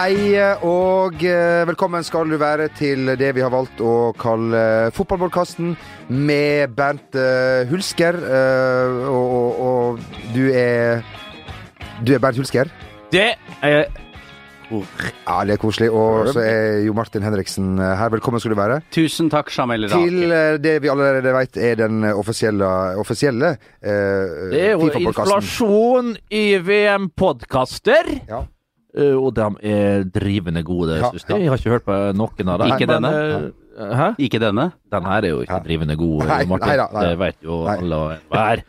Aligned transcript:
Hei 0.00 0.32
og 0.64 1.18
eh, 1.28 1.60
velkommen 1.68 2.00
skal 2.06 2.30
du 2.32 2.38
være 2.40 2.70
til 2.72 3.10
det 3.20 3.34
vi 3.36 3.42
har 3.44 3.50
valgt 3.52 3.82
å 3.84 4.14
kalle 4.16 4.88
fotballpodkasten 4.96 5.74
med 6.08 6.72
Bernt 6.72 7.18
eh, 7.20 7.68
Hulsker. 7.68 8.16
eh, 8.16 8.94
og, 9.10 9.34
og, 9.36 9.58
og 9.60 10.30
du 10.32 10.46
er 10.56 11.02
Du 12.00 12.14
er 12.14 12.22
Bernt 12.22 12.40
Hulsker? 12.40 12.70
Det 13.12 13.26
er 13.60 13.82
Ja, 14.70 15.36
det 15.44 15.58
er 15.58 15.60
koselig. 15.60 15.90
Og 15.92 16.30
så 16.32 16.46
er 16.46 16.78
jo 16.86 16.94
Martin 16.96 17.26
Henriksen 17.26 17.74
her. 17.76 18.08
Velkommen 18.14 18.40
skal 18.40 18.54
du 18.54 18.56
være. 18.56 18.78
Tusen 18.96 19.28
takk, 19.28 19.52
Jamel 19.52 19.84
Til 19.92 20.32
det 20.64 20.78
vi 20.80 20.88
allerede 20.94 21.34
vet 21.36 21.60
er 21.60 21.76
den 21.82 22.08
offisielle, 22.14 22.70
offisielle 23.02 23.52
eh, 23.84 24.48
Det 24.48 24.64
er 24.64 24.72
jo 24.78 24.88
inflasjon 25.10 26.14
i 26.40 26.46
VM-podkaster. 26.70 28.14
Ja. 28.32 28.40
Eh, 28.96 29.14
og 29.14 29.34
de 29.36 29.44
er 29.62 30.02
drivende 30.04 30.62
gode, 30.66 30.96
Ja, 30.98 31.10
synes 31.10 31.24
jeg. 31.28 31.40
Jeg 31.44 31.48
har 31.48 31.56
ikke 31.60 31.70
hørt 31.76 31.84
på 31.86 31.98
noen 32.16 32.48
av 32.48 32.58
dem. 32.58 32.72
Ikke 32.74 32.86
denne? 32.90 33.12
eh, 33.78 33.94
Hæ? 33.96 34.08
Ikke 34.18 34.40
denne? 34.42 34.72
Den 34.92 35.04
her 35.04 35.22
er 35.24 35.28
jo 35.30 35.40
ikke 35.44 35.54
Ja. 35.54 35.62
drivende 35.64 35.96
god, 35.96 36.26
Nei, 36.26 36.44
Martin. 36.44 36.68
nei 36.68 36.76
da, 36.76 36.88
nei. 36.92 37.04
Det 37.08 37.18
vet 37.18 37.36
jo 37.42 37.64
Nei. 37.64 37.76
alle 37.78 37.94
og 37.96 38.10
enhver. 38.16 38.62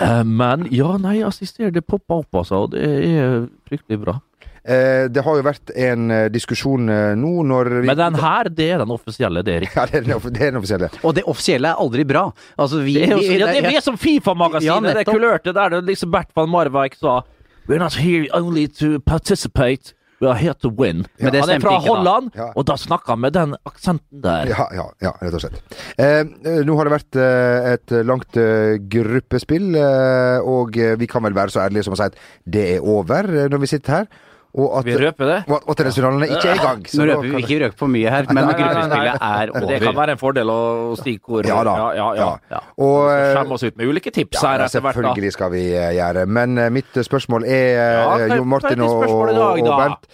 Eh, 0.00 0.22
Men 0.24 0.66
ja, 0.70 0.96
nei, 0.98 1.18
altså, 1.26 1.40
jeg 1.44 1.48
ser 1.48 1.70
det 1.74 1.86
popper 1.86 2.22
opp, 2.22 2.34
altså. 2.42 2.64
Og 2.66 2.70
det 2.72 2.84
er 2.86 3.46
fryktelig 3.68 3.98
bra. 4.04 4.20
Eh, 4.62 5.08
det 5.08 5.24
har 5.24 5.36
jo 5.38 5.42
vært 5.42 5.70
en 5.74 6.10
eh, 6.12 6.28
diskusjon 6.28 6.88
eh, 6.92 7.14
nå 7.16 7.30
når 7.48 7.70
vi 7.80 7.86
Men 7.88 7.96
den 7.96 8.14
her, 8.20 8.44
det 8.52 8.66
er 8.74 8.78
den 8.82 8.90
offisielle, 8.92 9.40
det 9.42 9.54
er 9.56 9.60
riktig. 9.64 9.76
Ja, 9.80 9.86
det 9.88 9.94
er 9.94 10.04
den, 10.04 10.32
det 10.34 10.42
er 10.42 10.50
den 10.52 10.60
offisielle. 10.60 10.90
Og 11.02 11.14
det 11.16 11.24
offisielle 11.24 11.70
er 11.72 11.80
aldri 11.80 12.04
bra. 12.04 12.26
Altså, 12.58 12.82
vi, 12.84 12.92
Det 13.00 13.06
er, 13.08 13.14
jo, 13.16 13.18
vi- 13.24 13.38
ja, 13.40 13.46
det, 13.48 13.62
vi 13.64 13.76
er 13.80 13.80
som 13.80 13.96
Fifa-magasinet, 13.96 14.92
Ja, 14.92 14.98
det 15.00 15.06
kulørte 15.08 15.54
der 15.56 15.68
det 15.70 15.84
liksom 15.88 16.10
Bert 16.12 16.28
van 16.36 16.50
Marwijk 16.52 16.94
sa 17.00 17.22
We're 17.70 17.78
not 17.78 17.94
here 17.94 18.26
only 18.34 18.66
to 18.80 18.98
participate, 19.06 19.92
we 20.20 20.26
are 20.26 20.34
here 20.34 20.54
to 20.58 20.68
win. 20.68 21.04
Men 21.20 21.32
det 21.32 21.40
han 21.44 21.50
er 21.54 21.60
fra 21.62 21.76
ikke. 21.78 21.86
Holland, 21.94 22.30
Ja. 22.34 22.48
og 22.58 22.64
da 22.66 22.74
snakker 22.76 23.12
han 23.14 23.20
med 23.22 23.32
den 23.36 23.52
aksenten 23.64 24.22
der. 24.24 24.50
Ja, 24.50 24.66
ja, 24.74 24.88
ja, 25.00 25.12
rett 25.22 25.36
og 25.38 25.44
slett. 25.44 25.60
Eh, 25.96 26.24
eh, 26.50 26.64
nå 26.66 26.74
har 26.76 26.88
det 26.90 26.96
vært 26.96 27.18
eh, 27.22 27.68
et 27.76 27.94
langt 28.10 28.36
eh, 28.42 28.74
gruppespill, 28.90 29.70
eh, 29.78 30.40
og 30.42 30.74
eh, 30.82 30.96
vi 30.98 31.06
kan 31.06 31.22
vel 31.22 31.38
være 31.38 31.54
så 31.54 31.62
ærlige 31.68 31.86
som 31.86 31.94
å 31.94 32.00
si 32.02 32.08
at 32.10 32.18
det 32.44 32.66
er 32.74 32.80
over 32.82 33.30
når 33.54 33.62
vi 33.62 33.70
sitter 33.76 34.00
her. 34.00 34.10
Og 34.58 34.72
at 34.80 34.84
Vi 34.84 34.94
røper 34.98 35.28
det. 35.30 35.36
og 35.46 35.52
at 35.60 35.66
åttendedelsfinalene 35.70 36.26
ikke 36.26 36.48
er 36.50 36.58
i 36.58 36.62
gang. 36.64 36.80
så 36.90 36.98
Nå 36.98 37.04
røper 37.12 37.28
vi 37.36 37.42
ikke 37.44 37.58
røper 37.64 37.78
for 37.78 37.92
mye 37.92 38.10
her, 38.10 38.24
men 38.30 38.34
Nei, 38.34 38.42
nei, 38.42 38.50
nei, 38.50 38.56
gruppespillet 38.60 39.20
er 39.22 39.52
over. 39.54 39.66
Det 39.70 39.78
kan 39.84 39.94
være 40.00 40.10
en 40.16 40.18
fordel 40.18 40.50
å 40.50 40.56
stikke 40.98 41.30
hvor 41.30 41.46
Ja 41.46 41.58
da. 41.68 41.74
Ja, 41.78 41.90
ja, 41.94 42.08
ja. 42.18 42.30
Ja. 42.50 42.62
Og, 42.82 42.96
eh, 43.12 43.34
Skjemme 43.36 43.54
oss 43.54 43.62
ut 43.68 43.76
med 43.78 43.86
ulike 43.92 44.10
tips 44.16 44.40
ja, 44.42 44.48
her 44.48 44.64
etter 44.66 44.82
hvert. 44.82 44.98
selvfølgelig 44.98 45.32
skal 45.36 45.52
vi 45.54 45.62
eh, 45.74 45.92
gjøre. 46.00 46.26
Men 46.26 46.58
eh, 46.58 46.70
mitt 46.74 46.98
spørsmål 47.06 47.46
er, 47.46 48.26
Jo 48.34 48.44
Martin 48.44 48.82
og, 48.82 49.06
dag, 49.30 49.62
og? 49.62 49.70
Bernt. 49.70 50.10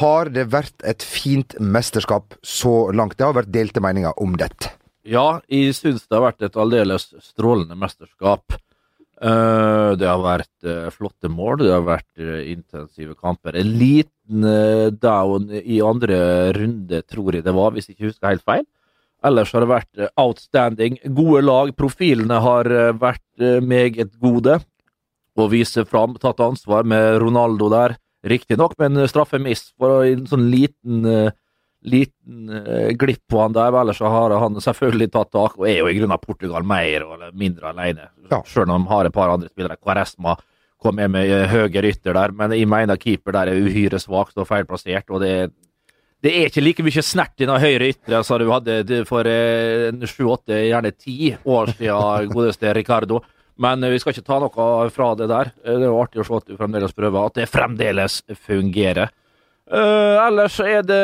Har 0.00 0.28
det 0.30 0.48
vært 0.52 0.82
et 0.86 1.02
fint 1.02 1.54
mesterskap 1.58 2.34
så 2.46 2.90
langt? 2.94 3.16
Det 3.18 3.26
har 3.26 3.34
vært 3.38 3.50
delte 3.54 3.82
meninger 3.82 4.12
om 4.22 4.34
dette. 4.38 4.74
Ja, 5.06 5.40
jeg 5.50 5.74
syns 5.78 6.04
det 6.06 6.14
har 6.18 6.26
vært 6.26 6.42
et 6.46 6.58
aldeles 6.60 7.08
strålende 7.22 7.74
mesterskap. 7.78 8.58
Eh, 9.20 9.90
det 10.00 10.06
har 10.08 10.20
vært 10.24 10.64
eh, 10.64 10.86
flotte 10.94 11.28
mål, 11.28 11.58
det 11.60 11.72
har 11.74 11.82
vært 11.84 12.22
eh, 12.22 12.46
intensive 12.54 13.12
kamper. 13.18 13.58
En 13.60 13.72
liten 13.76 14.46
down 15.02 15.50
i 15.52 15.80
andre 15.84 16.20
runde, 16.56 17.02
tror 17.10 17.36
jeg 17.36 17.44
det 17.44 17.52
var, 17.56 17.74
hvis 17.74 17.90
jeg 17.90 17.98
ikke 17.98 18.08
husker 18.12 18.30
helt 18.30 18.46
feil. 18.46 18.64
Ellers 19.26 19.50
har 19.52 19.60
det 19.60 19.68
vært 19.68 20.04
outstanding. 20.16 20.96
Gode 21.12 21.42
lag. 21.44 21.72
Profilene 21.76 22.38
har 22.40 22.70
vært 22.96 23.42
meget 23.60 24.14
gode. 24.22 24.54
Å 25.36 25.48
vise 25.52 25.84
fram, 25.84 26.14
tatt 26.22 26.40
ansvar 26.40 26.88
med 26.88 27.18
Ronaldo 27.20 27.68
der. 27.74 27.98
Riktignok 28.24 28.78
med 28.80 28.94
en 28.94 29.10
straffemiss 29.10 29.74
for 29.76 30.06
en 30.06 30.24
sånn 30.30 30.46
liten 30.54 31.04
liten 31.84 32.50
eh, 32.52 32.90
glipp 32.98 33.22
på 33.30 33.40
han 33.40 33.54
der, 33.56 33.72
ellers 33.80 33.98
så 34.02 34.10
har 34.12 34.34
han 34.42 34.58
selvfølgelig 34.60 35.10
tatt 35.14 35.30
tak, 35.32 35.56
og 35.58 35.66
er 35.68 35.78
jo 35.80 35.88
i 35.88 35.96
grunnen 35.96 36.20
Portugal 36.20 36.66
mer 36.68 37.06
eller 37.06 37.32
mindre 37.32 37.70
alene. 37.72 38.10
Ja. 38.30 38.42
Selv 38.46 38.68
om 38.70 38.84
de 38.84 38.90
har 38.92 39.08
et 39.08 39.14
par 39.16 39.32
andre 39.32 39.48
spillere. 39.48 39.78
Quaresma 39.80 40.36
kom 40.80 40.96
med 40.96 41.10
med 41.12 41.28
høye 41.50 41.68
rytter 41.68 41.88
ytter 41.90 42.16
der, 42.16 42.32
men 42.32 42.52
jeg 42.56 42.68
mener 42.68 42.96
keeper 43.00 43.32
der 43.36 43.50
er 43.52 43.58
uhyre 43.66 43.98
svakt 44.00 44.38
og 44.40 44.48
feilplassert, 44.48 45.10
og 45.10 45.20
det 45.24 45.34
er 45.40 45.50
det 46.20 46.34
er 46.36 46.50
ikke 46.50 46.60
like 46.60 46.84
mye 46.84 47.00
snert 47.00 47.40
i 47.40 47.46
den 47.48 47.60
høyre 47.62 47.86
ytre 47.94 48.18
som 48.28 48.36
du 48.42 48.50
hadde 48.52 48.98
for 49.08 49.24
eh, 49.24 49.88
sju-åtte, 50.04 50.52
gjerne 50.68 50.90
ti 50.92 51.30
år 51.48 51.72
siden, 51.78 52.28
godeste 52.34 52.74
Ricardo. 52.76 53.22
Men 53.56 53.80
eh, 53.84 53.88
vi 53.94 54.00
skal 54.02 54.12
ikke 54.12 54.26
ta 54.26 54.36
noe 54.42 54.90
fra 54.92 55.14
det 55.16 55.30
der. 55.32 55.48
Eh, 55.64 55.78
Det 55.78 55.86
er 55.86 55.88
jo 55.88 56.02
artig 56.02 56.20
å 56.20 56.26
se 56.28 56.36
at 56.42 56.50
du 56.52 56.58
fremdeles 56.60 56.92
prøver, 56.92 57.24
at 57.24 57.40
det 57.40 57.48
fremdeles 57.48 58.18
fungerer. 58.36 59.08
Eh, 59.70 60.16
ellers 60.26 60.56
er 60.60 60.82
det 60.82 61.02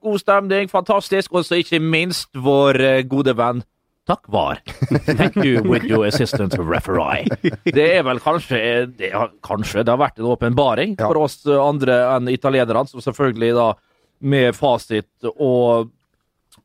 god 0.00 0.20
stemning, 0.22 0.68
fantastisk, 0.72 1.34
og 1.36 1.44
så 1.44 1.58
ikke 1.60 1.80
minst 1.82 2.30
vår 2.40 2.78
eh, 2.80 3.02
gode 3.08 3.34
venn 3.36 3.64
Takk 4.08 4.24
var. 4.32 4.62
Thank 5.04 5.34
you 5.44 5.60
with 5.68 5.84
your 5.84 6.06
assistant 6.08 6.54
referee. 6.56 7.26
Det 7.68 7.84
er 7.98 8.06
vel 8.06 8.16
kanskje 8.24 8.60
det 8.96 9.10
har, 9.12 9.34
Kanskje 9.44 9.82
det 9.84 9.92
har 9.92 10.00
vært 10.00 10.22
en 10.22 10.30
åpenbaring 10.32 10.94
Ja. 10.96 11.10
for 11.10 11.20
oss 11.26 11.42
andre 11.44 11.98
enn 12.14 12.30
italienerne, 12.32 12.88
som 12.88 13.04
selvfølgelig 13.04 13.50
da 13.58 13.66
med 14.24 14.56
fasit 14.56 15.28
og 15.36 15.90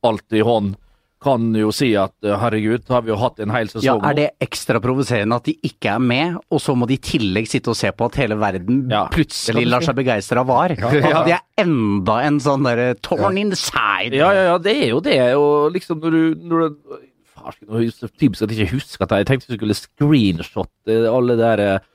alt 0.08 0.32
i 0.40 0.40
hånd 0.48 0.78
kan 1.24 1.48
jo 1.58 1.72
si 1.76 1.94
at 2.00 2.14
eh, 2.26 2.36
herregud, 2.40 2.84
har 2.92 3.06
vi 3.06 3.14
jo 3.14 3.20
hatt 3.22 3.40
en 3.44 3.54
hel 3.56 3.70
sesong 3.72 3.86
Ja, 3.88 3.96
er 4.10 4.18
det 4.18 4.28
ekstra 4.44 4.82
provoserende 4.84 5.40
at 5.40 5.48
de 5.48 5.56
ikke 5.66 5.96
er 5.96 6.04
med, 6.04 6.38
og 6.52 6.62
så 6.64 6.76
må 6.78 6.88
de 6.90 6.98
i 6.98 7.04
tillegg 7.04 7.50
sitte 7.50 7.72
og 7.74 7.80
se 7.80 7.92
på 7.96 8.10
at 8.10 8.20
hele 8.22 8.38
verden 8.42 8.84
Ja. 8.92 9.06
plutselig 9.14 9.66
lar 9.70 9.86
seg 9.86 9.98
begeistre 9.98 10.44
av 10.44 10.52
VAR? 10.52 10.76
At 10.78 11.26
de 11.28 11.36
er 11.38 11.42
enda 11.64 12.20
en 12.28 12.40
sånn 12.44 12.68
derre 12.68 12.94
torn 13.02 13.40
ja. 13.40 13.48
inside! 13.48 14.14
Ja, 14.20 14.30
ja, 14.36 14.46
ja, 14.52 14.60
det 14.62 14.76
er 14.76 14.94
jo 14.94 15.02
det. 15.04 15.18
Og 15.40 15.74
liksom 15.76 16.04
når 16.04 16.16
du, 16.18 16.46
når 16.52 16.64
du 16.68 17.02
Farsken, 17.34 17.68
nå 17.68 17.82
er 17.82 18.14
typisk 18.20 18.46
at 18.46 18.54
jeg 18.54 18.68
ikke 18.68 18.78
husker 18.78 19.08
at 19.08 19.18
jeg 19.18 19.28
tenkte 19.30 19.52
vi 19.52 19.58
skulle 19.60 19.78
screenshotte 19.78 21.00
alle 21.10 21.36
der 21.40 21.64
eh, 21.64 21.90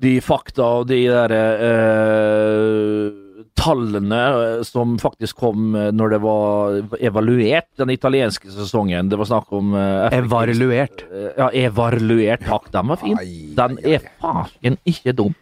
De 0.00 0.18
fakta 0.20 0.64
og 0.80 0.88
de 0.90 1.00
der 1.08 1.32
eh, 1.34 3.25
tallene 3.66 4.18
eh, 4.18 4.60
som 4.66 4.96
faktisk 5.02 5.40
kom 5.42 5.74
eh, 5.76 5.90
når 5.94 6.14
det 6.14 6.20
var 6.24 7.00
evaluert 7.00 7.68
den 7.80 7.92
italienske 7.94 8.50
sesongen. 8.52 9.10
Det 9.10 9.18
var 9.20 9.28
snakk 9.30 9.52
om 9.56 9.74
uh, 9.76 10.06
Evaluert. 10.14 11.04
Ja, 11.36 11.50
evaluert. 11.50 12.46
Takk, 12.46 12.70
den 12.74 12.92
var 12.92 13.02
fin. 13.02 13.18
Den 13.56 13.80
er 13.84 14.06
faen 14.22 14.78
ikke 14.86 15.14
dum. 15.16 15.34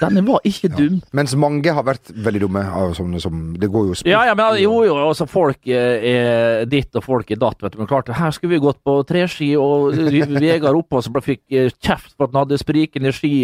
Den 0.00 0.22
var 0.24 0.40
ikke 0.48 0.70
dum. 0.72 1.00
Mens 1.12 1.34
mange 1.36 1.72
har 1.76 1.84
vært 1.84 2.08
veldig 2.24 2.40
dumme. 2.46 2.62
av 2.64 2.94
Som, 2.96 3.12
som, 3.20 3.42
det 3.60 3.68
går 3.72 3.90
jo 3.90 3.98
sport. 3.98 4.08
Ja, 4.08 4.22
ja, 4.30 4.36
men 4.38 4.56
jo, 4.62 4.78
jo, 4.86 4.96
altså 5.02 5.26
folk 5.28 5.68
er 5.68 6.64
ditt 6.70 6.96
og 6.96 7.04
folk 7.04 7.30
er 7.30 7.40
datt, 7.42 7.60
vet 7.60 7.76
du. 7.76 7.82
Men 7.82 7.90
klart, 7.90 8.08
her 8.16 8.32
skulle 8.32 8.56
vi 8.56 8.64
gått 8.64 8.80
på 8.86 8.96
treski, 9.08 9.52
og 9.60 9.92
Vegard 10.40 10.80
oppå 10.80 11.02
som 11.04 11.20
fikk 11.20 11.44
kjeft 11.76 12.14
for 12.14 12.28
at 12.28 12.32
han 12.32 12.42
hadde 12.46 12.60
sprikende 12.62 13.12
ski 13.12 13.34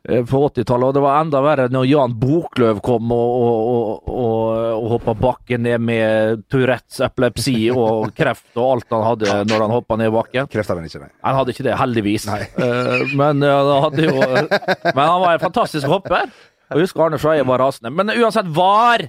på 0.00 0.38
80-tallet, 0.48 0.86
og 0.88 0.94
det 0.96 1.00
var 1.04 1.18
enda 1.20 1.40
verre 1.44 1.66
når 1.68 1.84
Jan 1.84 2.14
Bokløv 2.16 2.78
kom 2.84 3.10
og, 3.12 3.32
og, 3.40 4.06
og, 4.08 4.44
og, 4.72 4.86
hoppa 4.94 5.14
bakken 5.20 5.66
ned 5.66 5.84
med 5.84 6.44
Tourettes, 6.48 7.02
epilepsi 7.04 7.68
og 7.74 8.08
kreft 8.18 8.56
og 8.56 8.78
alt 8.78 8.96
han 8.96 9.04
hadde 9.04 9.36
når 9.50 9.66
han 9.66 9.74
hoppa 9.76 9.98
ned 10.00 10.14
bakken. 10.14 10.48
Kreft 10.48 10.72
hadde 10.72 10.80
han 10.80 10.88
ikke, 10.88 11.02
nei. 11.04 11.12
Han 11.26 11.36
hadde 11.40 11.54
ikke 11.54 11.66
det, 11.68 11.76
heldigvis. 11.82 12.28
Eh, 12.30 13.04
men, 13.12 13.44
eh, 13.44 13.74
han 13.84 14.00
jo, 14.06 14.16
men 14.24 15.02
han 15.04 15.20
var 15.20 15.34
en 15.34 15.44
fantastisk 15.44 15.90
hopper. 15.90 16.32
Og 16.70 16.78
jeg 16.78 16.86
husker 16.86 17.04
Arne 17.04 17.18
Skeie 17.20 17.46
var 17.46 17.60
rasende. 17.60 17.92
Men 17.92 18.12
uansett, 18.14 18.48
VAR 18.56 19.04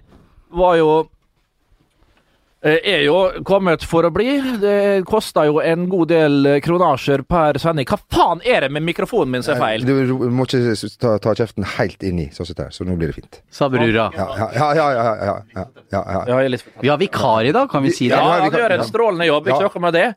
var 0.60 0.78
jo 0.80 0.92
eh, 1.00 1.10
Eh, 2.62 2.78
er 2.86 3.00
jo 3.08 3.16
kommet 3.42 3.82
for 3.90 4.06
å 4.06 4.12
bli. 4.14 4.36
Det 4.62 5.02
koster 5.10 5.48
jo 5.50 5.58
en 5.66 5.88
god 5.90 6.12
del 6.12 6.36
eh, 6.46 6.60
kronasjer 6.62 7.24
per 7.26 7.58
sending. 7.62 7.88
Hva 7.90 7.98
faen 8.14 8.44
er 8.46 8.68
det 8.68 8.70
med 8.76 8.86
mikrofonen 8.86 9.34
min 9.34 9.46
som 9.46 9.56
er 9.56 9.64
feil? 9.64 9.86
Du 9.88 10.30
må 10.30 10.46
ikke 10.46 10.76
ta, 11.02 11.16
ta 11.24 11.34
kjeften 11.40 11.66
helt 11.80 12.06
inni, 12.06 12.28
sånn 12.36 12.52
som 12.52 12.60
det. 12.60 12.68
Så 12.76 12.86
nå 12.86 13.00
blir 13.00 13.10
det 13.10 13.18
fint. 13.18 13.40
Sa 13.50 13.66
brura. 13.74 14.12
Ja, 14.14 14.28
ja, 14.38 14.50
ja. 14.54 14.70
ja, 14.78 15.08
ja, 15.26 15.66
ja, 15.90 16.04
ja. 16.22 16.62
Vi 16.86 16.92
har 16.94 17.02
vikar 17.02 17.50
i 17.50 17.56
dag, 17.56 17.66
kan 17.72 17.82
vi 17.82 17.96
si 17.98 18.12
det? 18.12 18.20
Ja, 18.22 18.44
han 18.46 18.54
gjør 18.54 18.78
en 18.78 18.86
strålende 18.86 19.32
jobb. 19.32 19.50
Ikke 19.50 19.66
noe 19.66 19.86
med 19.88 19.98
det. 19.98 20.08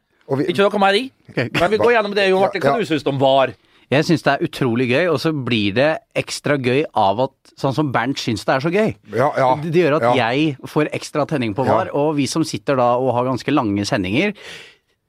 Ikke 0.44 0.69
noe 0.69 0.82
med 0.84 0.98
de. 1.00 1.04
Men 1.48 1.72
vi 1.72 1.80
går 1.80 1.96
gjennom 1.96 2.19
det, 2.20 2.28
Jon 2.28 2.44
Martin. 2.44 2.64
Hva 2.69 2.76
du 2.76 2.84
syns 2.92 3.08
om 3.08 3.24
VAR? 3.24 3.56
Jeg 3.94 4.06
syns 4.08 4.25
det 4.26 4.32
er 4.35 4.44
utrolig 4.49 4.87
gøy, 4.91 5.05
og 5.12 5.19
så 5.23 5.31
blir 5.46 5.75
det 5.76 5.88
ekstra 6.19 6.56
gøy 6.58 6.82
av 6.99 7.20
at 7.29 7.55
sånn 7.61 7.76
som 7.76 7.93
Bernt 7.94 8.19
syns 8.20 8.43
det 8.46 8.55
er 8.56 8.64
så 8.64 8.73
gøy. 8.75 8.94
ja, 9.14 9.29
ja, 9.38 9.50
Det 9.62 9.85
gjør 9.85 9.99
at 10.00 10.06
ja. 10.08 10.31
jeg 10.32 10.56
får 10.70 10.91
ekstra 10.96 11.26
tenning 11.31 11.55
på 11.55 11.67
Ja. 11.67 11.76
VAR, 11.79 11.93
og 11.94 12.17
vi 12.19 12.26
som 12.31 12.43
sitter 12.44 12.76
da 12.81 12.94
og 12.99 13.12
har 13.14 13.29
ganske 13.31 13.55
lange 13.55 13.87
sendinger, 13.87 14.35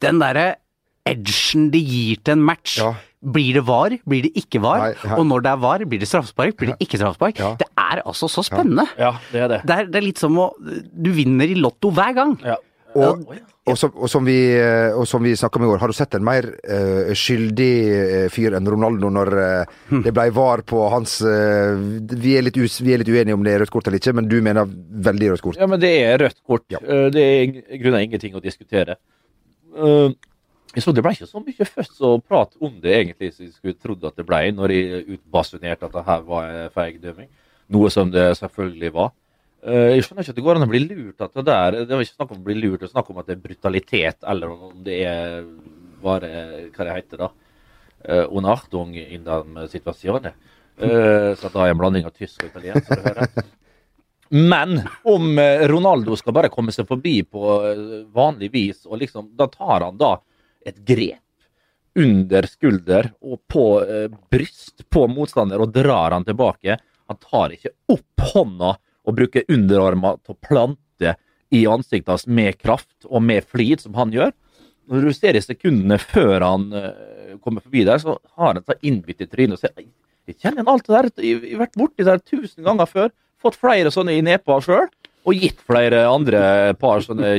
den 0.03 0.19
derre 0.21 0.55
edgen 1.05 1.69
de 1.73 1.81
gir 1.81 2.21
til 2.23 2.33
en 2.37 2.45
match. 2.45 2.77
Ja. 2.81 2.93
Blir 3.25 3.57
det 3.57 3.63
VAR, 3.65 3.95
blir 4.05 4.27
det 4.27 4.33
ikke 4.37 4.61
VAR? 4.61 4.83
Nei, 4.83 4.93
ja. 5.01 5.15
Og 5.17 5.25
når 5.25 5.41
det 5.45 5.51
er 5.51 5.61
VAR, 5.63 5.85
blir 5.89 5.99
det 6.01 6.07
straffespark, 6.09 6.57
blir 6.59 6.73
det 6.73 6.77
ikke 6.85 6.99
straffespark? 7.01 7.39
Ja. 7.41 7.55
Det 7.57 7.67
er 7.77 8.03
altså 8.05 8.29
så 8.29 8.43
spennende. 8.45 8.85
Ja, 9.01 9.15
det 9.31 9.41
er 9.41 9.47
det. 9.49 9.59
Det, 9.65 9.77
er, 9.79 9.89
det 9.89 10.01
er 10.01 10.05
litt 10.05 10.21
som 10.21 10.37
å 10.37 10.51
Du 10.59 11.09
vinner 11.15 11.49
i 11.49 11.57
Lotto 11.57 11.89
hver 11.95 12.13
gang. 12.17 12.35
Ja. 12.45 12.57
Og, 12.95 13.25
og, 13.67 13.77
som, 13.77 13.91
og, 13.91 14.07
som 14.11 14.23
vi, 14.27 14.37
eh, 14.55 14.95
og 14.95 15.07
som 15.09 15.23
vi 15.23 15.33
snakka 15.35 15.59
om 15.59 15.65
i 15.65 15.69
går, 15.71 15.79
har 15.81 15.91
du 15.91 15.95
sett 15.97 16.15
en 16.15 16.23
mer 16.23 16.45
uh, 16.47 17.11
skyldig 17.17 17.71
uh, 17.91 18.27
fyr 18.31 18.55
enn 18.55 18.69
Ronaldo 18.71 19.09
når 19.11 19.31
uh, 19.35 19.73
det 20.05 20.13
blei 20.15 20.29
var 20.35 20.63
på 20.67 20.85
hans 20.93 21.17
vi 21.25 22.35
er, 22.37 22.47
us, 22.61 22.77
vi, 22.79 22.93
er 22.93 23.01
litt 23.01 23.11
uenige 23.11 23.35
om 23.35 23.43
det 23.43 23.55
er 23.55 23.63
rødt 23.63 23.73
kort 23.73 23.89
eller 23.89 23.99
ikke, 23.99 24.13
men 24.15 24.29
du 24.31 24.37
mener 24.43 24.69
veldig 25.09 25.33
rødt 25.33 25.43
kort? 25.43 25.59
Ja, 25.59 25.67
men 25.71 25.81
det 25.81 25.91
er 26.05 26.15
rødt 26.23 26.39
kort. 26.45 26.65
Ja. 26.71 26.79
det 27.11 27.25
er 27.25 27.43
i 27.43 27.81
grunnen 27.81 28.05
ingenting 28.05 28.37
å 28.37 28.43
diskutere. 28.43 28.97
så 29.75 30.93
Det 30.95 31.03
ble 31.03 31.15
ikke 31.17 31.27
så 31.27 31.43
mye 31.43 31.67
først 31.67 31.99
å 32.05 32.15
prate 32.21 32.61
om 32.63 32.79
det 32.83 32.95
egentlig 33.01 33.33
som 33.33 33.47
jeg 33.47 33.55
skulle 33.57 33.79
trodd 33.81 34.07
at 34.07 34.15
det 34.19 34.27
ble, 34.27 34.41
når 34.55 34.75
jeg 34.75 35.03
utbasunerte 35.17 35.89
at 35.89 35.99
det 35.99 36.05
her 36.07 36.25
var 36.29 36.55
feig 36.75 37.01
dømming. 37.03 37.31
Noe 37.75 37.91
som 37.91 38.11
det 38.13 38.29
selvfølgelig 38.39 38.93
var. 38.95 39.11
Eh, 39.65 39.95
jeg 39.95 40.03
skjønner 40.05 40.21
ikke 40.21 40.33
at 40.35 40.37
det 40.37 40.45
går 40.45 40.59
an 40.59 40.67
å 40.67 40.69
bli 40.69 40.81
lurt 40.83 41.23
at 41.25 41.33
det 41.33 41.43
der 41.47 41.75
Det 41.79 41.95
er 41.95 42.03
ikke 42.03 42.19
snakk 42.19 42.33
om 42.35 42.41
å 42.43 42.45
bli 42.45 42.55
lurt, 42.59 42.83
det 42.83 42.85
er 42.85 42.91
snakk 42.91 43.07
om 43.09 43.17
at 43.21 43.29
det 43.29 43.33
er 43.33 43.41
brutalitet, 43.47 44.19
eller 44.29 44.51
om 44.53 44.75
det 44.85 44.97
er 45.09 45.47
bare 46.05 46.29
Hva 46.75 46.85
det 46.85 46.97
heter 46.99 47.23
da? 47.23 47.31
Onartung 48.29 48.91
una 48.93 49.05
in 49.15 49.23
den 49.25 49.69
situasjonen. 49.71 50.35
Uh, 50.77 51.31
så 51.39 51.49
da 51.49 51.63
er 51.63 51.71
en 51.73 51.79
blanding 51.79 52.05
av 52.05 52.11
tysk 52.13 52.43
og 52.43 52.51
italiensk, 52.51 52.85
som 52.85 52.99
du 52.99 53.07
hører. 53.07 53.47
Men 54.29 54.75
om 55.09 55.39
Ronaldo 55.71 56.13
skal 56.19 56.35
bare 56.37 56.51
komme 56.53 56.75
seg 56.75 56.85
forbi 56.85 57.15
på 57.25 57.55
vanlig 58.13 58.51
vis, 58.53 58.83
og 58.85 58.99
liksom, 59.01 59.31
da 59.33 59.47
tar 59.49 59.87
han 59.87 59.97
da 59.97 60.11
et 60.61 60.77
grep 60.85 61.97
under 61.97 62.45
skulder 62.51 63.09
og 63.25 63.41
på 63.49 63.65
bryst 64.29 64.85
på 64.93 65.07
motstander 65.09 65.65
og 65.65 65.73
drar 65.73 66.13
han 66.13 66.27
tilbake. 66.27 66.77
Han 67.09 67.21
tar 67.25 67.57
ikke 67.57 67.73
opp 67.95 68.29
hånda 68.35 68.75
og 69.05 69.17
bruker 69.17 69.45
underarmer 69.51 70.19
til 70.23 70.35
å 70.35 70.41
plante 70.41 71.15
i 71.53 71.65
ansiktet 71.69 72.11
hans 72.11 72.25
med 72.27 72.57
kraft 72.59 73.05
og 73.05 73.23
med 73.23 73.45
flid, 73.45 73.83
som 73.83 73.95
han 73.99 74.13
gjør. 74.13 74.33
Når 74.91 75.07
du 75.07 75.13
ser 75.17 75.37
i 75.37 75.43
sekundene 75.43 75.97
før 76.01 76.43
han 76.45 76.67
uh, 76.73 77.37
kommer 77.41 77.63
forbi 77.63 77.85
der, 77.87 78.01
så 78.01 78.17
har 78.37 78.53
han 78.53 78.61
et 78.61 78.85
innbitt 78.85 79.23
i 79.23 79.29
trynet 79.29 79.57
og 79.57 79.63
sier 79.63 79.85
jeg 80.25 80.39
kjenner 80.41 80.63
igjen 80.63 80.69
alt 80.71 80.87
det 80.87 80.93
der, 80.95 81.07
jeg 81.21 81.41
har 81.51 81.59
vært 81.61 81.75
borti 81.77 82.01
det 82.01 82.07
der 82.09 82.21
tusen 82.25 82.65
ganger 82.65 82.87
før. 82.89 83.11
Fått 83.41 83.59
flere 83.61 83.91
sånne 83.93 84.15
i 84.17 84.23
nepa 84.25 84.57
sjøl. 84.63 84.87
Og 85.25 85.37
gitt 85.41 85.61
flere 85.65 85.99
andre 86.09 86.39
par 86.81 87.03
sånne 87.05 87.35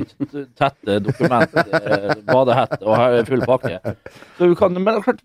tette 0.58 1.00
dokumenter, 1.02 1.66
uh, 1.66 2.12
badehette 2.26 2.78
og 2.86 3.18
full 3.26 3.42
pakke. 3.46 3.80
Så 4.38 4.50
du 4.50 4.54
kan, 4.58 4.78
men 4.78 5.02
klart, 5.02 5.22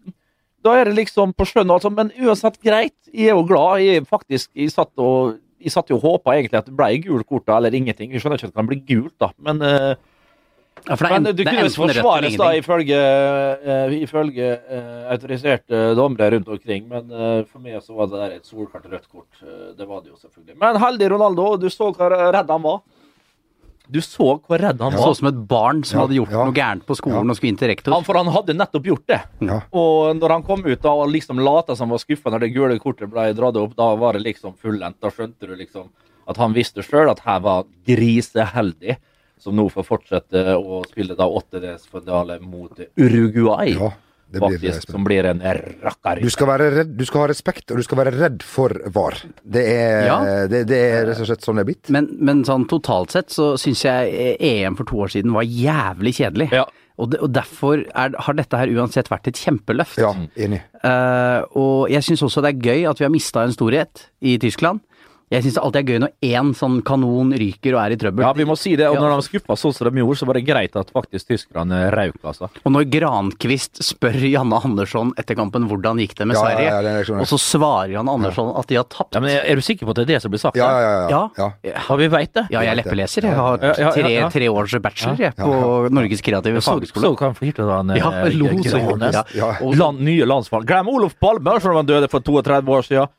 da 0.65 0.75
er 0.77 0.89
det 0.89 0.97
liksom 0.97 1.33
på 1.37 1.47
skjønn, 1.49 1.73
altså. 1.73 1.89
Men 1.93 2.11
uansett, 2.21 2.59
greit. 2.65 2.97
Jeg 3.13 3.31
er 3.31 3.37
jo 3.37 3.45
glad. 3.49 3.81
Jeg 3.85 4.05
faktisk 4.09 4.51
jeg 4.57 4.73
satt 4.73 4.93
og 5.01 5.37
jeg 5.61 5.73
satt 5.73 5.91
jo 5.91 5.99
og 5.99 6.05
håpa 6.05 6.37
egentlig 6.37 6.59
at 6.59 6.69
det 6.69 6.77
ble 6.77 6.93
gult 7.05 7.27
kort 7.29 7.47
da, 7.47 7.57
eller 7.59 7.75
ingenting. 7.77 8.11
Vi 8.11 8.21
skjønner 8.21 8.39
ikke 8.39 8.49
at 8.49 8.55
det 8.55 8.59
kan 8.61 8.69
bli 8.71 8.79
gult, 8.87 9.15
da, 9.21 9.31
men 9.45 9.61
uh, 9.61 9.93
ja, 10.87 10.95
for 10.97 11.11
men 11.13 11.27
du 11.37 11.43
kunne 11.45 11.67
forsvares 11.69 12.37
da 12.41 12.47
ifølge, 12.57 12.99
uh, 13.61 13.93
ifølge 14.01 14.47
uh, 14.65 15.03
autoriserte 15.13 15.81
dommere 15.97 16.31
rundt 16.35 16.49
omkring, 16.55 16.87
men 16.89 17.11
uh, 17.13 17.43
for 17.45 17.61
meg 17.61 17.77
så 17.85 17.93
var 17.97 18.09
det 18.09 18.23
der 18.23 18.39
et 18.39 18.49
solklart 18.49 18.87
rødt 18.89 19.05
kort. 19.11 19.43
det 19.77 19.87
var 19.87 20.01
det 20.01 20.09
jo 20.09 20.17
selvfølgelig. 20.17 20.57
Men 20.63 20.81
heldig 20.81 21.11
Ronaldo, 21.13 21.51
du 21.61 21.69
så 21.69 21.91
hvor 21.93 22.17
redd 22.33 22.49
han 22.49 22.65
var. 22.65 22.81
Du 23.91 23.99
så 24.03 24.27
hvor 24.39 24.61
redd 24.61 24.79
han 24.81 24.95
var. 24.95 25.03
Så 25.03 25.19
som 25.19 25.27
et 25.27 25.39
barn 25.49 25.81
som 25.87 25.97
ja, 25.97 26.05
hadde 26.05 26.15
gjort 26.15 26.33
ja. 26.33 26.43
noe 26.47 26.55
gærent 26.55 26.85
på 26.87 26.95
skolen 26.95 27.33
og 27.33 27.37
skulle 27.37 27.51
inn 27.51 27.59
til 27.59 27.71
rektor. 27.73 27.95
Han, 27.95 28.05
for 28.07 28.19
han 28.19 28.31
hadde 28.31 28.55
nettopp 28.55 28.87
gjort 28.87 29.07
det. 29.11 29.19
Og 29.75 30.13
når 30.15 30.35
han 30.37 30.45
kom 30.47 30.63
ut 30.65 30.83
da 30.83 30.93
og 31.03 31.11
liksom 31.11 31.41
lata 31.43 31.75
som 31.75 31.89
han 31.89 31.97
var 31.97 32.03
skuffa 32.03 32.31
når 32.31 32.45
det 32.45 32.53
gule 32.55 32.77
kortet 32.83 33.11
ble 33.11 33.27
dratt 33.37 33.59
opp, 33.59 33.75
da 33.75 33.89
var 33.99 34.15
det 34.15 34.23
liksom 34.23 34.55
fullendt. 34.61 35.01
Da 35.03 35.11
skjønte 35.11 35.49
du 35.49 35.57
liksom 35.59 35.89
at 36.31 36.39
han 36.39 36.55
visste 36.55 36.85
sjøl 36.85 37.11
at 37.11 37.23
her 37.25 37.41
var 37.43 37.65
griseheldig, 37.89 38.95
som 39.41 39.57
nå 39.57 39.65
får 39.73 39.87
fortsette 39.87 40.55
å 40.55 40.83
spille 40.87 41.17
da 41.17 41.27
åttedelsfinale 41.27 42.39
mot 42.45 42.79
Uruguay. 42.95 43.75
Ja 43.75 43.91
faktisk, 44.39 44.89
som 44.91 45.03
blir 45.03 45.27
en 45.29 45.41
rakker. 45.41 46.21
Du 46.23 46.29
skal, 46.33 46.49
være 46.53 46.69
redd, 46.77 46.93
du 46.97 47.05
skal 47.07 47.25
ha 47.25 47.29
respekt, 47.31 47.65
og 47.71 47.81
du 47.81 47.85
skal 47.85 48.01
være 48.03 48.15
redd 48.15 48.45
for 48.47 48.75
VAR. 48.95 49.17
Det 49.43 49.65
er, 49.67 50.05
ja. 50.07 50.19
det, 50.51 50.63
det 50.71 50.81
er 50.87 51.09
rett 51.09 51.23
og 51.23 51.31
slett 51.31 51.47
sånn 51.47 51.59
det 51.59 51.65
er 51.65 51.71
blitt. 51.71 51.91
Men, 51.93 52.11
men 52.21 52.45
sånn 52.47 52.67
totalt 52.71 53.15
sett 53.15 53.33
så 53.33 53.53
syns 53.61 53.83
jeg 53.87 54.37
EM 54.37 54.79
for 54.79 54.89
to 54.89 55.01
år 55.05 55.15
siden 55.15 55.35
var 55.35 55.47
jævlig 55.47 56.15
kjedelig. 56.21 56.51
Ja. 56.55 56.67
Og, 57.01 57.09
de, 57.11 57.19
og, 57.23 57.31
derfor 57.33 57.81
er, 57.81 58.13
har 58.13 58.37
dette 58.37 58.59
her 58.59 58.71
uansett 58.77 59.09
vært 59.11 59.31
et 59.31 59.39
kjempeløft. 59.41 59.97
Ja, 60.01 60.11
enig. 60.37 60.61
Uh, 60.83 61.41
og 61.57 61.91
jeg 61.91 62.05
syns 62.05 62.23
også 62.27 62.43
det 62.45 62.53
er 62.53 62.71
gøy 62.71 62.87
at 62.89 63.01
vi 63.01 63.07
har 63.07 63.13
mista 63.13 63.45
en 63.45 63.55
storhet 63.55 64.07
i 64.21 64.37
Tyskland. 64.41 64.83
Jeg 65.31 65.45
syns 65.45 65.55
det 65.55 65.61
alltid 65.63 65.79
er 65.79 65.91
gøy 65.93 65.99
når 66.03 66.11
én 66.27 66.49
sånn 66.59 66.73
kanon 66.83 67.29
ryker 67.39 67.75
og 67.77 67.79
er 67.85 67.93
i 67.95 67.97
trøbbel. 67.99 68.25
Ja, 68.25 68.31
vi 68.35 68.45
må 68.47 68.57
si 68.59 68.73
det. 68.75 68.89
Og 68.91 68.97
når 68.99 69.13
de 69.15 69.23
skuffa 69.29 69.55
sånn 69.55 69.75
som 69.77 69.87
de 69.87 70.01
gjorde, 70.01 70.19
så 70.19 70.27
var 70.27 70.35
det 70.35 70.43
greit 70.43 70.75
at 70.75 70.89
faktisk 70.91 71.29
tyskerne 71.29 71.79
røyk, 71.95 72.17
altså. 72.27 72.49
Og 72.67 72.73
når 72.75 72.89
Grankvist 72.91 73.79
spør 73.87 74.17
Janne 74.27 74.59
Andersson 74.59 75.13
etter 75.21 75.37
kampen 75.39 75.69
hvordan 75.69 76.01
gikk 76.03 76.17
det 76.19 76.27
med 76.27 76.35
ja, 76.35 76.43
Sverige, 76.43 76.73
ja, 76.73 76.97
ja, 76.99 77.19
og 77.23 77.29
så 77.31 77.39
svarer 77.39 77.93
Janne 77.95 78.17
Andersson 78.17 78.51
at 78.59 78.67
de 78.67 78.79
har 78.81 78.89
tapt. 78.91 79.15
Ja, 79.15 79.23
men 79.23 79.37
Er 79.39 79.55
du 79.55 79.63
sikker 79.63 79.87
på 79.87 79.95
at 79.95 80.01
det 80.01 80.05
er 80.09 80.11
det 80.17 80.19
som 80.25 80.35
blir 80.35 80.43
sagt? 80.43 80.59
Ja, 80.59 80.67
ja, 80.83 81.23
ja. 81.39 81.47
ja. 81.63 81.79
vi 82.03 82.11
veit 82.11 82.35
det? 82.35 82.45
Ja, 82.51 82.65
jeg 82.67 82.73
er 82.73 82.81
leppeleser. 82.81 83.29
Jeg 83.31 83.39
har 83.39 83.63
tre, 83.95 84.13
tre 84.35 84.51
års 84.51 84.75
bachelor 84.83 85.25
jeg, 85.29 85.37
på 85.39 85.95
Norges 85.95 86.25
kreative 86.27 86.65
fagskole. 86.65 87.07
Så 87.07 87.15
kan 87.15 87.31
jeg 87.39 87.55
få 87.55 87.71
han 87.71 87.95
ja, 87.95 88.11
lo, 88.35 88.51
så 88.67 89.79
Land, 89.79 90.03
nye 90.03 90.27
landsmann. 90.27 90.67
Glem 90.67 90.91
Olof 90.91 91.15
Palme, 91.23 91.55
som 91.63 91.79
han 91.79 91.87
døde 91.87 92.11
for 92.11 92.19
32 92.19 92.75
år 92.75 92.87
siden. 92.91 93.15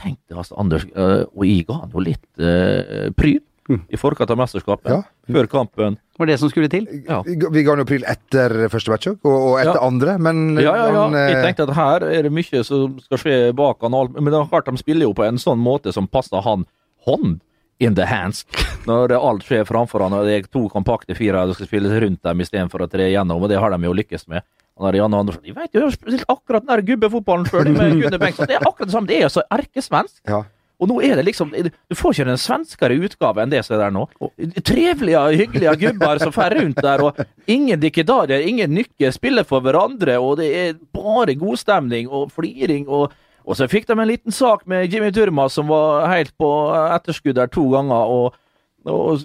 Tenk 0.00 0.18
deg 0.28 0.38
altså, 0.40 0.56
Anders, 0.60 0.86
uh, 0.96 1.24
og 1.34 1.44
jeg 1.46 1.66
ga 1.68 1.80
han 1.84 1.92
jo 1.94 2.02
litt 2.02 2.24
uh, 2.42 3.10
pryl 3.14 3.40
mm. 3.70 3.84
i 3.94 4.00
forkant 4.00 4.32
av 4.34 4.40
mesterskapet. 4.40 4.90
Ja. 4.90 5.02
Før 5.36 5.48
kampen. 5.50 5.98
Var 6.18 6.30
det 6.30 6.38
som 6.42 6.50
skulle 6.50 6.70
til? 6.72 6.86
Ja. 7.08 7.20
Vi 7.24 7.62
ga 7.64 7.74
han 7.74 7.82
jo 7.82 7.88
pryl 7.88 8.04
etter 8.10 8.56
første 8.72 8.92
match 8.92 9.10
og, 9.12 9.24
og 9.30 9.56
etter 9.62 9.78
ja. 9.78 9.86
andre, 9.86 10.18
men 10.22 10.44
Ja, 10.58 10.74
ja, 10.76 10.90
ja. 10.90 11.06
Han, 11.06 11.18
jeg 11.18 11.40
tenkte 11.46 11.68
at 11.68 11.74
her 11.78 12.06
er 12.10 12.28
det 12.28 12.34
mye 12.34 12.62
som 12.66 12.98
skal 13.06 13.22
skje 13.22 13.38
bak 13.56 13.82
han. 13.86 13.96
Men 14.18 14.30
det 14.30 14.38
er 14.40 14.52
klart 14.52 14.70
de 14.70 14.82
spiller 14.82 15.08
jo 15.08 15.16
på 15.16 15.26
en 15.26 15.40
sånn 15.40 15.62
måte 15.62 15.94
som 15.94 16.10
passer 16.10 16.44
han 16.44 16.66
hånd 17.08 17.40
in 17.82 17.96
the 17.98 18.06
hands. 18.06 18.44
Når 18.86 19.16
alt 19.16 19.46
skjer 19.46 19.64
framfor 19.68 20.04
han, 20.04 20.14
og 20.14 20.28
det 20.28 20.36
er 20.36 20.50
to 20.50 20.66
kompakte 20.72 21.16
firere 21.18 21.48
som 21.50 21.58
skal 21.58 21.70
spille 21.70 22.02
rundt 22.04 22.22
dem 22.24 22.44
istedenfor 22.44 22.84
å 22.84 22.90
tre 22.90 23.08
igjennom, 23.10 23.42
og 23.42 23.50
det 23.50 23.58
har 23.60 23.74
de 23.74 23.88
jo 23.88 23.96
lykkes 23.96 24.28
med. 24.30 24.46
Han 24.74 24.88
der 24.88 24.98
Jan 24.98 25.14
Andersson 25.14 25.46
Jeg 25.46 25.54
vet 25.54 25.70
jo, 25.70 25.80
jeg 25.80 25.86
har 25.86 25.94
spilt 25.94 26.26
akkurat 26.28 26.64
den 26.64 26.72
der 26.72 26.82
gubbefotballen 26.88 27.46
før, 27.46 27.68
med 27.70 27.94
Gunnar 28.02 28.18
Bengtsson. 28.18 28.50
Det 28.50 28.58
er 28.58 28.66
akkurat 28.66 28.90
det 28.90 28.96
samme. 28.96 29.10
Det 29.10 29.22
er 29.22 29.32
så 29.32 29.44
erkesvensk. 29.54 30.20
Ja. 30.28 30.42
Og 30.82 30.90
nå 30.90 30.96
er 31.06 31.14
det 31.16 31.24
liksom 31.28 31.52
Du 31.54 31.94
får 31.94 32.16
ikke 32.16 32.32
en 32.32 32.40
svenskere 32.40 32.96
utgave 33.06 33.42
enn 33.44 33.52
det 33.52 33.60
som 33.64 33.76
er 33.76 33.84
der 33.84 33.92
nå. 33.94 34.08
Trivelige, 34.66 35.20
hyggelige 35.38 35.76
gubber 35.84 36.18
som 36.22 36.34
fer 36.34 36.56
rundt 36.58 36.80
der, 36.82 37.04
og 37.06 37.20
ingen 37.46 37.78
dikkedarier, 37.80 38.42
ingen 38.42 38.74
nykker, 38.74 39.14
spiller 39.14 39.46
for 39.46 39.62
hverandre, 39.64 40.18
og 40.18 40.40
det 40.42 40.50
er 40.58 40.80
bare 40.94 41.38
godstemning 41.38 42.10
og 42.10 42.32
fliring. 42.34 42.88
og 42.88 43.14
og 43.44 43.58
så 43.58 43.66
fikk 43.68 43.84
de 43.84 43.92
en 43.92 44.08
liten 44.08 44.32
sak 44.32 44.62
med 44.64 44.88
Jimmy 44.88 45.10
Turma 45.12 45.50
som 45.52 45.68
var 45.68 46.06
helt 46.08 46.32
på 46.40 46.48
etterskudd 46.96 47.36
der 47.36 47.50
to 47.52 47.66
ganger. 47.74 48.08
og, 48.08 48.38
og 48.88 49.20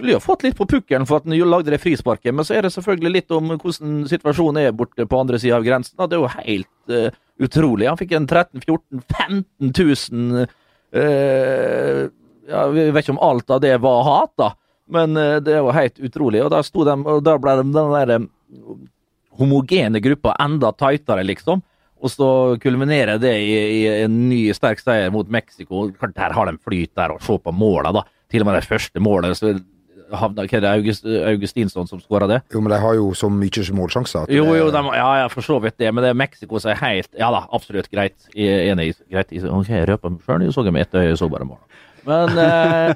skulle 0.00 0.14
jo 0.16 0.22
fått 0.24 0.46
litt 0.46 0.56
på 0.56 0.66
pukkelen 0.68 1.04
for 1.08 1.20
at 1.20 1.26
han 1.28 1.36
lagde 1.50 1.74
det 1.74 1.80
frisparket, 1.82 2.32
men 2.32 2.46
så 2.46 2.56
er 2.56 2.64
det 2.64 2.72
selvfølgelig 2.72 3.12
litt 3.18 3.34
om 3.36 3.52
hvordan 3.52 4.06
situasjonen 4.08 4.62
er 4.62 4.76
borte 4.76 5.04
på 5.06 5.20
andre 5.20 5.40
sida 5.42 5.58
av 5.58 5.66
grensen. 5.66 5.98
Det 6.00 6.16
er 6.16 6.22
jo 6.22 6.30
helt 6.32 6.94
uh, 6.94 7.18
utrolig. 7.44 7.88
Han 7.90 8.00
fikk 8.00 8.14
en 8.16 8.28
13 8.28 8.64
14 8.64 9.02
15 9.04 9.74
000 9.76 10.46
uh, 10.96 12.04
Vi 12.72 12.86
vet 12.90 13.04
ikke 13.04 13.16
om 13.16 13.24
alt 13.28 13.52
av 13.52 13.60
det 13.60 13.74
var 13.84 14.06
hat, 14.08 14.32
da, 14.40 14.52
men 14.96 15.18
uh, 15.20 15.36
det 15.44 15.58
var 15.66 15.76
helt 15.76 16.00
utrolig. 16.00 16.40
Og 16.46 16.52
da, 16.54 16.62
sto 16.64 16.86
de, 16.88 16.96
og 17.04 17.20
da 17.26 17.36
ble 17.40 17.58
de, 17.60 17.66
den 17.76 17.96
der 17.96 18.14
eh, 18.16 18.30
homogene 19.40 20.00
gruppa 20.00 20.38
enda 20.40 20.72
tightere, 20.80 21.26
liksom. 21.28 21.60
Og 22.00 22.08
så 22.08 22.30
kulminerer 22.62 23.20
det 23.20 23.34
i, 23.44 23.52
i, 23.82 23.82
en 24.06 24.14
ny 24.30 24.46
sterk 24.56 24.80
seier 24.80 25.12
mot 25.12 25.28
Mexico. 25.28 25.90
Der 25.92 26.32
har 26.32 26.48
de 26.48 26.56
flyt 26.56 26.94
der, 26.96 27.12
og 27.12 27.20
se 27.20 27.36
på 27.36 27.52
måla, 27.52 27.92
da. 27.92 28.06
Til 28.30 28.40
og 28.40 28.48
med 28.48 28.56
det 28.56 28.70
første 28.70 29.02
målet. 29.04 29.36
så 29.36 29.52
havna 30.10 30.46
Hva 30.46 30.58
er 30.58 30.64
det 30.64 30.70
August, 30.70 31.06
Augustinsson 31.06 31.88
som 31.90 32.00
skåra 32.02 32.28
det? 32.30 32.40
Jo, 32.52 32.62
men 32.64 32.72
de 32.74 32.80
har 32.82 32.96
jo 32.98 33.10
så 33.16 33.30
mye 33.32 33.66
målsjanser. 33.76 34.30
Jo, 34.34 34.46
jo, 34.56 34.70
de, 34.74 34.84
ja, 34.96 35.10
ja, 35.22 35.28
for 35.32 35.46
så 35.46 35.58
vidt 35.62 35.78
det. 35.78 35.92
Men 35.94 36.04
det 36.04 36.12
er 36.14 36.18
Mexico 36.18 36.60
som 36.62 36.72
er 36.74 36.80
helt 36.82 37.10
Ja 37.18 37.30
da, 37.34 37.44
absolutt 37.52 37.90
greit. 37.92 38.16
Jeg 38.34 38.70
enig. 38.72 38.94
Greit. 39.10 39.32
Ok, 39.44 39.70
jeg 39.70 39.88
røper 39.90 40.16
meg 40.16 40.26
sjøl. 40.26 40.46
Jeg 40.46 40.56
så 40.56 40.66
med 40.70 40.82
ett 40.86 40.94
øye, 40.98 41.08
jeg 41.12 41.20
så 41.20 41.30
bare 41.30 41.48
mål. 41.48 41.60
Men 42.06 42.38
eh, 42.38 42.94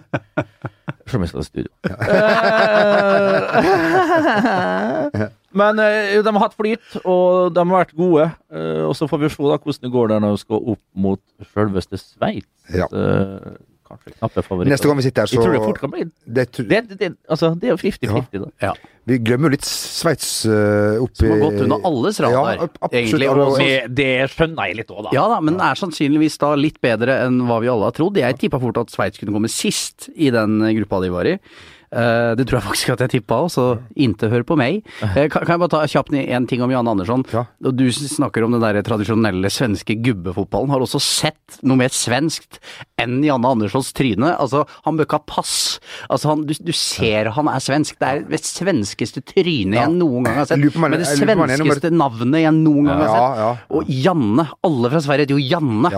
Selv 1.04 1.18
om 1.18 1.25
jeg 1.25 1.30
skal 1.30 1.42
i 1.42 1.44
studio. 1.44 1.71
Eh, 1.85 2.00
men 5.61 5.83
eh, 5.85 6.16
de 6.25 6.33
har 6.33 6.42
hatt 6.47 6.56
flyt, 6.56 6.88
og 7.02 7.52
de 7.54 7.61
har 7.61 7.75
vært 7.75 7.94
gode. 7.99 8.30
Eh, 8.54 8.83
og 8.88 8.97
så 8.97 9.09
får 9.11 9.23
vi 9.25 9.30
se 9.35 9.44
da 9.44 9.59
hvordan 9.59 9.85
det 9.85 9.92
går 9.94 10.11
der 10.14 10.25
når 10.25 10.37
vi 10.38 10.42
skal 10.47 10.73
opp 10.75 10.85
mot 11.06 11.23
selveste 11.52 12.00
Sveits. 12.00 12.50
Ja. 12.73 12.88
Eh, 12.88 13.54
kanskje 13.94 14.18
knappe 14.18 14.44
favoritter. 14.44 14.74
Neste 14.74 14.90
gang 14.90 14.98
vi 14.98 15.06
sitter 15.06 15.24
her, 15.24 15.30
så 15.30 15.36
Jeg 15.36 15.44
tror 15.44 15.54
det 15.54 15.62
fort 15.64 15.80
kan 15.80 15.92
bli 15.94 16.04
Det, 16.08 16.44
det, 16.58 16.98
det, 17.00 17.10
altså, 17.28 17.52
det 17.58 17.70
er 17.70 17.72
jo 17.74 17.80
50-50, 17.80 18.42
da. 18.44 18.50
Ja. 18.68 18.72
Vi 19.04 19.18
glemmer 19.20 19.50
jo 19.50 19.56
litt 19.58 19.68
Sveits 19.68 20.28
uh, 20.48 21.02
oppi 21.04 21.26
Som 21.26 21.34
har 21.34 21.42
gått 21.42 21.60
under 21.66 21.88
alles 21.90 22.20
radar, 22.24 22.62
ja, 22.62 22.88
egentlig. 22.88 23.28
Og 23.28 23.58
det, 23.60 23.72
det 23.92 24.10
skjønner 24.32 24.70
jeg 24.70 24.80
litt 24.80 24.94
òg, 24.94 25.02
da. 25.08 25.14
Ja 25.16 25.26
da, 25.34 25.42
men 25.44 25.60
er 25.60 25.80
sannsynligvis 25.80 26.40
da 26.40 26.54
litt 26.56 26.80
bedre 26.84 27.18
enn 27.26 27.42
hva 27.48 27.60
vi 27.64 27.70
alle 27.72 27.90
har 27.90 27.96
trodd. 27.96 28.20
Jeg 28.20 28.40
tippa 28.40 28.62
fort 28.62 28.80
at 28.80 28.94
Sveits 28.94 29.20
kunne 29.20 29.36
komme 29.36 29.52
sist 29.52 30.08
i 30.14 30.32
den 30.34 30.56
gruppa 30.80 31.02
de 31.04 31.12
var 31.12 31.28
i. 31.28 31.36
Uh, 31.94 32.34
det 32.34 32.48
tror 32.48 32.58
jeg 32.58 32.66
faktisk 32.66 32.92
at 32.94 33.04
jeg 33.04 33.12
tippa 33.12 33.38
òg, 33.44 33.50
så 33.54 33.64
inte 33.94 34.28
hør 34.32 34.42
på 34.46 34.56
meg. 34.58 34.82
Uh, 34.98 35.26
kan, 35.32 35.44
kan, 35.44 35.54
jeg 35.54 35.62
bare 35.62 35.72
ta 35.76 35.82
kjapt 35.90 36.14
en 36.18 36.48
ting 36.50 36.64
om 36.64 36.72
Jan 36.72 36.90
Andersson? 36.90 37.22
Ja. 37.30 37.46
Du 37.62 37.86
snakker 37.94 38.46
om 38.46 38.56
den 38.56 38.64
der 38.64 38.80
tradisjonelle 38.86 39.50
svenske 39.52 39.96
gubbefotballen. 40.02 40.72
Har 40.74 40.84
også 40.84 41.02
sett 41.02 41.60
noe 41.62 41.78
mer 41.78 41.94
svenskt 41.94 42.58
enn 43.00 43.20
Janne 43.24 43.54
Anderssons 43.56 43.92
tryne. 43.96 44.34
Altså, 44.34 44.64
han 44.86 44.98
bør 44.98 45.08
ikke 45.08 45.20
ha 45.22 45.28
pass. 45.36 45.56
Altså, 46.08 46.32
han, 46.32 46.44
du, 46.48 46.54
du, 46.58 46.72
ser 46.74 47.30
han 47.36 47.50
er 47.52 47.62
svensk. 47.62 47.98
Det 48.00 48.10
er 48.10 48.24
det 48.28 48.42
svenskeste 48.44 49.22
trynet 49.22 49.78
ja. 49.78 49.86
jeg 49.86 49.98
noen 49.98 50.26
gang 50.26 50.40
har 50.42 50.50
sett. 50.50 50.64
Med 50.84 50.98
det 50.98 51.10
svenskeste 51.10 51.92
navnet 51.94 52.42
jeg 52.44 52.56
noen 52.58 52.90
gang 52.90 53.04
har 53.04 53.12
sett. 53.12 53.42
Ja, 53.44 53.50
Og 53.78 53.92
Janne. 54.04 54.48
Alle 54.64 54.90
fra 54.90 55.04
Sverige 55.04 55.28
heter 55.28 55.38
jo 55.38 55.44
Janne. 55.54 55.92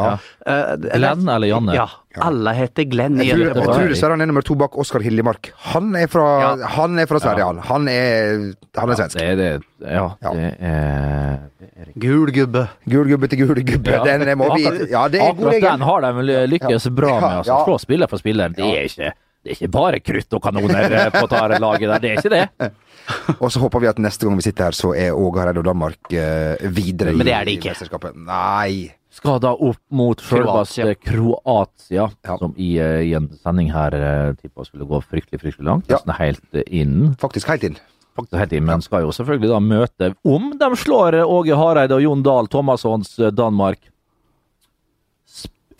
Uh, 0.46 0.74
Glenn 0.92 1.30
eller 1.30 1.50
Janne? 1.50 1.76
Ja. 1.76 1.88
Alle 2.24 2.52
heter 2.56 2.86
Glenn. 2.88 3.18
Jeg 3.20 3.36
tror, 3.36 3.50
jeg 3.50 3.66
tror 3.68 3.90
dessverre 3.92 4.16
han 4.16 4.24
er 4.24 4.30
nummer 4.30 4.44
to 4.46 4.56
bak 4.58 4.76
Oskar 4.80 5.04
Hillemark. 5.04 5.50
Han 5.72 5.85
er 5.94 6.08
fra, 6.10 6.24
ja. 6.42 6.70
han 6.76 6.98
er 6.98 7.06
fra 7.06 7.20
Sverige, 7.22 7.44
han. 7.44 7.58
Han 7.68 7.88
er, 7.88 8.40
han 8.76 8.92
er 8.92 8.98
svensk. 8.98 9.18
Det 9.18 9.26
er 9.28 9.36
det. 9.40 9.50
Ja, 9.84 10.08
det 10.26 10.48
er, 10.58 11.36
er 11.76 11.92
Gul 12.00 12.32
gubbe. 12.34 12.64
Gul 12.90 13.12
gubbe 13.12 13.28
til 13.30 13.44
gul 13.44 13.60
gubbe. 13.60 14.00
Den 14.08 14.32
må 14.40 14.50
vi 14.56 14.64
Ja, 14.90 15.06
det 15.12 15.20
er 15.20 15.36
god 15.36 15.52
regel. 15.52 15.68
Den 15.68 15.86
har 15.86 16.08
de 16.08 16.40
lykkes 16.50 16.88
bra 16.96 17.14
med. 17.20 17.30
Altså. 17.42 17.60
Slå 17.68 17.78
spiller 17.78 18.10
for 18.10 18.22
spiller. 18.22 18.52
Det 18.56 18.66
er 18.66 18.90
ikke 18.90 19.12
det 19.46 19.52
er 19.52 19.60
ikke 19.60 19.70
bare 19.70 19.98
krutt 20.02 20.34
og 20.34 20.42
kanoner 20.42 21.10
på 21.14 21.20
på 21.30 21.42
laget 21.62 21.86
der, 21.86 22.00
det 22.02 22.10
er 22.10 22.16
ikke 22.18 22.30
det. 22.34 22.70
og 23.42 23.52
så 23.54 23.60
håper 23.62 23.84
vi 23.84 23.86
at 23.86 24.00
neste 24.02 24.26
gang 24.26 24.34
vi 24.34 24.42
sitter 24.42 24.64
her, 24.64 24.74
så 24.74 24.90
er 24.90 25.14
Åge 25.14 25.38
Hareide 25.38 25.62
og 25.62 25.68
Danmark 25.68 26.00
uh, 26.10 26.66
videre 26.66 27.14
Men 27.14 27.28
det 27.28 27.34
er 27.36 27.46
det 27.46 27.54
ikke. 27.54 27.70
i 27.70 27.74
mesterskapet. 27.76 28.16
Nei 28.26 28.90
skal 29.16 29.40
da 29.40 29.52
opp 29.54 29.80
mot 29.96 30.20
selveste 30.20 30.94
Kroatia, 31.00 32.08
ja. 32.10 32.38
som 32.38 32.54
i, 32.56 32.76
eh, 32.82 33.02
i, 33.08 33.12
en 33.16 33.28
sending 33.40 33.70
her 33.72 33.96
uh, 33.96 34.34
tippa 34.36 34.66
skulle 34.66 34.88
gå 34.88 35.00
fryktelig 35.04 35.40
fryktelig 35.40 35.68
langt. 35.68 35.90
Nesten 35.90 36.12
ja. 36.12 36.18
helt 36.20 36.58
inn. 36.66 37.14
Faktisk 37.20 37.48
helt 37.50 37.64
inn. 37.66 37.78
Faktisk 38.16 38.40
helt 38.40 38.56
inn, 38.56 38.64
Men 38.68 38.84
skal 38.84 39.04
jo 39.04 39.12
selvfølgelig 39.12 39.52
da 39.52 39.60
møte, 39.60 40.10
om 40.24 40.50
de 40.60 40.70
slår 40.80 41.20
eh, 41.20 41.36
Åge 41.36 41.56
Hareide 41.56 41.96
og 41.96 42.04
Jon 42.04 42.24
Dahl 42.24 42.50
Thomassons 42.52 43.16
Danmark, 43.36 43.80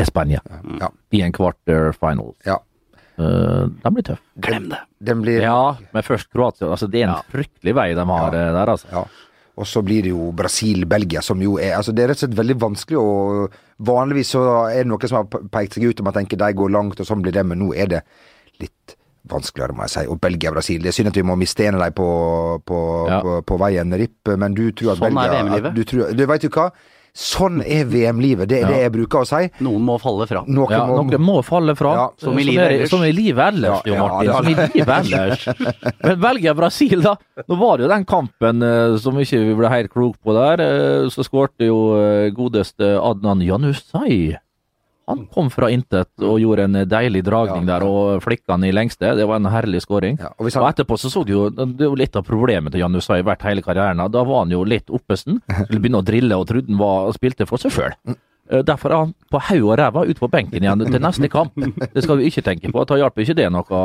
Spania 0.05 0.43
ja. 0.81 0.91
i 1.17 1.23
en 1.25 1.33
quarter 1.33 1.95
Ja. 2.45 2.59
Uh, 3.17 3.65
den 3.81 3.95
blir 3.97 4.05
tøff. 4.05 4.21
Glem 4.45 4.67
det. 4.69 4.83
Den 5.01 5.23
blir... 5.25 5.41
Ja, 5.41 5.77
men 5.93 6.05
først 6.05 6.29
Kroatia. 6.29 6.69
Altså, 6.69 6.89
det 6.93 7.01
er 7.01 7.09
en 7.09 7.31
fryktelig 7.33 7.73
vei 7.77 7.95
de 7.97 8.05
har 8.05 8.37
der, 8.37 8.69
altså. 8.75 9.07
Og 9.57 9.65
så 9.69 9.81
blir 9.85 10.05
det 10.05 10.13
jo 10.13 10.31
Brasil-Belgia, 10.37 11.23
som 11.25 11.41
jo 11.41 11.57
er 11.57 11.79
Altså, 11.79 11.95
det 11.97 12.05
er 12.05 12.11
rett 12.13 12.21
og 12.21 12.27
slett 12.27 12.39
veldig 12.39 12.59
vanskelig 12.61 13.01
å 13.01 13.11
Vanligvis 13.87 14.31
så 14.33 14.43
er 14.71 14.85
det 14.85 14.91
noen 14.91 15.09
som 15.09 15.19
har 15.21 15.49
pekt 15.53 15.77
seg 15.77 15.91
ut 15.91 15.99
og 16.01 16.07
man 16.09 16.15
tenker 16.17 16.39
de 16.41 16.47
går 16.57 16.71
langt, 16.73 17.01
og 17.01 17.09
sånn 17.09 17.21
blir 17.21 17.35
det, 17.37 17.43
men 17.45 17.61
nå 17.61 17.75
er 17.77 17.91
det 17.93 17.99
litt 18.63 18.95
vanskeligere, 19.29 19.75
må 19.77 19.85
jeg 19.85 19.93
si. 19.93 20.05
Og 20.09 20.21
Belgia-Brasil. 20.23 20.81
Det 20.81 20.93
er 20.93 20.97
synd 20.97 21.11
at 21.11 21.19
vi 21.19 21.25
må 21.27 21.37
miste 21.37 21.67
en 21.67 21.77
av 21.77 21.85
dem 21.85 21.97
på, 21.99 22.07
på, 22.65 22.79
ja. 23.11 23.19
på, 23.21 23.35
på, 23.51 23.59
veien, 23.61 23.93
RIP, 24.01 24.33
men 24.41 24.57
du 24.57 24.71
tror 24.71 24.95
at 24.95 25.03
sånn 25.03 25.11
Belgia 25.11 25.27
er 25.27 25.35
VM-livet. 25.35 25.77
Du, 25.77 25.83
tror, 25.91 26.15
du 26.17 26.25
vet 26.31 26.47
jo 26.47 26.53
hva? 26.55 26.71
Sånn 27.17 27.63
er 27.65 27.87
VM-livet. 27.89 28.49
Det 28.51 28.59
er 28.59 28.67
ja. 28.67 28.69
det 28.75 28.81
jeg 28.83 28.93
bruker 28.93 29.23
å 29.23 29.29
si. 29.29 29.47
Noen 29.65 29.85
må 29.87 29.97
falle 30.03 30.27
fra. 30.29 30.43
Noen, 30.45 30.75
ja, 30.75 30.83
må, 30.85 30.99
noen 31.01 31.25
må, 31.25 31.37
falle 31.47 31.73
fra. 31.79 31.95
Ja. 31.97 32.07
Som, 32.21 32.37
i 32.37 32.45
livet 32.45 32.67
ellers. 32.69 32.93
Som 32.93 33.05
i 33.07 33.13
livet 33.17 33.55
ellers, 33.55 33.87
jo, 33.89 33.97
Martin. 34.03 34.33
Som 34.35 34.51
i 34.51 34.57
livet 34.75 34.95
ellers. 34.99 35.47
Men 36.07 36.21
Belgia 36.21 36.55
Brasil, 36.59 37.01
da. 37.07 37.17
Nå 37.47 37.61
var 37.63 37.79
det 37.79 37.87
jo 37.87 37.93
den 37.95 38.05
kampen 38.09 38.61
uh, 38.61 38.99
som 39.01 39.17
ikke 39.23 39.41
vi 39.47 39.57
ble 39.57 39.73
helt 39.73 39.95
klok 39.95 40.19
på 40.21 40.37
der. 40.37 40.61
Uh, 40.61 41.09
så 41.13 41.25
skårte 41.25 41.71
jo 41.71 41.81
uh, 41.97 42.29
godeste 42.37 42.99
Adnan 43.01 43.45
Janusai 43.47 44.37
han 45.07 45.23
kom 45.31 45.49
fra 45.55 45.69
intet 45.71 46.11
og 46.19 46.41
gjorde 46.43 46.67
en 46.67 46.79
deilig 46.91 47.23
dragning 47.27 47.63
ja, 47.67 47.77
der 47.77 47.87
og 47.87 48.25
flikka 48.25 48.57
han 48.57 48.67
i 48.67 48.73
lengste. 48.75 49.13
Det 49.15 49.27
var 49.29 49.39
en 49.39 49.49
herlig 49.53 49.85
skåring. 49.85 50.19
Ja, 50.19 50.33
og, 50.35 50.49
han... 50.49 50.63
og, 50.65 50.69
etterpå 50.73 50.99
så 50.99 51.11
så 51.13 51.23
du 51.27 51.33
jo 51.33 51.45
Det 51.55 51.85
er 51.85 51.91
jo 51.91 51.99
litt 51.99 52.19
av 52.19 52.27
problemet 52.27 52.75
til 52.75 52.83
Jan 52.83 52.99
Usai 52.99 53.21
vært 53.27 53.47
hele 53.47 53.63
karrieren. 53.63 54.03
Da 54.11 54.25
var 54.27 54.43
han 54.43 54.55
jo 54.55 54.65
litt 54.67 54.91
oppesen. 54.91 55.39
Skulle 55.47 55.83
begynne 55.83 56.03
å 56.03 56.07
drille 56.07 56.39
og 56.39 56.49
trodde 56.51 56.73
han 56.73 56.81
var, 56.81 57.13
spilte 57.15 57.47
for 57.47 57.63
seg 57.63 57.77
sjøl. 57.77 57.95
Mm. 58.07 58.19
Eh, 58.51 58.63
derfor 58.67 58.93
er 58.93 59.05
han 59.05 59.15
på 59.31 59.43
haug 59.49 59.69
og 59.69 59.79
ræva 59.79 60.05
ute 60.07 60.23
på 60.23 60.31
benken 60.31 60.63
igjen 60.63 60.85
til 60.87 61.03
neste 61.03 61.31
kamp. 61.31 61.55
Det 61.95 62.03
skal 62.05 62.21
vi 62.21 62.31
ikke 62.31 62.45
tenke 62.47 62.73
på. 62.75 62.85
Da 62.87 62.99
hjelper 62.99 63.27
ikke 63.27 63.39
det 63.39 63.51
noe 63.55 63.85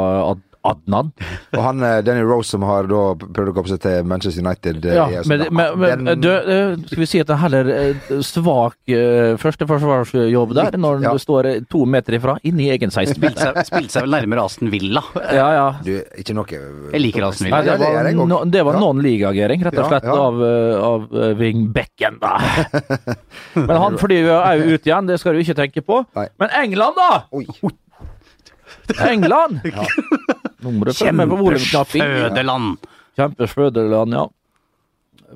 Adnan. 0.67 1.11
Og 1.55 1.61
han 1.63 1.83
eh, 1.85 1.99
Danny 2.05 2.23
Rose 2.25 2.53
som 2.53 2.65
har 2.67 2.89
da 2.89 3.01
prøvd 3.21 3.51
å 3.51 3.55
komme 3.55 3.71
seg 3.71 3.81
til 3.83 4.07
Manchester 4.07 4.43
United 4.45 4.85
ja, 4.85 5.07
Ja, 5.11 5.23
men, 5.29 5.45
men, 5.49 5.77
men 5.81 6.05
den... 6.09 6.21
du, 6.21 6.85
skal 6.89 7.03
vi 7.03 7.09
si 7.09 7.21
at 7.21 7.29
det 7.29 7.35
er 7.37 7.41
heller 7.41 8.21
svak 8.25 8.93
førsteforsvarsjobb 9.41 10.55
der, 10.57 10.77
når 10.81 11.05
ja. 11.05 11.13
du 11.13 11.21
står 11.21 11.49
to 11.71 11.83
meter 11.89 12.17
ifra, 12.17 12.37
inni 12.47 12.69
egen 12.73 12.93
16 12.93 13.17
Spilte 13.17 13.51
seg, 13.65 13.89
seg 13.91 14.05
vel 14.05 14.15
nærmere 14.15 14.45
Aston 14.45 14.71
Villa. 14.71 15.03
Ja, 15.33 15.47
ja. 15.55 15.67
Du, 15.83 15.91
ikke 16.21 16.35
noe 16.37 16.47
Jeg 16.49 17.01
liker 17.01 17.27
Aston 17.27 17.49
Villa. 17.49 17.61
Nei, 17.61 17.77
det 17.81 17.91
var, 17.97 18.11
no, 18.17 18.41
det 18.51 18.65
var 18.67 18.79
non-ligagering, 18.81 19.65
rett 19.67 19.81
og 19.81 19.91
slett, 19.91 20.07
ja, 20.07 20.17
av, 20.27 20.41
av 20.87 21.37
Wingbecken, 21.41 22.21
da. 22.21 22.37
men 23.67 23.77
han 23.85 23.99
flyr 24.01 24.31
jo 24.31 24.39
ut 24.75 24.89
igjen, 24.89 25.09
det 25.09 25.19
skal 25.21 25.35
du 25.35 25.43
ikke 25.43 25.57
tenke 25.57 25.85
på. 25.85 26.03
Nei. 26.17 26.27
Men 26.41 26.53
England, 26.63 26.99
da! 26.99 27.23
Oi. 27.35 27.45
England! 28.99 29.61
Ja. 29.71 29.85
Kjempefødeland. 30.61 32.77
Kjempefødeland, 33.17 34.13
ja. 34.13 34.25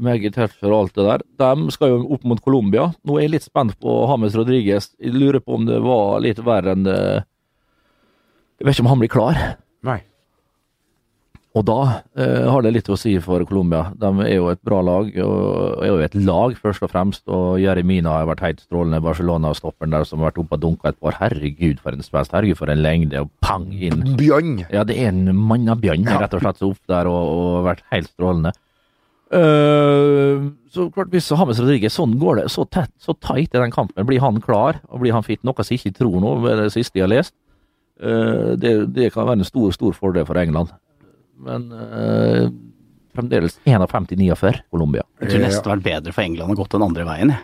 Meget 0.05 0.35
tøft 0.35 0.59
for 0.59 0.74
alt 0.75 0.93
det 0.97 1.05
der. 1.07 1.24
De 1.39 1.71
skal 1.74 1.93
jo 1.93 2.01
opp 2.13 2.25
mot 2.27 2.41
Colombia. 2.43 2.89
Nå 3.07 3.15
er 3.17 3.24
jeg 3.25 3.33
litt 3.38 3.45
spent 3.47 3.77
på 3.81 3.93
Hames 4.12 4.35
Rodriguez. 4.38 4.89
Jeg 5.00 5.15
lurer 5.15 5.39
på 5.41 5.55
om 5.55 5.65
det 5.65 5.79
var 5.81 6.19
litt 6.21 6.41
verre 6.45 6.75
enn 6.75 6.83
det 6.85 6.97
Jeg 8.59 8.67
vet 8.67 8.75
ikke 8.75 8.83
om 8.85 8.91
han 8.91 9.01
blir 9.01 9.12
klar. 9.12 9.39
Nei. 9.88 9.97
Og 11.55 11.63
da 11.63 11.77
eh, 12.19 12.45
har 12.51 12.65
det 12.65 12.74
litt 12.75 12.89
å 12.91 12.97
si 13.00 13.13
for 13.24 13.43
Colombia. 13.47 13.85
De 13.95 14.09
er 14.25 14.33
jo 14.33 14.50
et 14.51 14.59
bra 14.67 14.81
lag, 14.83 15.07
og 15.24 15.83
er 15.85 15.88
jo 15.88 16.01
et 16.03 16.17
lag 16.19 16.57
først 16.59 16.83
og 16.83 16.91
fremst. 16.91 17.24
Og 17.31 17.62
Jeremina 17.63 18.17
har 18.17 18.27
vært 18.27 18.43
helt 18.43 18.59
strålende. 18.65 19.00
Barcelona-stopperen 19.05 19.95
der 19.95 20.03
som 20.07 20.19
har 20.19 20.33
vært 20.33 20.41
oppe 20.43 20.59
og 20.59 20.65
dunka 20.65 20.91
et 20.91 21.00
par. 21.00 21.15
Herregud, 21.21 21.79
for 21.79 21.95
en 21.95 22.03
spenst. 22.03 22.35
Herregud, 22.35 22.59
for 22.59 22.74
en 22.74 22.83
lengde. 22.83 23.24
Og 23.24 23.31
pang 23.45 23.69
inn. 23.71 24.03
Bjørn! 24.19 24.65
Ja, 24.67 24.83
det 24.83 25.00
er 25.00 25.13
en 25.13 25.31
mannabjørn, 25.31 26.03
ja. 26.03 26.19
rett 26.25 26.35
og 26.35 26.43
slett, 26.43 26.59
så 26.59 26.74
opp 26.75 26.91
der 26.91 27.07
og, 27.07 27.31
og 27.39 27.57
vært 27.69 27.88
helt 27.95 28.12
strålende. 28.12 28.51
Uh, 29.31 30.51
så 30.69 30.89
klart, 30.93 31.09
hvis 31.15 31.31
Hames 31.39 31.57
Rodriguez 31.63 31.95
sånn 31.95 32.19
går 32.21 32.43
det, 32.43 32.50
så 32.53 32.67
tett, 32.67 32.91
så 33.01 33.15
tight 33.15 33.55
er 33.55 33.63
den 33.63 33.74
kampen. 33.74 34.03
Blir 34.07 34.21
han 34.21 34.43
klar, 34.43 34.83
og 34.91 35.01
blir 35.01 35.15
han 35.15 35.24
fit? 35.25 35.39
Noe 35.47 35.63
som 35.63 35.79
ikke 35.79 35.95
tror 35.95 36.43
ved 36.43 36.59
det 36.59 36.74
siste 36.75 37.00
jeg 37.00 37.07
har 37.07 37.15
lest. 37.15 37.39
Uh, 37.95 38.59
det, 38.59 38.81
det, 38.91 39.13
kan 39.15 39.24
være 39.24 39.39
en 39.39 39.47
stor, 39.47 39.71
stor 39.71 39.95
fordel 39.95 40.27
for 40.27 40.35
England 40.35 40.75
men 41.36 41.68
uh, 41.72 42.48
fremdeles 43.15 43.60
51-49 43.65 44.62
Colombia. 44.72 45.04
Jeg 45.22 45.34
tror 45.34 45.44
nesten 45.44 45.62
det 45.63 45.72
hadde 45.72 45.75
vært 45.75 45.89
bedre 45.89 46.15
for 46.15 46.27
England 46.27 46.56
å 46.56 46.62
gått 46.62 46.77
den 46.77 46.88
andre 46.88 47.08
veien. 47.08 47.36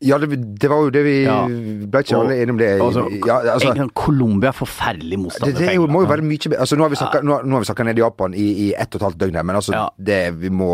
Ja, 0.00 0.18
det, 0.18 0.26
det, 0.36 0.68
var 0.70 0.84
jo 0.86 0.90
det 0.94 1.00
vi 1.02 1.14
ja. 1.24 1.40
ble 1.50 2.00
ikke 2.04 2.18
alle 2.20 2.34
enige 2.36 2.52
om 2.54 2.58
det. 2.60 2.68
Altså, 2.78 3.02
ja, 3.26 3.38
altså, 3.54 3.72
England, 3.72 3.92
Colombia, 3.98 4.52
forferdelig 4.54 5.18
motstander. 5.18 5.56
Det, 5.58 5.64
det 5.66 5.74
jo, 5.74 5.88
må 5.90 6.04
jo 6.04 6.10
være 6.12 6.22
mye 6.22 6.52
altså, 6.54 6.78
Nå 6.78 6.86
har 6.86 6.92
vi 6.92 6.98
snakka, 7.00 7.22
ja. 7.26 7.38
nå, 7.42 7.60
snakka 7.66 7.86
ned 7.88 7.98
Japan 7.98 8.36
i, 8.38 8.44
i 8.62 8.68
ett 8.78 8.94
og 8.94 9.00
et 9.00 9.06
halvt 9.08 9.18
døgn 9.24 9.40
her, 9.40 9.48
men 9.50 9.58
altså, 9.58 9.74
ja. 9.74 9.88
det 9.98 10.20
vi 10.38 10.52
må 10.54 10.68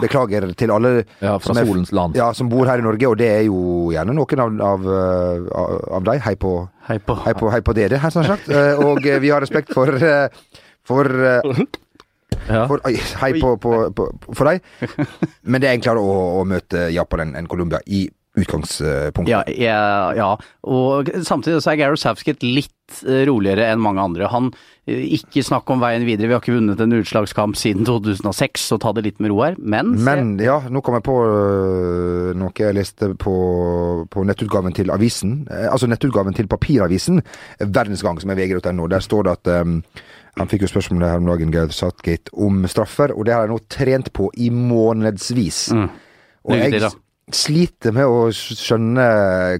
Beklager 0.00 0.48
til 0.56 0.72
alle 0.72 0.94
ja, 1.02 1.34
fra 1.36 1.52
som, 1.52 1.60
solens 1.60 1.92
land. 1.92 2.16
Ja, 2.16 2.30
som 2.36 2.48
bor 2.48 2.64
her 2.70 2.80
i 2.80 2.86
Norge, 2.86 3.12
og 3.12 3.20
det 3.20 3.28
er 3.28 3.44
jo 3.44 3.60
gjerne 3.92 4.16
noen 4.16 4.44
av, 4.46 4.56
av, 4.70 4.88
av, 5.60 5.76
av 6.00 6.08
deg. 6.08 6.24
Hei 6.24 6.34
på, 6.40 6.56
hei 6.88 6.96
på, 6.96 7.20
hei 7.26 7.36
på, 7.36 7.52
hei 7.52 7.60
på 7.66 7.76
dere, 7.76 8.00
her, 8.00 8.16
sånn 8.16 8.28
sagt. 8.30 8.48
Eh, 8.60 8.80
og 8.82 9.04
eh, 9.06 9.20
vi 9.22 9.30
har 9.32 9.40
respekt 9.44 9.70
for 9.76 9.92
for 10.90 11.08
uh, 11.10 11.64
ja. 12.50 12.64
For, 12.66 12.82
hei 13.22 13.34
på, 13.38 13.56
på, 13.62 13.74
på, 13.94 14.08
for 14.34 14.50
deg. 14.50 14.64
Men 15.50 15.62
det 15.62 15.70
er 15.70 15.76
enklere 15.78 16.02
å, 16.02 16.16
å 16.40 16.46
møte 16.48 16.88
Japan 16.94 17.28
enn 17.28 17.36
en 17.42 17.50
Colombia 17.50 17.82
i 17.86 18.08
utgangspunktet. 18.38 19.30
Ja, 19.30 19.42
ja, 19.50 20.12
ja, 20.14 20.28
og 20.62 21.08
samtidig 21.26 21.64
så 21.64 21.72
er 21.72 21.80
Gareth 21.80 22.04
Southgate 22.04 22.46
litt 22.46 23.00
eh, 23.02 23.24
roligere 23.26 23.66
enn 23.72 23.82
mange 23.82 24.04
andre. 24.04 24.28
Han 24.30 24.52
eh, 24.86 25.16
Ikke 25.16 25.42
snakk 25.42 25.70
om 25.74 25.82
veien 25.82 26.06
videre, 26.06 26.28
vi 26.30 26.36
har 26.36 26.42
ikke 26.42 26.54
vunnet 26.54 26.80
en 26.80 26.94
utslagskamp 27.00 27.58
siden 27.58 27.88
2006, 27.88 28.68
så 28.70 28.78
ta 28.80 28.94
det 28.94 29.04
litt 29.08 29.18
med 29.18 29.34
ro 29.34 29.40
her. 29.42 29.58
Men 29.58 29.96
Men 30.06 30.36
ja, 30.42 30.60
nå 30.70 30.82
kom 30.86 31.00
jeg 31.00 31.06
på 31.08 31.16
noe 32.38 32.54
jeg 32.54 32.78
leste 32.78 33.10
på, 33.18 33.34
på 34.06 34.24
nettutgaven 34.30 34.78
til 34.78 34.94
avisen. 34.94 35.40
Altså 35.50 35.90
nettutgaven 35.90 36.36
til 36.38 36.48
papiravisen, 36.50 37.24
Verdensgang, 37.58 38.22
som 38.22 38.30
er 38.30 38.38
vg.no. 38.38 38.86
Der 38.94 39.02
står 39.02 39.26
det 39.26 39.36
at 39.40 39.54
um, 39.66 39.80
han 40.40 40.50
fikk 40.50 40.64
jo 40.64 40.72
spørsmålet 40.72 41.12
her 41.12 41.20
om 41.20 41.28
dagen, 41.28 41.52
Gaud 41.54 41.74
Southgate, 41.76 42.32
om 42.32 42.64
straffer, 42.70 43.12
og 43.14 43.28
det 43.28 43.36
har 43.36 43.46
jeg 43.46 43.52
nå 43.52 43.60
trent 43.72 44.10
på 44.16 44.30
i 44.40 44.48
månedsvis. 44.54 45.68
Mm. 45.76 45.86
Og 46.48 46.56
jeg 46.56 46.90
sliter 47.36 47.94
med 47.94 48.10
å 48.10 48.24
skjønne 48.34 49.04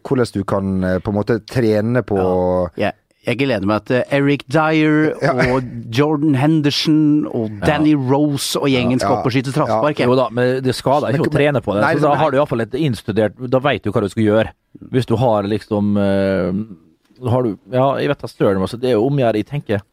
hvordan 0.01 0.33
du 0.35 0.41
kan 0.49 0.81
eh, 0.87 0.97
på 0.99 1.13
en 1.13 1.19
måte 1.21 1.39
trene 1.47 2.03
på 2.07 2.19
ja. 2.19 2.91
Yeah. 2.91 2.97
Jeg 3.29 3.37
gleder 3.37 3.69
meg 3.69 3.83
til 3.85 3.99
Eric 4.17 4.47
Dyer 4.49 5.11
ja. 5.21 5.35
og 5.53 5.67
Jordan 5.93 6.39
Henderson 6.41 7.27
og 7.29 7.59
Danny 7.61 7.93
ja. 7.93 7.99
Rose 8.09 8.57
og 8.57 8.71
gjengen 8.73 8.97
skal 9.03 9.19
opp 9.19 9.29
og 9.29 9.35
skyte 9.35 9.53
straffespark. 9.53 10.01
Jo 10.09 10.17
da, 10.17 10.31
men 10.33 10.55
det 10.65 10.73
skader 10.75 11.13
ikke 11.13 11.29
å 11.29 11.35
trene 11.35 11.61
på 11.61 11.77
det. 11.77 11.83
Nei, 11.85 11.93
så 11.99 12.07
da 12.07 12.15
har 12.17 12.33
du 12.33 12.39
iallfall 12.39 12.65
et 12.65 12.79
innstudert 12.81 13.37
Da 13.53 13.61
veit 13.61 13.85
du 13.85 13.93
hva 13.93 14.01
du 14.01 14.09
skal 14.09 14.25
gjøre. 14.25 14.55
Hvis 14.95 15.11
du 15.11 15.19
har 15.21 15.45
liksom 15.53 15.93
uh, 16.01 16.63
har 17.29 17.45
du, 17.45 17.53
Ja, 17.69 17.91
jeg 18.01 18.09
vet 18.15 18.25
da 18.25 18.33
søren, 18.33 18.65
altså. 18.65 18.81
Det 18.81 18.95
er 18.95 18.97
jo 18.97 19.05
om 19.11 19.21
jeg 19.21 19.45
tenker 19.53 19.85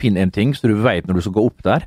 finn 0.00 0.16
en 0.20 0.30
ting 0.34 0.54
så 0.54 0.68
du 0.68 0.74
vet 0.82 1.06
når 1.06 1.14
du 1.14 1.20
skal 1.26 1.36
gå 1.38 1.44
opp 1.46 1.62
der. 1.66 1.86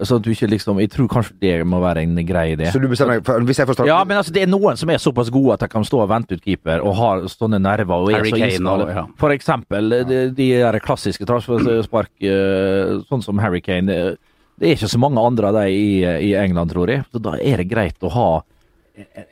Så 0.00 0.16
at 0.16 0.22
du 0.24 0.30
ikke 0.32 0.48
liksom 0.48 0.78
Jeg 0.80 0.88
tror 0.94 1.08
kanskje 1.12 1.34
det 1.42 1.66
må 1.68 1.76
være 1.82 2.00
en 2.06 2.14
grei 2.24 2.54
idé. 2.54 2.70
Så 2.72 2.80
du 2.80 2.86
bestemmer 2.88 3.18
deg 3.18 3.26
for 3.28 3.42
Hvis 3.44 3.58
jeg 3.60 3.68
forstår 3.68 3.84
Ja, 3.90 3.98
men 4.08 4.16
altså, 4.16 4.32
det 4.32 4.46
er 4.46 4.48
noen 4.48 4.78
som 4.80 4.88
er 4.88 4.96
såpass 5.02 5.28
gode 5.28 5.52
at 5.58 5.60
de 5.60 5.68
kan 5.68 5.84
stå 5.84 6.00
og 6.00 6.08
vente 6.08 6.38
ut 6.38 6.40
keeper 6.40 6.80
og 6.80 6.94
har 6.96 7.26
sånne 7.28 7.60
nerver 7.60 8.06
og 8.06 8.08
er 8.08 8.16
Harry 8.16 8.30
så 8.32 8.38
Kane 8.40 8.48
iskalde. 8.54 8.86
og- 8.86 8.94
ja. 8.96 9.04
For 9.20 9.34
eksempel 9.34 9.90
de, 10.08 10.20
de 10.32 10.46
der 10.56 10.78
klassiske 10.80 11.26
transferspark, 11.28 12.08
eh, 12.22 12.94
sånn 13.12 13.22
som 13.22 13.38
Harry 13.44 13.60
Kane. 13.60 13.86
Det, 13.92 14.18
det 14.58 14.68
er 14.70 14.74
ikke 14.78 14.88
så 14.88 14.98
mange 15.04 15.20
andre 15.20 15.48
av 15.48 15.54
dem 15.60 15.68
i, 15.68 16.00
i 16.30 16.32
England, 16.34 16.70
tror 16.72 16.88
jeg. 16.88 17.04
Så 17.12 17.20
da 17.20 17.36
er 17.36 17.58
det 17.60 17.68
greit 17.68 18.00
å 18.00 18.08
ha 18.16 18.30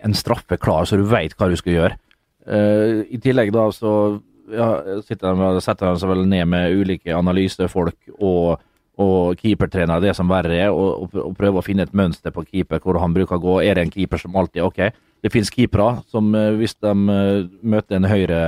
en 0.05 0.13
straffe 0.13 0.57
klar, 0.61 0.85
så 0.85 0.97
du 1.01 1.05
veit 1.09 1.33
hva 1.37 1.49
du 1.49 1.57
skal 1.57 1.73
gjøre. 1.73 1.97
Eh, 2.47 3.05
I 3.13 3.19
tillegg 3.25 3.53
da 3.53 3.71
så 3.73 4.21
ja, 4.53 5.01
sitter 5.07 5.35
de, 5.35 5.61
setter 5.65 5.91
de 5.91 6.01
seg 6.01 6.11
vel 6.13 6.25
ned 6.29 6.49
med 6.51 6.81
ulike 6.81 7.15
analysefolk 7.17 8.17
og 8.19 8.59
og 8.99 9.39
keepertrenere, 9.39 10.03
det 10.03 10.15
som 10.19 10.31
verre 10.31 10.57
er, 10.59 10.73
og, 10.75 11.13
og, 11.15 11.35
prøver 11.39 11.61
å 11.61 11.63
finne 11.63 11.85
et 11.87 11.95
mønster 11.97 12.35
på 12.35 12.43
keeper, 12.49 12.81
hvor 12.83 12.99
han 12.99 13.15
bruker 13.15 13.37
å 13.37 13.43
gå. 13.45 13.53
Er 13.63 13.79
det 13.79 13.85
en 13.87 13.93
keeper 13.95 14.19
som 14.19 14.35
alltid 14.35 14.65
Ok, 14.67 14.81
det 15.23 15.31
finnes 15.31 15.53
keepere 15.55 16.01
som 16.11 16.33
eh, 16.35 16.51
hvis 16.59 16.75
de 16.83 16.95
eh, 17.15 17.45
møter 17.63 17.99
en 17.99 18.09
høyre 18.11 18.41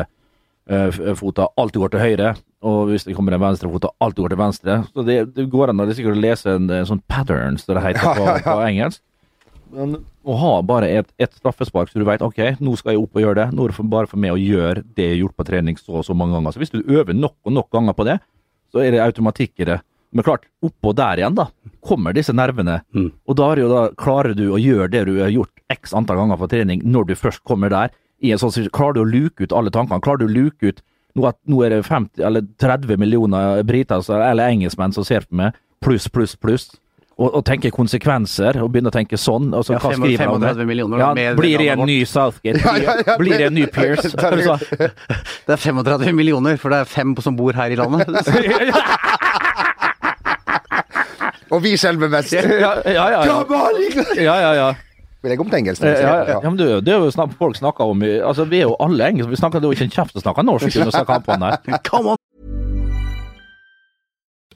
uh, 0.70 1.14
fota, 1.18 1.48
alltid 1.58 1.84
går 1.84 1.92
til 1.94 2.02
høyre, 2.02 2.32
og 2.66 2.90
hvis 2.90 3.06
det 3.06 3.14
kommer 3.16 3.34
en 3.34 3.42
venstrefot, 3.42 3.86
alltid 4.02 4.24
går 4.24 4.34
til 4.34 4.40
venstre. 4.42 4.80
Så 4.90 5.06
det, 5.06 5.20
det 5.36 5.46
går 5.50 5.72
an 5.72 5.82
å 5.82 5.86
det 5.88 5.96
sikkert 5.98 6.18
å 6.18 6.24
lese 6.24 6.56
en, 6.58 6.66
en 6.74 6.88
sånn 6.88 7.02
pattern, 7.10 7.58
som 7.58 7.78
det 7.78 7.86
heter 7.86 8.18
på, 8.18 8.26
på 8.46 8.58
engelsk. 8.66 9.02
Men 9.74 10.00
å 10.26 10.36
ha 10.40 10.54
bare 10.66 10.88
et, 11.00 11.10
et 11.20 11.36
straffespark, 11.38 11.90
så 11.90 12.00
du 12.00 12.06
vet 12.08 12.22
ok, 12.24 12.40
nå 12.60 12.74
skal 12.78 12.94
jeg 12.94 13.02
opp 13.02 13.16
og 13.16 13.24
gjøre 13.24 13.38
det. 13.38 13.46
Nå 13.54 13.64
er 13.64 13.72
det 13.72 13.76
for, 13.78 13.92
bare 13.92 14.10
for 14.10 14.22
meg 14.22 14.34
å 14.34 14.40
gjøre 14.40 14.82
det 14.82 15.06
jeg 15.06 15.14
har 15.14 15.22
gjort 15.22 15.36
på 15.38 15.46
trening 15.50 15.78
så 15.80 16.00
og 16.00 16.06
så 16.08 16.16
mange 16.16 16.36
ganger. 16.36 16.54
Så 16.54 16.62
hvis 16.62 16.74
du 16.74 16.80
øver 16.82 17.16
nok 17.16 17.36
og 17.46 17.54
nok 17.54 17.70
ganger 17.74 17.96
på 17.96 18.06
det, 18.08 18.18
så 18.70 18.82
er 18.82 18.94
det 18.94 19.02
automatikk 19.04 19.62
i 19.62 19.70
det. 19.70 19.78
Men 20.10 20.26
klart, 20.26 20.46
oppå 20.66 20.92
der 20.98 21.22
igjen, 21.22 21.36
da, 21.38 21.46
kommer 21.86 22.14
disse 22.14 22.34
nervene. 22.34 22.80
Mm. 22.96 23.10
Og 23.30 23.38
da, 23.38 23.52
da 23.70 23.82
klarer 23.98 24.34
du 24.34 24.48
å 24.50 24.58
gjøre 24.58 24.90
det 24.90 25.04
du 25.06 25.16
har 25.20 25.30
gjort 25.30 25.62
x 25.70 25.94
antall 25.94 26.18
ganger 26.18 26.40
på 26.40 26.50
trening, 26.50 26.82
når 26.82 27.10
du 27.10 27.18
først 27.18 27.44
kommer 27.46 27.70
der. 27.70 27.94
I 28.20 28.34
en 28.34 28.40
sånn, 28.42 28.66
klarer 28.74 28.98
du 28.98 29.04
å 29.04 29.08
luke 29.08 29.46
ut 29.46 29.54
alle 29.56 29.72
tankene? 29.72 30.02
Klarer 30.04 30.24
du 30.24 30.28
å 30.28 30.34
luke 30.34 30.72
ut 30.72 30.82
nå, 31.16 31.24
at, 31.26 31.38
nå 31.50 31.62
er 31.64 31.74
det 31.74 31.84
50 31.86 32.22
eller 32.26 32.46
30 32.62 33.00
millioner 33.00 33.62
briter 33.66 34.02
eller 34.14 34.50
engelskmenn 34.50 34.94
som 34.94 35.06
ser 35.06 35.26
på 35.26 35.38
meg, 35.40 35.56
pluss, 35.82 36.06
pluss, 36.12 36.36
pluss. 36.38 36.68
Og, 37.20 37.34
og 37.36 37.42
tenke 37.44 37.68
konsekvenser, 37.74 38.56
og 38.64 38.70
begynne 38.72 38.88
å 38.88 38.94
tenke 38.94 39.18
sånn. 39.20 39.50
Og 39.52 39.64
så, 39.66 39.74
Ja, 39.74 39.80
hva 39.82 39.90
skriver 39.92 40.22
han 40.24 40.30
om 40.38 40.40
35 40.40 40.66
millioner, 40.70 41.02
Ja, 41.02 41.10
med 41.12 41.36
blir 41.36 41.60
det 41.60 41.66
en 41.74 41.82
ny 41.84 41.98
Southgate? 42.08 42.62
Ja, 42.64 42.76
ja, 42.80 42.94
ja. 43.06 43.16
Blir 43.20 43.36
det 43.36 43.48
en 43.50 43.58
ny 43.58 43.66
Pierce? 43.68 44.14
Altså, 44.30 44.56
Det 45.46 45.52
er 45.52 45.60
35 45.60 46.14
millioner, 46.16 46.56
for 46.56 46.72
det 46.72 46.78
er 46.80 46.88
fem 46.88 47.12
som 47.20 47.36
bor 47.36 47.52
her 47.52 47.74
i 47.74 47.76
landet. 47.76 48.08
Og 51.50 51.60
vi 51.64 51.74
selger 51.76 52.08
mest. 52.08 52.32
ja, 52.32 52.72
ja, 52.86 53.04
ja. 53.10 53.24
ja. 53.26 53.42
Ja, 54.16 54.36
ja, 54.40 54.52
ja. 54.54 54.70
Vil 55.20 55.34
jeg 55.34 55.40
om 55.42 55.50
til 55.50 55.58
engelsk? 55.58 55.82
Ja, 55.84 55.90
ja, 56.00 56.38
ja, 56.38 56.48
men 56.48 56.56
det, 56.56 56.64
er 56.66 56.74
jo- 56.78 56.80
det 56.80 56.92
er 56.94 57.02
jo 57.04 57.10
snakk, 57.12 57.34
folk 57.36 57.56
snakker 57.58 57.84
om 57.92 58.00
Altså, 58.02 58.46
vi 58.48 58.62
er 58.62 58.70
jo 58.70 58.76
alle 58.80 59.10
engelske. 59.10 59.28
Vi 59.34 59.36
snakker 59.36 59.60
det 59.60 59.66
er 59.68 59.74
jo 59.74 59.76
ikke 59.76 59.88
en 59.90 59.96
kjeft 59.98 60.16
som 60.16 60.22
snakker 60.24 60.46
norsk 60.48 60.70
under 60.70 60.88
disse 60.88 61.04
kampene. 61.04 61.50
Come 61.84 62.14
on! 62.14 62.16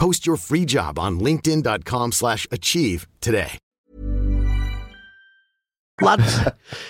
Post 0.00 0.26
your 0.26 0.36
free 0.38 0.64
job 0.64 0.98
on 0.98 1.18
linkedin.com/achieve 1.20 2.12
slash 2.12 2.46
achieve 2.50 3.06
today. 3.20 3.58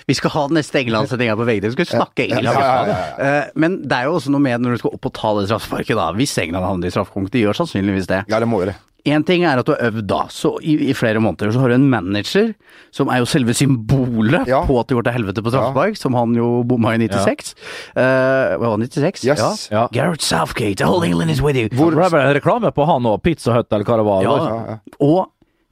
Vi 0.07 0.15
skal 0.15 0.31
ha 0.31 0.47
den 0.47 0.55
neste 0.55 0.79
England-sendinga 0.79 1.37
på 1.37 1.45
VGTV. 1.45 1.67
Vi 1.67 1.73
skal 1.73 1.87
snakke 1.87 2.29
England. 2.29 2.59
Ja, 2.59 2.87
ja, 2.87 2.87
ja, 3.19 3.39
Eh, 3.41 3.45
Men 3.55 3.81
det 3.83 3.97
er 3.97 4.07
jo 4.07 4.15
også 4.15 4.31
noe 4.31 4.41
med 4.41 4.63
når 4.63 4.77
du 4.77 4.83
skal 4.85 4.95
opp 4.95 5.07
og 5.11 5.15
ta 5.17 5.33
det 5.41 5.49
straffesparket, 5.51 5.97
da. 5.99 6.13
Hvis 6.15 6.37
England 6.39 6.65
havner 6.65 6.87
i 6.87 6.95
straffekonk. 6.95 7.31
De 7.35 7.43
gjør 7.43 7.59
sannsynligvis 7.59 8.07
det. 8.07 8.21
Ja, 8.31 8.39
det 8.39 8.49
må 8.49 8.63
jo 8.63 8.71
det. 8.71 8.77
Én 9.09 9.25
ting 9.25 9.45
er 9.49 9.57
at 9.61 9.65
du 9.67 9.73
har 9.73 9.81
øvd 9.91 10.07
da, 10.11 10.19
så 10.29 10.55
i, 10.61 10.75
i 10.91 10.95
flere 10.97 11.21
måneder. 11.25 11.53
Så 11.55 11.61
har 11.63 11.69
du 11.73 11.75
en 11.79 11.89
manager, 11.89 12.51
som 12.93 13.09
er 13.09 13.23
jo 13.23 13.29
selve 13.31 13.55
symbolet 13.57 14.47
Ja. 14.51 14.63
på 14.69 14.77
at 14.81 14.89
det 14.91 14.99
går 14.99 15.07
til 15.09 15.17
helvete 15.17 15.43
på 15.47 15.53
straffespark, 15.55 15.97
som 15.97 16.15
han 16.19 16.35
jo 16.37 16.63
bomma 16.69 16.93
i 16.97 17.01
96. 17.07 17.55
Ja. 17.97 18.57
var 18.61 18.77
det, 18.79 18.91
96? 18.93 19.25
Yes. 19.25 19.41
Ja. 19.71 19.81
Ja. 19.81 19.89
Gareth 19.93 20.25
Southgate, 20.25 20.77
the 20.77 20.85
whole 20.87 21.05
England 21.07 21.31
is 21.31 21.41
with 21.43 21.57
you. 21.57 21.69
Hvor 21.73 21.97
ble 21.97 22.11
det 22.13 22.37
reklame 22.43 22.73
på 22.77 22.85
han 22.89 23.07
og 23.09 23.23
Pizza 23.25 23.53
Hut 23.57 23.73
eller 23.73 23.85
hva 23.89 24.01
det 24.01 24.09
var? 24.09 24.25
Ja, 24.27 24.79
og 25.01 25.31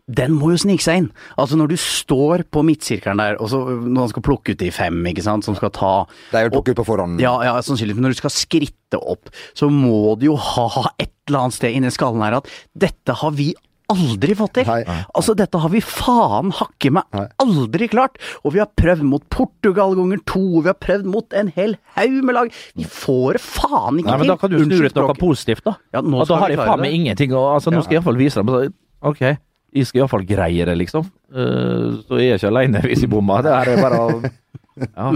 den 0.09 0.33
må 0.41 0.55
jo 0.55 0.57
snike 0.57 0.81
seg 0.81 1.03
inn. 1.03 1.09
Altså 1.37 1.59
når 1.61 1.69
du 1.69 1.77
står 1.77 2.47
på 2.49 2.63
midtsirkelen 2.65 3.21
der, 3.21 3.37
og 3.45 3.51
så 3.53 3.59
når 3.69 4.07
han 4.07 4.13
skal 4.15 4.25
plukke 4.25 4.55
ut 4.55 4.63
de 4.63 4.71
fem, 4.73 4.97
ikke 5.11 5.21
sant, 5.27 5.45
som 5.45 5.53
skal 5.59 5.69
ta 5.77 5.91
Det 6.31 6.39
er 6.41 6.47
jo 6.49 6.55
plukket 6.57 6.73
ut 6.73 6.81
på 6.81 6.87
forhånd. 6.89 7.21
Ja, 7.21 7.35
ja, 7.45 7.59
sannsynligvis. 7.61 7.99
Men 8.01 8.09
når 8.09 8.17
du 8.17 8.21
skal 8.23 8.33
skritte 8.33 8.97
opp, 9.05 9.29
så 9.53 9.69
må 9.69 10.15
du 10.17 10.31
jo 10.31 10.37
ha 10.41 10.87
et 10.97 11.13
eller 11.29 11.47
annet 11.47 11.59
sted 11.59 11.77
inni 11.77 11.93
skallen 11.95 12.25
her 12.25 12.41
at 12.41 12.53
dette 12.77 13.17
har 13.23 13.35
vi 13.37 13.53
aldri 13.89 14.35
fått 14.37 14.59
til. 14.59 14.69
Nei. 14.69 14.99
Altså, 15.17 15.35
dette 15.39 15.61
har 15.63 15.73
vi 15.73 15.81
faen 15.85 16.53
hakke 16.57 16.93
meg 16.93 17.21
aldri 17.41 17.89
klart. 17.91 18.19
Og 18.45 18.55
vi 18.57 18.63
har 18.63 18.69
prøvd 18.79 19.05
mot 19.09 19.25
Portugal 19.33 19.97
ganger 19.97 20.21
to, 20.29 20.45
vi 20.61 20.69
har 20.71 20.77
prøvd 20.77 21.09
mot 21.09 21.37
en 21.39 21.53
hel 21.57 21.79
haug 21.97 22.19
med 22.21 22.37
lag. 22.37 22.53
Vi 22.79 22.85
får 22.85 23.39
det 23.39 23.45
faen 23.45 24.03
ikke 24.03 24.11
Nei, 24.11 24.19
men 24.23 24.33
da 24.33 24.39
kan 24.41 24.53
du 24.53 24.61
snu 24.61 24.77
ut 24.85 25.01
noe 25.01 25.19
positivt, 25.19 25.65
da. 25.69 25.79
Ja, 25.97 26.05
nå 26.05 26.21
og 26.21 26.29
skal 26.29 26.35
da 26.37 26.43
har 26.45 26.55
jeg 26.55 26.63
faen 26.63 26.85
meg 26.85 26.99
ingenting 26.99 27.37
å 27.37 27.47
altså, 27.55 27.73
Nå 27.73 27.85
skal 27.85 27.97
jeg 27.97 28.03
iallfall 28.03 28.21
vise 28.21 28.45
dem 28.45 28.77
Ok, 29.09 29.23
jeg 29.25 29.89
skal 29.89 30.03
iallfall 30.03 30.25
greie 30.29 30.69
det, 30.69 30.77
liksom. 30.81 31.09
Uh, 31.33 32.01
så 32.05 32.21
jeg 32.21 32.35
er 32.35 32.41
ikke 32.41 32.53
aleine 32.53 32.85
hvis 32.85 33.05
jeg 33.05 33.13
bommer. 33.13 33.45
Det 33.47 33.53
her 33.55 33.73
er 33.73 33.83
bare 33.85 34.05
å 34.05 34.09
ja, 34.99 35.11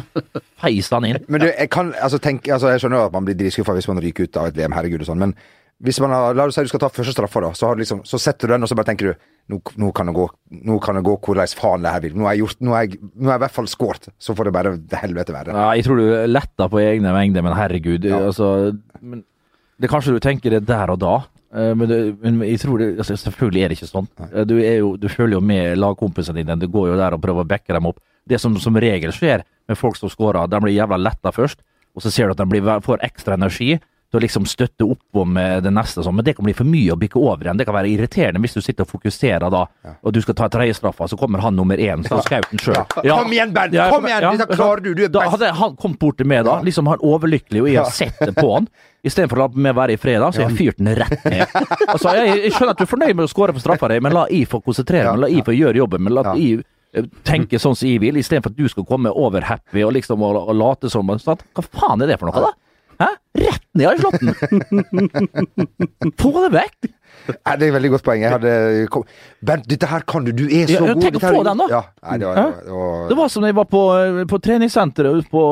feise 0.62 0.96
han 0.96 1.08
inn. 1.10 1.24
Men 1.28 1.44
du, 1.44 1.50
jeg 1.50 1.70
kan 1.72 1.92
altså 2.00 2.20
tenk, 2.22 2.48
altså 2.48 2.72
Jeg 2.72 2.82
skjønner 2.82 3.02
jo 3.02 3.08
at 3.10 3.16
man 3.16 3.26
blir 3.28 3.36
dritskuffa 3.38 3.76
hvis 3.76 3.90
man 3.90 4.00
ryker 4.02 4.28
ut 4.30 4.40
av 4.40 4.48
et 4.48 4.56
VM, 4.56 4.74
herregud 4.76 5.04
og 5.04 5.10
sånn, 5.12 5.26
men 5.26 5.36
Hvis 5.82 5.98
man 6.02 6.12
har, 6.14 6.34
La 6.38 6.44
oss 6.46 6.54
si 6.54 6.62
du 6.62 6.70
skal 6.70 6.80
ta 6.84 6.88
første 6.94 7.14
straffa, 7.14 7.40
da. 7.42 7.48
Så, 7.58 7.72
liksom, 7.78 8.04
så 8.06 8.18
setter 8.22 8.46
du 8.46 8.54
den, 8.54 8.62
og 8.62 8.70
så 8.70 8.76
bare 8.78 8.86
tenker 8.92 9.10
du 9.10 9.24
nå, 9.50 9.58
nå 9.82 9.88
kan 9.96 10.06
det 10.06 10.14
gå 10.14 10.28
Nå 10.68 10.76
kan 10.84 10.94
det 10.94 11.02
gå 11.08 11.16
hvordan 11.18 11.50
faen 11.58 11.82
det 11.82 11.90
her 11.90 12.04
vil. 12.04 12.14
Nå 12.14 12.28
har 12.28 12.36
jeg 12.36 12.44
gjort 12.44 12.60
Nå 12.62 12.76
har 12.76 12.84
jeg, 12.86 13.00
nå 13.16 13.26
har 13.26 13.34
jeg 13.34 13.40
i 13.40 13.44
hvert 13.46 13.56
fall 13.56 13.70
skåret. 13.72 14.08
Så 14.22 14.36
får 14.38 14.48
det 14.48 14.54
bare 14.54 14.76
det 14.78 15.00
helvete 15.02 15.34
være. 15.34 15.56
Ja, 15.56 15.66
jeg 15.74 15.86
tror 15.88 15.98
du 15.98 16.06
letter 16.30 16.70
på 16.70 16.80
egne 16.84 17.14
mengder, 17.16 17.42
men 17.42 17.56
herregud. 17.58 18.06
Altså, 18.20 18.48
men 19.02 19.24
det 19.82 19.90
Kanskje 19.90 20.14
du 20.14 20.22
tenker 20.22 20.54
det 20.54 20.62
der 20.68 20.92
og 20.94 21.00
da, 21.02 21.16
eh, 21.50 21.72
men, 21.74 21.88
det, 21.90 22.00
men 22.22 22.38
jeg 22.46 22.60
tror 22.62 22.78
det, 22.78 22.92
altså, 23.02 23.16
selvfølgelig 23.18 23.64
er 23.64 23.72
det 23.72 23.80
ikke 23.80 23.90
sånn. 23.90 24.06
Eh, 24.30 24.44
Du, 24.46 24.54
er 24.62 24.76
jo, 24.84 24.94
du 25.00 25.08
følger 25.10 25.40
jo 25.40 25.42
med 25.42 25.74
lagkompisene 25.82 26.38
dine. 26.38 26.54
Du 26.62 26.68
går 26.70 26.92
jo 26.92 27.00
der 27.00 27.16
og 27.16 27.22
prøver 27.24 27.42
å 27.42 27.48
backe 27.50 27.74
dem 27.74 27.90
opp. 27.90 27.98
Det 28.28 28.38
som 28.38 28.54
som 28.62 28.78
regel 28.78 29.10
skjer 29.10 29.42
med 29.66 29.78
folk 29.78 29.98
som 29.98 30.12
scorer, 30.12 30.46
de 30.46 30.60
blir 30.62 30.76
jævla 30.76 31.00
letta 31.02 31.32
først, 31.34 31.58
og 31.96 32.04
så 32.04 32.12
ser 32.14 32.30
du 32.30 32.36
at 32.36 32.38
de 32.44 32.46
blir, 32.46 32.70
får 32.86 33.02
ekstra 33.02 33.34
energi 33.34 33.74
til 34.12 34.20
å 34.20 34.22
liksom 34.26 34.44
støtte 34.48 34.84
opp 34.84 35.18
om 35.22 35.36
eh, 35.40 35.54
det 35.64 35.70
neste. 35.72 36.02
Sånn. 36.04 36.14
Men 36.18 36.26
det 36.26 36.34
kan 36.36 36.44
bli 36.44 36.52
for 36.56 36.68
mye 36.68 36.92
å 36.92 36.98
bikke 37.00 37.16
over 37.16 37.46
igjen. 37.48 37.56
Det 37.56 37.64
kan 37.68 37.76
være 37.78 37.88
irriterende 37.88 38.42
hvis 38.44 38.52
du 38.58 38.60
sitter 38.60 38.84
og 38.84 38.90
fokuserer 38.92 39.48
da, 39.52 39.62
og 40.04 40.12
du 40.12 40.20
skal 40.20 40.36
ta 40.36 40.50
tredjestraffa, 40.52 41.08
så 41.08 41.16
kommer 41.16 41.40
han 41.40 41.56
nummer 41.56 41.80
én, 41.80 42.04
så 42.04 42.18
skauten 42.26 42.60
sjøl. 42.60 42.82
Kom 43.00 43.32
igjen, 43.32 43.54
Bernt! 43.56 43.76
Kom 43.92 44.04
igjen! 44.10 44.26
Dette 44.42 44.52
klarer 44.58 44.84
du! 44.84 44.90
Du 44.98 45.04
er 45.06 45.12
Da 45.14 45.24
best! 45.24 45.32
hadde 45.38 45.52
han 45.62 45.76
kommet 45.80 45.98
bort 46.04 46.20
til 46.20 46.28
meg, 46.28 46.44
da, 46.44 46.58
liksom 46.66 46.90
han 46.92 47.00
overlykkelig, 47.08 47.62
og 47.64 47.70
jeg 47.72 47.80
har 47.80 47.94
sett 47.96 48.20
det 48.20 48.34
på 48.36 48.50
han. 48.52 48.68
Istedenfor 49.02 49.40
å 49.40 49.46
la 49.48 49.62
meg 49.64 49.74
være 49.80 49.96
i 49.96 49.98
fred, 49.98 50.20
så 50.28 50.44
har 50.44 50.52
jeg 50.52 50.58
fyrt 50.60 50.78
den 50.78 50.92
rett 51.00 51.24
ned. 51.26 51.56
Altså, 51.88 52.12
jeg, 52.20 52.36
jeg 52.44 52.52
skjønner 52.54 52.76
at 52.76 52.78
du 52.78 52.84
er 52.84 52.90
fornøyd 52.92 53.16
med 53.18 53.24
å 53.26 53.30
skåre 53.32 53.56
på 53.56 53.62
straffa 53.64 53.88
di, 53.90 53.96
men 54.04 54.14
la 54.14 54.26
jeg 54.30 54.44
få 54.52 54.60
konsentrere 54.62 55.16
meg, 55.16 55.24
la 55.24 55.30
jeg 55.32 55.42
få 55.48 55.56
gjøre 55.56 55.80
jobben. 55.82 56.04
Men 56.06 56.14
la 56.20 56.22
Ja. 56.28 56.36
jeg 56.38 56.62
eh, 56.94 57.08
tenke 57.26 57.58
sånn 57.58 57.74
som 57.74 57.88
jeg 57.88 57.98
vil, 58.04 58.20
istedenfor 58.20 58.52
at 58.52 58.60
du 58.60 58.68
skal 58.70 58.86
komme 58.86 59.10
over 59.10 59.42
happy 59.48 59.82
og 59.88 59.96
liksom 59.96 60.22
og, 60.22 60.38
og 60.44 60.54
late 60.54 60.92
som 60.92 61.10
sånn. 61.18 61.42
Hva 61.56 61.64
faen 61.66 62.04
er 62.06 62.12
det 62.12 62.20
for 62.20 62.30
noe, 62.30 62.44
da? 62.46 62.52
Hæ? 63.02 63.08
Rett 63.42 63.61
ned 63.78 63.94
i 63.94 64.00
slåtten. 64.00 64.34
Få 66.20 66.32
det 66.44 66.50
vekk! 66.56 66.90
Nei, 67.46 67.54
det 67.58 67.66
er 67.66 67.70
et 67.70 67.74
veldig 67.76 67.90
godt 67.94 68.04
poeng. 68.06 68.22
Jeg 68.24 68.32
hadde 68.34 68.52
kom. 68.90 69.04
Bernt, 69.42 69.66
dette 69.70 69.86
her 69.90 70.02
kan 70.06 70.24
du! 70.26 70.32
Du 70.34 70.44
er 70.46 70.66
så 70.70 70.78
Ja, 70.80 70.92
god! 70.94 71.02
tenk 71.04 71.18
å 71.18 71.22
få 71.22 71.42
den, 71.46 71.60
da. 71.62 71.66
Ja, 71.70 71.80
nei, 72.08 72.16
det 72.18 72.26
var, 72.28 72.38
det 72.62 72.72
var, 72.74 73.04
Det 73.10 73.16
var 73.18 73.30
som 73.32 73.44
da 73.44 73.50
jeg 73.52 73.56
var 73.58 73.68
på, 73.70 73.82
på 74.32 74.40
treningssenteret 74.42 75.20
ute 75.20 75.30
på, 75.30 75.42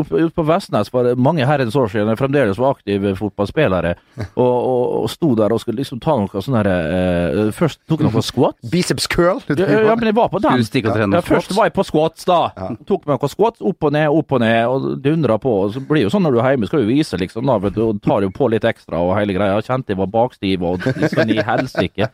opp, 0.00 0.12
ut 0.12 0.34
på 0.36 0.44
Vestnes 0.48 0.90
for 0.92 1.08
mange 1.20 1.46
herrens 1.48 1.76
år 1.76 1.88
siden. 1.92 2.10
Jeg 2.12 2.20
fremdeles 2.20 2.60
var 2.60 2.76
aktiv 2.76 3.06
fotballspillere. 3.20 3.94
Og, 4.34 4.44
og, 4.44 4.82
og 5.02 5.08
sto 5.12 5.32
der 5.38 5.52
og 5.56 5.60
skulle 5.62 5.80
liksom 5.82 6.00
ta 6.04 6.16
noe 6.20 6.42
sånn 6.44 6.56
herre 6.60 6.76
eh, 6.90 7.52
Først 7.56 7.80
tok 7.88 8.04
jeg 8.04 8.10
noe 8.12 8.24
squat. 8.24 8.56
Biceps 8.72 9.08
curl! 9.10 9.40
Ja, 9.56 9.68
ja, 9.88 9.96
men 9.96 10.10
jeg 10.10 10.16
var 10.16 10.28
på 10.32 10.40
den. 10.42 10.60
Ja, 10.60 11.22
først 11.24 11.54
var 11.56 11.68
jeg 11.70 11.74
på 11.76 11.84
squats, 11.88 12.26
da. 12.28 12.40
Tok 12.88 13.06
meg 13.08 13.16
noen 13.20 13.32
squats, 13.32 13.60
opp 13.64 13.88
og 13.88 13.94
ned, 13.96 14.08
opp 14.12 14.36
og 14.36 14.42
ned, 14.44 14.60
og 14.68 14.90
dundra 15.04 15.36
på. 15.42 15.56
Og 15.66 15.74
så 15.76 15.82
blir 15.84 16.02
det 16.02 16.08
jo 16.08 16.14
sånn 16.14 16.24
når 16.26 16.36
du 16.36 16.40
er 16.44 16.54
hjemme, 16.54 16.68
skal 16.70 16.84
du 16.84 16.90
vise, 16.90 17.18
liksom, 17.20 17.48
da, 17.48 17.58
vet 17.64 17.76
du, 17.76 17.84
tar 18.04 18.24
jo 18.26 18.32
på 18.34 18.48
litt 18.52 18.66
ekstra 18.68 19.00
og 19.04 19.14
hele 19.18 19.36
greia. 19.36 19.60
Kjente 19.64 19.94
jeg 19.94 20.00
var 20.00 20.10
bakstiv 20.12 20.64
og 20.66 20.79
sånn 21.12 21.32
i 21.34 21.38
helsike. 21.44 22.08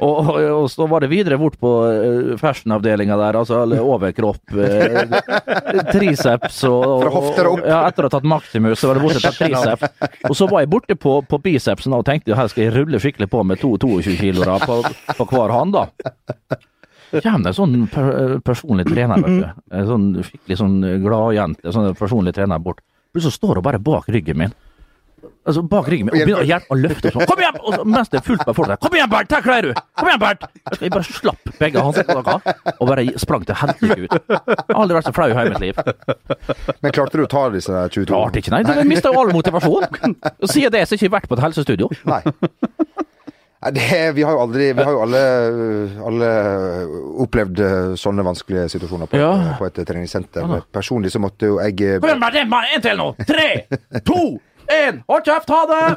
Og, 0.00 0.12
og, 0.14 0.30
og 0.62 0.66
så 0.72 0.86
var 0.90 1.04
det 1.04 1.10
videre 1.12 1.38
bort 1.40 1.58
på 1.62 1.72
uh, 1.86 2.32
fashion-avdelinga 2.40 3.16
der, 3.20 3.38
altså 3.40 3.62
overkropp, 3.80 4.54
eh, 4.56 5.16
triceps 5.92 6.62
og, 6.68 6.84
Fra 7.04 7.12
hofter 7.14 7.50
opp. 7.50 7.64
Ja, 7.66 7.82
etter 7.88 8.06
å 8.06 8.10
ha 8.10 8.14
tatt 8.16 8.28
Maximus, 8.28 8.80
så 8.80 8.90
var 8.90 9.00
det 9.00 9.06
borte 9.06 9.22
til 9.24 9.36
triceps. 9.40 10.14
Og 10.30 10.36
så 10.38 10.48
var 10.50 10.64
jeg 10.64 10.72
borte 10.72 10.98
på, 11.00 11.18
på 11.28 11.40
bicepsen 11.44 11.96
og 11.96 12.06
tenkte 12.08 12.36
her 12.38 12.50
skal 12.52 12.66
jeg 12.66 12.76
rulle 12.76 13.00
skikkelig 13.02 13.30
på 13.32 13.42
med 13.46 13.60
to 13.62 13.74
22 13.82 14.16
kilo 14.20 14.46
da, 14.46 14.58
på, 14.62 14.80
på 15.16 15.28
hver 15.32 15.54
hånd, 15.54 15.76
da. 15.76 15.88
Kommer 17.22 17.46
det 17.46 17.52
en 17.52 17.56
sånn 17.56 17.76
per, 17.90 18.38
personlig 18.44 18.88
trener, 18.88 19.22
vet 19.22 19.40
du. 19.40 19.64
En 19.78 19.88
sånn 19.90 20.06
skikkelig 20.26 20.60
sånn 20.60 20.78
gladjente, 21.04 21.72
sånn 21.74 21.92
personlig 21.98 22.34
trener 22.36 22.62
bort. 22.62 22.82
Plutselig 23.14 23.38
står 23.38 23.60
hun 23.60 23.64
bare 23.64 23.80
bak 23.80 24.08
ryggen 24.12 24.40
min. 24.42 24.56
Altså 25.46 25.62
bak 25.62 25.86
ryggen 25.86 26.08
min 26.08 26.14
og 26.16 26.18
begynner 26.18 26.42
å 26.42 26.46
hjelpe 26.48 26.74
og 26.74 26.80
løfte 26.82 27.10
sånn. 27.14 27.26
Kom 27.30 27.38
igjen! 27.42 27.58
Og 27.62 27.74
så, 27.76 27.84
mens 27.86 28.08
det 28.10 28.18
er 28.18 28.24
fullt 28.26 28.42
med 28.48 28.56
folk 28.58 28.70
der. 28.72 28.78
Kom 28.82 28.96
igjen, 28.98 29.10
Bernt! 29.12 29.34
Klarer 29.46 29.68
du! 29.70 29.80
Kom 30.00 30.08
igjen, 30.10 30.22
Bernt! 30.24 30.46
Jeg, 30.80 30.90
bare 30.96 31.06
slapp 31.06 31.52
begge 31.60 31.84
håndtakene 31.86 32.72
og 32.80 32.90
bare 32.90 33.04
sprang 33.22 33.44
til 33.46 33.58
helsike 33.60 33.98
ut. 34.06 34.16
Jeg 34.26 34.40
har 34.72 34.80
aldri 34.82 34.96
vært 34.98 35.06
så 35.10 35.14
flau 35.14 35.28
i 35.30 35.36
hele 35.38 35.54
mitt 35.54 35.62
liv. 35.62 35.78
Men 36.82 36.96
klarte 36.96 37.20
du 37.20 37.22
å 37.24 37.30
ta 37.30 37.44
disse 37.54 37.70
der 37.70 37.94
22? 37.94 38.10
Klarte 38.10 38.42
ikke, 38.42 38.54
nei. 38.56 38.62
Jeg 38.82 38.90
mista 38.90 39.12
jo 39.14 39.22
all 39.22 39.30
motivasjon. 39.36 39.86
Og 40.26 40.50
siden 40.50 40.74
det 40.74 40.82
så 40.86 40.96
har 40.96 40.98
jeg 40.98 41.04
ikke 41.06 41.14
vært 41.20 41.30
på 41.30 41.38
et 41.38 41.44
helsestudio. 41.46 41.90
Nei. 42.10 42.20
Det, 43.72 44.12
vi 44.14 44.22
har 44.22 44.34
jo 44.36 44.40
aldri 44.44 44.66
Vi 44.76 44.84
har 44.84 44.92
jo 44.94 44.98
alle, 45.02 45.20
alle 46.06 46.26
opplevd 47.24 47.62
eh, 47.64 47.94
sånne 47.98 48.22
vanskelige 48.26 48.68
situasjoner 48.76 49.08
på, 49.10 49.18
Ja. 49.18 49.30
på 49.58 49.66
et 49.66 49.80
treningssenter. 49.88 50.44
Ja 50.44 50.46
da. 50.46 50.58
Men 50.60 50.66
Personlig 50.76 51.10
så 51.14 51.22
måtte 51.24 51.48
jo 51.50 51.56
jeg 51.62 51.96
Hør 52.04 52.20
meg, 52.20 52.36
det 52.36 52.44
er 52.44 52.76
en 52.76 52.84
til 52.84 53.00
nå! 53.00 53.08
Tre, 53.26 53.48
to, 54.06 54.20
én! 54.72 55.02
Hold 55.08 55.24
kjeft! 55.26 55.48
Ha 55.50 55.60
det! 55.70 55.82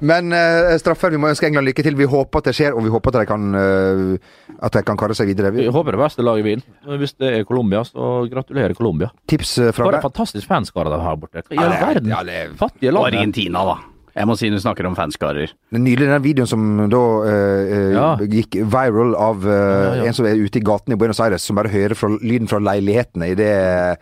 Men 0.00 0.28
uh, 0.32 0.74
straffer, 0.76 1.08
vi 1.14 1.16
må 1.20 1.30
ønske 1.32 1.46
England 1.48 1.64
lykke 1.70 1.82
til. 1.86 1.96
Vi 1.96 2.04
håper 2.12 2.42
at 2.42 2.50
det 2.50 2.54
skjer, 2.58 2.74
og 2.76 2.84
vi 2.84 2.90
håper 2.92 3.14
at 3.14 3.22
de 3.22 3.28
kan, 3.30 3.46
uh, 3.56 4.58
at 4.68 4.76
de 4.76 4.82
kan 4.84 4.98
karre 5.00 5.16
seg 5.16 5.30
videre. 5.30 5.52
Vi, 5.56 5.64
håper 5.72 5.96
det 5.96 6.02
beste 6.02 6.24
laget 6.26 6.44
vinner. 6.44 6.98
Hvis 7.00 7.16
det 7.16 7.30
er 7.38 7.46
Colombia, 7.48 7.80
så 7.88 8.26
gratulerer 8.30 8.76
Colombia. 8.76 9.08
tips 9.32 9.56
eh, 9.58 9.72
fra 9.72 9.86
For 9.88 9.96
en 9.96 10.04
fantastisk 10.04 10.48
fanskare 10.50 10.92
de 10.92 11.00
har 11.00 11.16
borte. 11.16 11.40
Hva 11.48 11.56
i 11.56 11.62
all 11.64 11.72
er- 11.72 11.86
verden? 11.86 12.12
ja, 12.12 12.20
det 12.28 12.34
er- 12.42 12.52
Fattige 12.60 12.92
land. 12.92 13.06
Argentina, 13.14 13.64
da. 13.72 13.76
Jeg 14.16 14.26
må 14.30 14.36
si 14.40 14.48
du 14.48 14.56
snakker 14.56 14.86
om 14.88 14.94
fanskarer. 14.96 15.50
Nylig 15.76 16.06
den 16.08 16.22
videoen 16.24 16.48
som 16.48 16.62
da 16.88 17.02
eh, 17.28 17.74
eh, 17.76 17.92
Ja. 17.92 18.06
gikk 18.16 18.56
viral 18.72 19.14
av 19.20 19.44
eh, 19.44 19.52
Ja, 19.52 19.94
ja. 20.00 20.04
en 20.08 20.16
som 20.16 20.24
er 20.26 20.40
ute 20.40 20.56
i 20.56 20.64
gaten 20.64 20.94
i 20.94 20.96
Buenos 20.96 21.20
Aires, 21.20 21.42
som 21.44 21.56
bare 21.60 21.68
hører 21.68 21.94
fra, 21.94 22.08
lyden 22.22 22.48
fra 22.48 22.58
leilighetene 22.58 23.28
i 23.32 23.34
det 23.36 23.52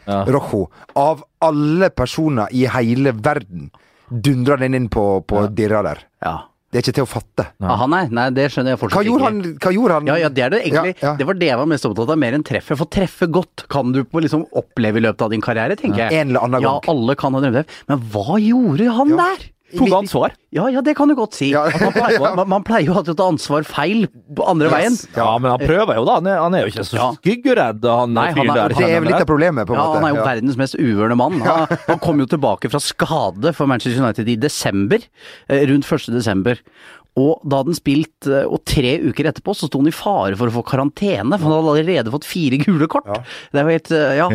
Ja. 0.07 0.23
Rojo. 0.31 0.69
Av 0.95 1.25
alle 1.43 1.91
personer 1.91 2.47
i 2.55 2.67
hele 2.71 3.13
verden 3.13 3.71
dundrer 4.09 4.59
den 4.61 4.75
inn 4.79 4.89
på, 4.89 5.25
på 5.27 5.49
dirra 5.55 5.83
der. 5.83 6.05
Ja. 6.23 6.37
Det 6.75 6.81
er 6.81 6.83
ikke 6.89 6.95
til 6.97 7.05
å 7.07 7.07
fatte. 7.07 7.45
Ah, 7.63 7.77
han 7.85 7.93
er? 7.95 8.09
Nei, 8.11 8.23
det 8.35 8.49
skjønner 8.51 8.73
jeg 8.75 8.81
fortsatt 8.81 8.99
Hva 8.99 9.05
gjorde 9.07 9.23
ikke. 9.23 9.31
han? 9.31 9.59
Hva 9.63 9.71
gjorde 9.77 9.95
han? 9.95 10.09
Ja, 10.11 10.15
ja, 10.25 10.29
det 10.35 10.43
er 10.43 10.51
det 10.51 10.59
egentlig. 10.65 10.95
Ja, 10.99 11.05
ja. 11.07 11.13
Det 11.21 11.27
var 11.29 11.37
det 11.39 11.47
jeg 11.53 11.59
var 11.61 11.69
mest 11.71 11.87
opptatt 11.87 12.11
av, 12.11 12.19
mer 12.19 12.35
enn 12.35 12.43
treffet. 12.43 12.79
For 12.81 12.91
treffe 12.91 13.29
godt 13.31 13.63
kan 13.71 13.93
du 13.95 14.01
på 14.03 14.23
liksom 14.25 14.43
oppleve 14.59 14.99
i 14.99 15.05
løpet 15.07 15.23
av 15.23 15.31
din 15.31 15.45
karriere, 15.45 15.77
tenker 15.79 16.03
jeg. 16.03 16.17
En 16.19 16.33
eller 16.33 16.43
annen 16.49 16.67
ja, 16.67 16.73
gang. 16.75 16.89
alle 16.91 17.15
kan 17.21 17.37
ha 17.39 17.43
drømt 17.45 17.61
det. 17.61 17.67
Men 17.93 18.03
hva 18.11 18.39
gjorde 18.43 18.91
han 18.99 19.13
Ja. 19.15 19.17
der? 19.23 19.47
Tok 19.79 19.93
ansvar. 19.99 20.33
Ja, 20.55 20.69
ja, 20.71 20.81
det 20.87 20.95
kan 20.97 21.09
du 21.11 21.15
godt 21.19 21.35
si. 21.35 21.51
Ja. 21.53 21.65
At 21.67 21.81
man, 21.83 21.93
pleier, 21.93 22.35
man, 22.37 22.49
man 22.49 22.65
pleier 22.67 22.87
jo 22.87 22.95
alltid 23.01 23.15
å 23.15 23.19
ta 23.19 23.27
ansvar 23.33 23.65
feil 23.67 24.07
på 24.37 24.47
andre 24.49 24.69
veien. 24.71 24.95
Ja, 25.17 25.33
men 25.43 25.51
han 25.51 25.61
prøver 25.65 25.99
jo, 25.99 26.05
da. 26.09 26.15
Han 26.21 26.27
er, 26.31 26.39
han 26.45 26.55
er 26.55 26.65
jo 26.67 26.73
ikke 26.73 26.85
så 26.87 26.97
Ja. 27.01 27.09
skyggeredd, 27.19 27.85
han 27.85 28.15
Nei, 28.15 28.29
han 28.37 28.51
er- 28.51 28.55
der. 28.55 28.69
Det 28.79 28.89
er 28.89 29.01
vel 29.01 29.11
litt 29.11 29.21
av 29.21 29.27
problemet, 29.27 29.67
på 29.67 29.75
en 29.75 29.81
Ja, 29.81 29.87
måte. 29.87 30.01
han 30.01 30.09
er 30.11 30.15
jo 30.19 30.25
verdens 30.29 30.57
mest 30.61 30.75
uvørende 30.79 31.17
mann. 31.19 31.41
Han, 31.45 31.79
han 31.89 31.99
kom 31.99 32.19
jo 32.23 32.27
tilbake 32.27 32.71
fra 32.71 32.79
skade 32.81 33.55
for 33.55 33.67
Manchester 33.67 34.03
United 34.03 34.29
i 34.29 34.37
desember, 34.37 34.99
eh, 35.49 35.67
rundt 35.67 35.85
1. 35.91 36.13
desember. 36.15 36.59
Og 37.17 37.45
da 37.47 37.61
hadde 37.61 37.71
han 37.71 37.79
spilt, 37.79 38.27
eh, 38.27 38.43
og 38.51 38.65
tre 38.67 38.97
uker 39.07 39.29
etterpå, 39.31 39.55
så 39.55 39.69
sto 39.71 39.79
han 39.79 39.87
i 39.87 39.95
fare 39.95 40.35
for 40.39 40.51
å 40.51 40.55
få 40.57 40.65
karantene, 40.67 41.39
for 41.39 41.47
han 41.47 41.61
hadde 41.61 41.75
allerede 41.77 42.11
fått 42.15 42.27
fire 42.27 42.59
gule 42.59 42.89
kort. 42.91 43.07
Det 43.53 43.61
er 43.61 43.69
jo 43.69 43.75
helt, 43.77 43.91
eh, 43.95 44.17
ja. 44.19 44.27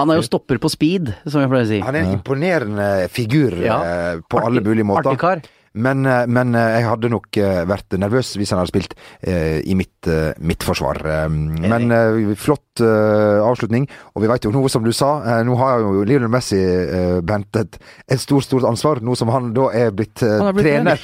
Han 0.00 0.10
er 0.10 0.18
jo 0.18 0.24
stopper 0.32 0.58
på 0.58 0.70
speed, 0.72 1.12
som 1.26 1.44
jeg 1.44 1.52
pleier 1.52 1.68
å 1.68 1.70
si. 1.70 1.78
Han 1.86 1.94
er 1.94 2.08
en 2.08 2.16
imponerende 2.18 2.88
figur 3.14 3.54
Ja. 3.62 3.78
på 4.26 4.36
på 4.36 4.42
alle 4.44 4.60
mulige 4.60 4.84
måter. 4.88 5.12
artig 5.12 5.22
kar. 5.22 5.40
Men, 5.76 6.06
eh, 6.06 6.24
men 6.26 6.54
eh, 6.56 6.78
jeg 6.78 6.86
hadde 6.88 7.10
nok 7.12 7.38
eh, 7.40 7.62
vært 7.68 7.96
nervøs 8.00 8.32
hvis 8.38 8.52
han 8.52 8.62
hadde 8.62 8.72
spilt 8.72 8.96
eh, 9.20 9.60
i 9.68 9.76
mitt, 9.78 10.08
mitt 10.40 10.64
forsvar. 10.64 11.02
Men 11.28 11.92
eh, 11.92 12.32
flott 12.40 12.82
eh, 12.84 13.42
avslutning. 13.44 13.88
Og 14.14 14.24
vi 14.24 14.30
veit 14.30 14.46
jo 14.46 14.52
nå, 14.54 14.64
som 14.72 14.86
du 14.86 14.92
sa, 14.96 15.42
nå 15.46 15.58
har 15.60 15.84
jo 15.84 16.06
Lionel 16.08 16.32
Messi 16.32 16.58
eh, 16.60 17.18
Bent 17.26 17.60
et, 17.60 17.78
et 18.08 18.20
stort, 18.20 18.46
stort 18.46 18.66
ansvar, 18.68 19.02
nå 19.04 19.16
som 19.18 19.30
han 19.34 19.52
da 19.56 19.68
er 19.76 19.92
blitt 19.96 20.22
Han 20.24 20.50
er 20.50 20.56
blitt 20.56 20.70
trener. 20.70 20.96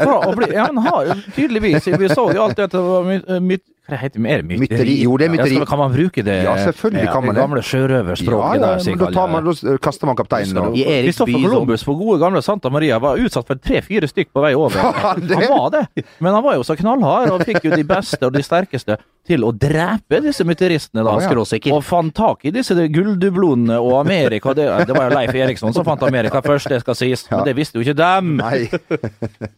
For 0.00 0.46
ja, 0.54 0.66
han 0.70 0.80
har 0.86 1.10
jo 1.10 1.18
tydeligvis 1.36 1.90
Vi 2.00 2.10
så 2.12 2.30
jo 2.34 2.46
alltid 2.46 2.66
at 2.68 2.74
det 2.76 2.82
var 2.84 3.06
my, 3.06 3.18
my, 3.42 3.58
Hva 3.90 3.98
heter 4.00 4.22
det? 4.22 4.30
Er 4.30 4.42
det 4.42 4.46
mytteri? 4.48 4.60
Mytteri, 4.64 4.94
jo, 5.02 5.16
det 5.20 5.26
er 5.26 5.32
mytteri. 5.34 5.58
Ja, 5.58 5.66
kan 5.68 5.78
man 5.82 5.92
bruke 5.94 6.22
det? 6.26 6.36
Ja, 6.46 6.54
selvfølgelig 6.68 7.06
kan 7.10 7.24
man 7.26 7.34
det. 7.34 7.36
det. 7.36 7.42
gamle 7.44 7.62
sjørøverspråket 7.66 8.60
Ja, 8.60 8.70
ja, 8.78 8.96
da, 9.02 9.10
tar 9.16 9.28
man, 9.32 9.44
da 9.50 9.76
kaster 9.82 10.06
man 10.10 10.16
kapteinen. 10.16 10.56
og- 10.62 10.74
Kristoffer 10.78 11.44
Columbus 11.46 11.84
på 11.84 11.94
gode 11.98 12.18
gamle 12.22 12.42
Santa 12.42 12.70
Maria 12.70 12.98
var 13.02 13.18
utsatt 13.18 13.46
for 13.50 13.58
tre-fire 13.58 14.06
stykk 14.08 14.30
på 14.32 14.40
vei 14.46 14.54
over. 14.54 14.78
Han 15.04 15.26
var 15.28 15.70
det, 15.74 16.04
men 16.20 16.32
han 16.34 16.42
var 16.44 16.54
jo 16.58 16.62
så 16.66 16.76
knallhard 16.78 17.30
og 17.34 17.42
fikk 17.46 17.64
jo 17.66 17.70
de 17.76 17.84
beste 17.84 18.22
og 18.26 18.32
de 18.34 18.42
sterkeste 18.44 18.96
til 19.26 19.44
å 19.44 19.50
drepe 19.52 20.20
disse 20.24 20.44
mytteristene. 20.46 21.02
da. 21.04 21.18
Ja. 21.20 21.74
Og 21.74 21.84
fant 21.84 22.14
tak 22.16 22.44
i 22.48 22.50
disse 22.54 22.74
gulldublonene 22.74 23.76
og 23.80 24.00
Amerika. 24.00 24.54
Det, 24.56 24.66
det 24.88 24.96
var 24.96 25.10
jo 25.10 25.16
Leif 25.16 25.34
Eriksson 25.34 25.74
som 25.76 25.84
fant 25.84 26.02
Amerika 26.06 26.40
først, 26.44 26.68
det 26.72 26.80
skal 26.82 26.94
sies. 26.98 27.26
Men 27.30 27.44
det 27.44 27.56
visste 27.58 27.78
jo 27.78 27.84
ikke 27.84 27.96
dem. 28.00 28.36
Nei. 28.40 28.68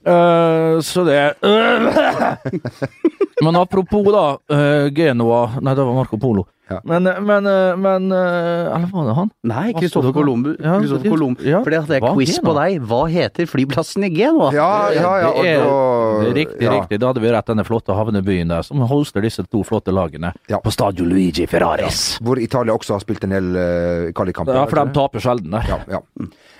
Eh, 0.05 0.81
så 0.83 1.05
det 1.07 1.21
Men 3.43 3.57
apropos 3.59 4.05
da, 4.15 4.25
eh, 4.55 4.89
Genoa 4.95 5.45
Nei, 5.61 5.75
det 5.75 5.85
var 5.85 5.95
Marco 5.95 6.19
Polo. 6.19 6.47
Ja. 6.71 6.79
Men, 6.89 7.03
men, 7.27 7.47
eh, 7.47 7.77
men 7.77 8.07
eh, 8.15 8.71
Eller 8.73 8.87
var 8.93 9.05
det 9.09 9.15
han? 9.19 9.31
Nei, 9.51 9.73
Kristoffer? 9.77 10.13
Columbus. 10.15 10.57
Ja, 10.63 10.79
Columbus. 11.03 11.45
ja. 11.45 11.59
For 11.65 11.75
det 11.75 11.81
hadde 11.83 11.97
jeg 11.99 12.05
Hva 12.05 12.13
quiz 12.15 12.31
Genoa? 12.39 12.47
på 12.47 12.55
deg. 12.61 12.87
Hva 12.89 13.01
heter 13.13 13.49
flyplassen 13.51 14.07
i 14.07 14.11
Genoa? 14.15 14.53
Ja, 14.57 14.69
ja, 14.95 15.11
ja. 15.21 15.29
Og 15.33 15.43
Det 15.43 15.51
er- 15.51 15.67
det 16.23 16.33
Riktig, 16.33 16.47
riktig, 16.47 16.63
ja. 16.65 16.73
riktig. 16.79 17.01
Da 17.03 17.07
hadde 17.11 17.21
vi 17.21 17.33
rett 17.35 17.47
denne 17.51 17.65
flotte 17.67 17.93
havnebyen 17.99 18.49
der, 18.49 18.63
som 18.63 18.79
hoster 18.89 19.21
disse 19.21 19.43
to 19.51 19.63
flotte 19.69 19.93
lagene 19.93 20.33
Ja. 20.49 20.61
på 20.65 20.73
Stadio 20.73 21.05
Luigi 21.05 21.47
Ferraris. 21.47 22.19
Hvor 22.23 22.39
Italia 22.41 22.73
også 22.73 22.95
har 22.95 23.01
spilt 23.01 23.25
en 23.25 23.31
del 23.31 23.53
uh, 23.57 24.13
kvalikkamper. 24.13 24.55
Ja, 24.55 24.65
for 24.71 24.77
de 24.85 24.93
taper 24.95 25.21
sjelden 25.21 25.51
der. 25.51 25.67
Ja, 25.69 25.79
ja. 25.99 26.01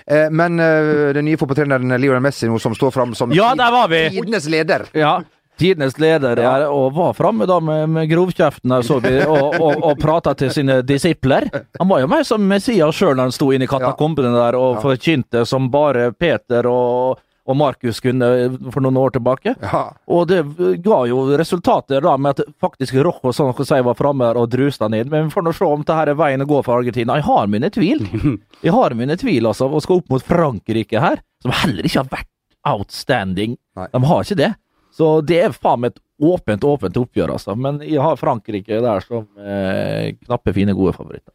Eh, 0.05 0.29
men 0.29 0.59
uh, 0.59 1.13
den 1.15 1.25
nye 1.25 1.37
fotballtreneren 1.39 1.89
Lionel 1.99 2.19
Messi 2.21 2.45
som 2.59 2.75
står 2.75 2.91
fram 2.91 3.15
som 3.15 3.31
Ja, 3.31 3.55
der 3.55 3.71
var 3.71 3.87
vi! 3.87 4.09
tidenes 4.09 4.45
leder. 4.51 4.85
Ja. 4.93 5.21
Tidenes 5.59 5.99
leder 6.01 6.39
er, 6.41 6.65
og 6.67 6.95
var 6.95 7.13
framme 7.17 7.45
da 7.49 7.59
med, 7.61 7.89
med 7.93 8.09
grovkjeften 8.09 8.73
der, 8.73 8.85
så 8.85 8.97
vi, 9.03 9.13
og, 9.21 9.59
og, 9.59 9.83
og 9.91 9.99
prata 10.01 10.33
til 10.37 10.49
sine 10.53 10.79
disipler. 10.85 11.45
Han 11.79 11.91
var 11.91 12.01
jo 12.01 12.09
meg 12.09 12.25
som 12.27 12.47
Messias 12.49 12.97
sjøl 12.97 13.13
når 13.15 13.29
han 13.29 13.35
sto 13.35 13.51
inne 13.53 13.67
i 13.67 13.71
katakombene 13.71 14.33
der 14.33 14.57
og 14.57 14.81
forkynte 14.83 15.45
som 15.49 15.69
bare 15.73 16.09
Peter 16.17 16.65
og, 16.69 17.21
og 17.45 17.57
Markus 17.59 18.01
kunne 18.01 18.29
for 18.73 18.81
noen 18.83 18.97
år 19.03 19.13
tilbake. 19.17 19.53
Ja. 19.61 19.83
Og 20.09 20.25
det 20.31 20.41
ga 20.83 20.99
jo 21.11 21.21
resultater 21.37 22.01
da 22.01 22.15
med 22.17 22.33
at 22.39 22.49
faktisk 22.63 22.97
Rojo 23.05 23.33
sånn 23.35 23.53
å 23.53 23.67
si, 23.67 23.79
var 23.85 23.99
framme 23.99 24.31
og 24.39 24.49
drusta 24.53 24.89
ned. 24.89 25.11
Men 25.13 25.29
vi 25.29 25.35
får 25.37 25.45
nå 25.45 25.53
se 25.53 25.69
om 25.69 25.85
dette 25.85 25.99
er 26.01 26.17
veien 26.17 26.43
å 26.43 26.49
gå 26.49 26.63
for 26.65 26.81
Argentina. 26.81 27.19
Jeg 27.19 27.27
har 27.29 27.51
mine 27.51 27.69
tvil. 27.73 28.05
Jeg 28.65 28.73
har 28.73 28.97
mine 28.97 29.19
tvil, 29.19 29.45
altså. 29.51 29.69
Og 29.69 29.85
skal 29.85 30.01
opp 30.01 30.09
mot 30.15 30.23
Frankrike 30.23 31.03
her, 31.03 31.21
som 31.43 31.53
heller 31.61 31.85
ikke 31.85 32.01
har 32.01 32.13
vært 32.17 32.31
outstanding. 32.73 33.57
Nei. 33.75 33.87
De 33.91 34.03
har 34.07 34.23
ikke 34.23 34.39
det. 34.39 34.53
Så 34.93 35.13
det 35.25 35.39
er 35.47 35.55
faen 35.57 35.81
meg 35.83 35.95
et 35.95 36.01
åpent, 36.23 36.63
åpent 36.69 36.99
oppgjør, 37.01 37.33
altså. 37.35 37.55
Men 37.57 37.79
jeg 37.81 37.99
har 38.03 38.19
Frankrike 38.21 38.77
der 38.83 39.01
som 39.05 39.25
eh, 39.41 40.11
knappe, 40.27 40.53
fine, 40.55 40.75
gode 40.77 40.93
favoritter. 40.95 41.33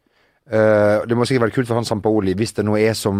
Uh, 0.49 1.03
det 1.05 1.13
må 1.13 1.27
sikkert 1.29 1.43
være 1.43 1.53
kult 1.59 1.67
for 1.69 1.77
han 1.77 1.85
Sampaoli, 1.85 2.33
hvis 2.33 2.55
det 2.57 2.63
nå 2.65 2.73
er 2.81 2.95
som 2.97 3.19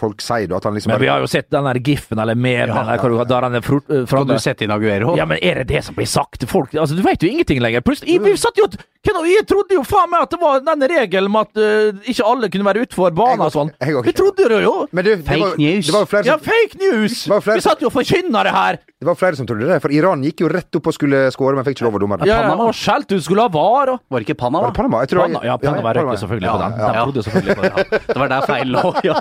folk 0.00 0.22
sier, 0.24 0.46
da. 0.48 0.56
At 0.56 0.64
han 0.64 0.72
liksom 0.78 0.88
Men 0.94 1.02
vi 1.02 1.10
har 1.12 1.20
jo 1.20 1.26
sett 1.28 1.50
den 1.52 1.66
der 1.68 1.76
giffen, 1.84 2.16
eller 2.22 2.38
mer, 2.40 2.70
ja, 2.72 2.84
ja, 2.94 2.96
du- 2.96 3.18
der 3.28 3.44
han 3.44 3.58
er 3.58 3.60
fro- 3.66 3.82
eh, 3.84 4.06
framme. 4.08 4.32
du 4.32 4.40
sette 4.40 4.64
inn 4.64 4.72
Aguero? 4.72 5.12
Ja, 5.18 5.26
men 5.28 5.36
er 5.44 5.60
det 5.60 5.66
det 5.74 5.82
som 5.84 5.94
blir 5.98 6.08
sagt 6.08 6.38
til 6.40 6.48
folk? 6.48 6.72
Altså, 6.72 6.96
Du 6.96 7.02
vet 7.04 7.20
jo 7.20 7.28
ingenting 7.28 7.60
lenger. 7.60 7.82
Plutselig, 7.84 8.16
vi 8.24 8.32
satt 8.40 8.56
jo, 8.56 8.64
jeg 9.00 9.46
trodde 9.48 9.72
jo 9.74 9.82
faen 9.88 10.10
meg 10.12 10.26
at 10.26 10.32
det 10.34 10.38
var 10.42 10.60
denne 10.60 10.88
regelen 10.90 11.32
med 11.32 11.48
at 11.48 11.60
uh, 11.62 12.00
ikke 12.10 12.24
alle 12.26 12.50
kunne 12.52 12.66
være 12.66 12.82
utenfor 12.84 13.14
banen 13.16 13.40
og 13.46 13.52
sånn. 13.54 13.70
Vi 14.04 14.12
trodde 14.12 14.48
det 14.52 14.58
jo. 14.60 14.74
Men 14.92 15.06
du, 15.06 15.10
det 15.14 15.24
Fake 15.24 15.40
var, 15.40 15.54
news. 15.56 15.86
Det 15.88 15.94
var 15.94 16.02
jo 16.04 16.08
flere 16.10 16.28
Ja, 16.28 16.36
fake 16.36 16.76
news! 16.82 17.14
flere 17.24 17.56
Vi 17.56 17.64
satt 17.64 17.80
jo 17.80 17.88
og 17.88 17.94
forkynna 17.94 18.42
det 18.44 18.52
her. 18.52 18.78
det 19.00 19.08
var 19.08 19.16
flere 19.16 19.38
som 19.40 19.48
trodde 19.48 19.64
det, 19.70 19.78
for 19.80 19.94
Iran 19.96 20.20
gikk 20.26 20.42
jo 20.44 20.50
rett 20.52 20.76
opp 20.76 20.90
og 20.92 20.96
skulle 20.98 21.22
skåre, 21.32 21.56
men 21.56 21.64
fikk 21.64 21.78
ikke 21.78 21.86
lov 21.88 21.96
av 21.96 22.04
dommeren. 22.04 22.28
Ja, 22.28 22.36
ja, 22.42 22.50
Panama. 22.50 22.66
og 22.68 22.76
skjelt 22.76 23.08
ut, 23.16 23.22
skulle 23.24 23.46
ha 23.46 23.52
var 23.54 23.94
og 23.94 24.02
Var 24.12 24.20
det 24.20 24.28
ikke 24.28 24.38
Panama? 24.42 24.66
Var 24.66 24.74
det 24.74 24.80
Panama? 24.82 25.00
Jeg 25.06 25.12
tror 25.14 25.24
Panama, 25.24 25.42
Ja, 25.48 25.56
Panama 25.64 25.94
røyker 25.96 26.20
selvfølgelig 26.20 26.52
på 26.52 26.60
den. 26.60 26.76
Ja, 26.76 26.92
ja. 26.92 27.04
trodde 27.06 27.24
selvfølgelig 27.24 27.56
på 27.56 27.62
det. 27.64 28.00
Det 28.10 28.18
var 28.20 28.28
der 28.34 28.46
feil 28.50 28.74
lå, 28.76 28.84
ja. 29.08 29.16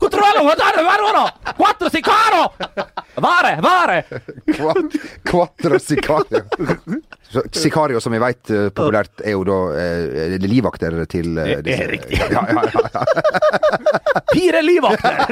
Controllo, 0.00 0.42
guardate, 0.48 0.82
guardate! 0.82 1.54
Quattro 1.60 1.92
sicaro! 1.94 2.42
Vare, 3.20 3.54
vare! 3.62 4.02
Qua- 4.58 4.76
Quattro 5.30 5.78
sicario. 5.78 6.42
Så 7.30 7.44
Sicario, 7.54 8.00
som 8.02 8.10
vi 8.12 8.18
veit 8.18 8.42
populært, 8.74 9.20
er 9.22 9.30
jo 9.36 9.44
da 9.46 9.58
eh, 9.78 10.34
livvakter 10.42 10.96
til 11.10 11.38
eh, 11.38 11.60
Det 11.62 11.74
er 11.76 11.86
riktig. 11.92 12.18
Ja, 12.18 12.42
ja, 12.50 12.62
ja, 12.66 12.80
ja. 12.94 13.02
Fire 14.34 14.62
livvakter! 14.66 15.14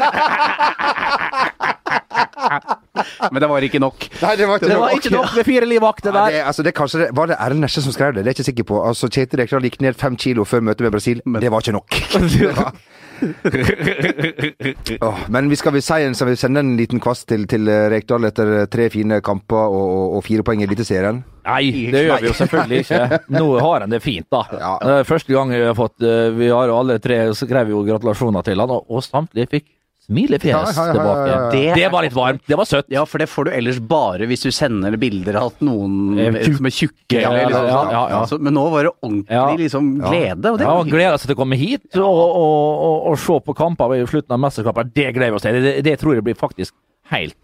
Men 3.33 3.43
det 3.43 3.49
var 3.51 3.65
ikke 3.67 3.81
nok. 3.83 4.07
Nei, 4.23 4.35
det 4.39 4.47
var 4.49 4.59
ikke 4.59 4.69
Det 4.69 4.75
nok. 4.75 4.83
var 4.83 4.91
ikke 4.97 5.13
nok 5.15 5.35
med 5.37 5.45
fire 5.47 5.67
livvakter 5.69 6.13
der. 6.15 6.31
det, 6.35 6.41
altså, 6.51 6.63
det, 6.67 6.73
kanskje 6.75 7.09
var 7.15 7.27
det 7.31 7.37
Erlend 7.39 7.63
Nesje 7.65 7.83
som 7.85 7.93
skrev 7.95 8.15
det? 8.15 8.25
Det 8.25 8.31
er 8.31 8.33
jeg 8.33 8.39
ikke 8.39 8.49
sikker 8.51 8.67
på. 8.71 8.77
Altså, 8.89 9.05
Kjetil 9.13 9.41
Rekdal 9.43 9.67
gikk 9.69 9.79
ned 9.85 9.95
fem 9.99 10.15
kilo 10.19 10.43
før 10.49 10.61
møtet 10.71 10.83
med 10.87 10.93
Brasil. 10.95 11.19
Det 11.43 11.51
var 11.53 11.59
ikke 11.65 11.77
nok. 11.79 11.91
Det 12.39 12.53
var- 12.57 12.73
Åh, 15.09 15.19
men 15.29 15.49
vi 15.51 15.57
skal 15.59 15.75
vi 15.75 15.83
si 15.85 15.99
en, 16.05 16.15
skal 16.15 16.31
vi 16.31 16.37
sende 16.39 16.63
en 16.63 16.77
liten 16.79 17.01
kvast 17.03 17.29
til, 17.31 17.47
til 17.51 17.69
eh, 17.71 17.89
Rekdal 17.93 18.29
etter 18.29 18.53
tre 18.71 18.89
fine 18.93 19.21
kamper 19.25 19.65
og, 19.65 19.87
og, 19.87 20.17
og 20.19 20.25
fire 20.27 20.45
poeng 20.47 20.63
i 20.63 20.69
Eliteserien? 20.69 21.23
Nei, 21.49 21.89
det 21.93 22.05
gjør 22.05 22.23
vi 22.23 22.29
jo 22.29 22.37
selvfølgelig 22.37 22.83
ikke. 22.85 23.21
Nå 23.39 23.47
har 23.65 23.87
han 23.87 23.95
det 23.95 24.03
fint, 24.05 24.29
da. 24.33 24.43
Ja. 24.53 24.75
Er 24.99 25.09
Første 25.09 25.33
gang 25.33 25.55
vi 25.55 25.65
har 25.65 25.77
fått 25.79 26.05
eh, 26.05 26.29
Vi 26.37 26.51
har 26.53 26.69
jo 26.69 26.79
alle 26.79 26.99
tre 27.03 27.21
skrev 27.37 27.73
jo 27.73 27.83
gratulasjoner 27.87 28.47
til 28.47 28.61
han, 28.63 28.75
og, 28.75 28.87
og 28.93 29.05
samtlige 29.05 29.53
fikk 29.57 29.69
smilefjes 30.09 30.49
Ja, 30.49 30.61
ja, 30.65 30.73
ja, 30.73 30.87
ja, 30.87 30.93
tilbake. 30.95 31.51
Det- 31.53 31.75
Det 31.77 31.89
var 31.93 32.03
litt 32.03 32.13
varmt. 32.17 32.41
Det 32.47 32.57
var 32.57 32.65
søtt. 32.65 32.87
Ja, 32.89 33.05
for 33.05 33.19
det 33.19 33.29
får 33.29 33.45
du 33.45 33.51
ellers 33.53 33.79
bare 33.79 34.27
hvis 34.27 34.43
du 34.43 34.51
sender 34.51 34.97
bilder 34.97 35.37
av 35.37 35.53
at 35.53 35.61
noen 35.61 36.19
Eh, 36.19 36.43
som 36.57 36.67
er 36.67 36.71
tjukke. 36.71 37.21
Ja, 37.21 37.31
liksom, 37.31 37.67
ja, 37.69 37.91
ja, 37.91 38.09
ja. 38.09 38.25
Så- 38.27 38.39
men 38.41 38.55
nå 38.55 38.71
var 38.71 38.83
det 38.85 38.93
ordentlig 39.03 39.31
Ja. 39.31 39.55
liksom, 39.57 40.01
glede. 40.01 40.47
Og 40.53 40.59
det 40.59 40.67
Ja, 40.67 40.83
gleder 40.83 41.19
seg 41.19 41.27
til 41.29 41.37
å 41.37 41.39
komme 41.45 41.57
hit 41.57 41.97
og, 41.97 42.03
og, 42.05 42.37
og, 42.83 43.07
og 43.13 43.19
se 43.19 43.41
på 43.41 43.55
kamper 43.55 43.95
i 43.95 44.07
slutten 44.07 44.31
av 44.33 44.41
mesterskapet. 44.41 44.93
Det 44.95 45.15
gleder 45.15 45.31
vi 45.31 45.37
oss 45.37 45.43
til. 45.43 45.61
Det, 45.63 45.85
det 45.85 45.99
tror 46.01 46.15
jeg 46.15 46.25
blir 46.25 46.35
faktisk 46.35 46.73
helt 47.11 47.35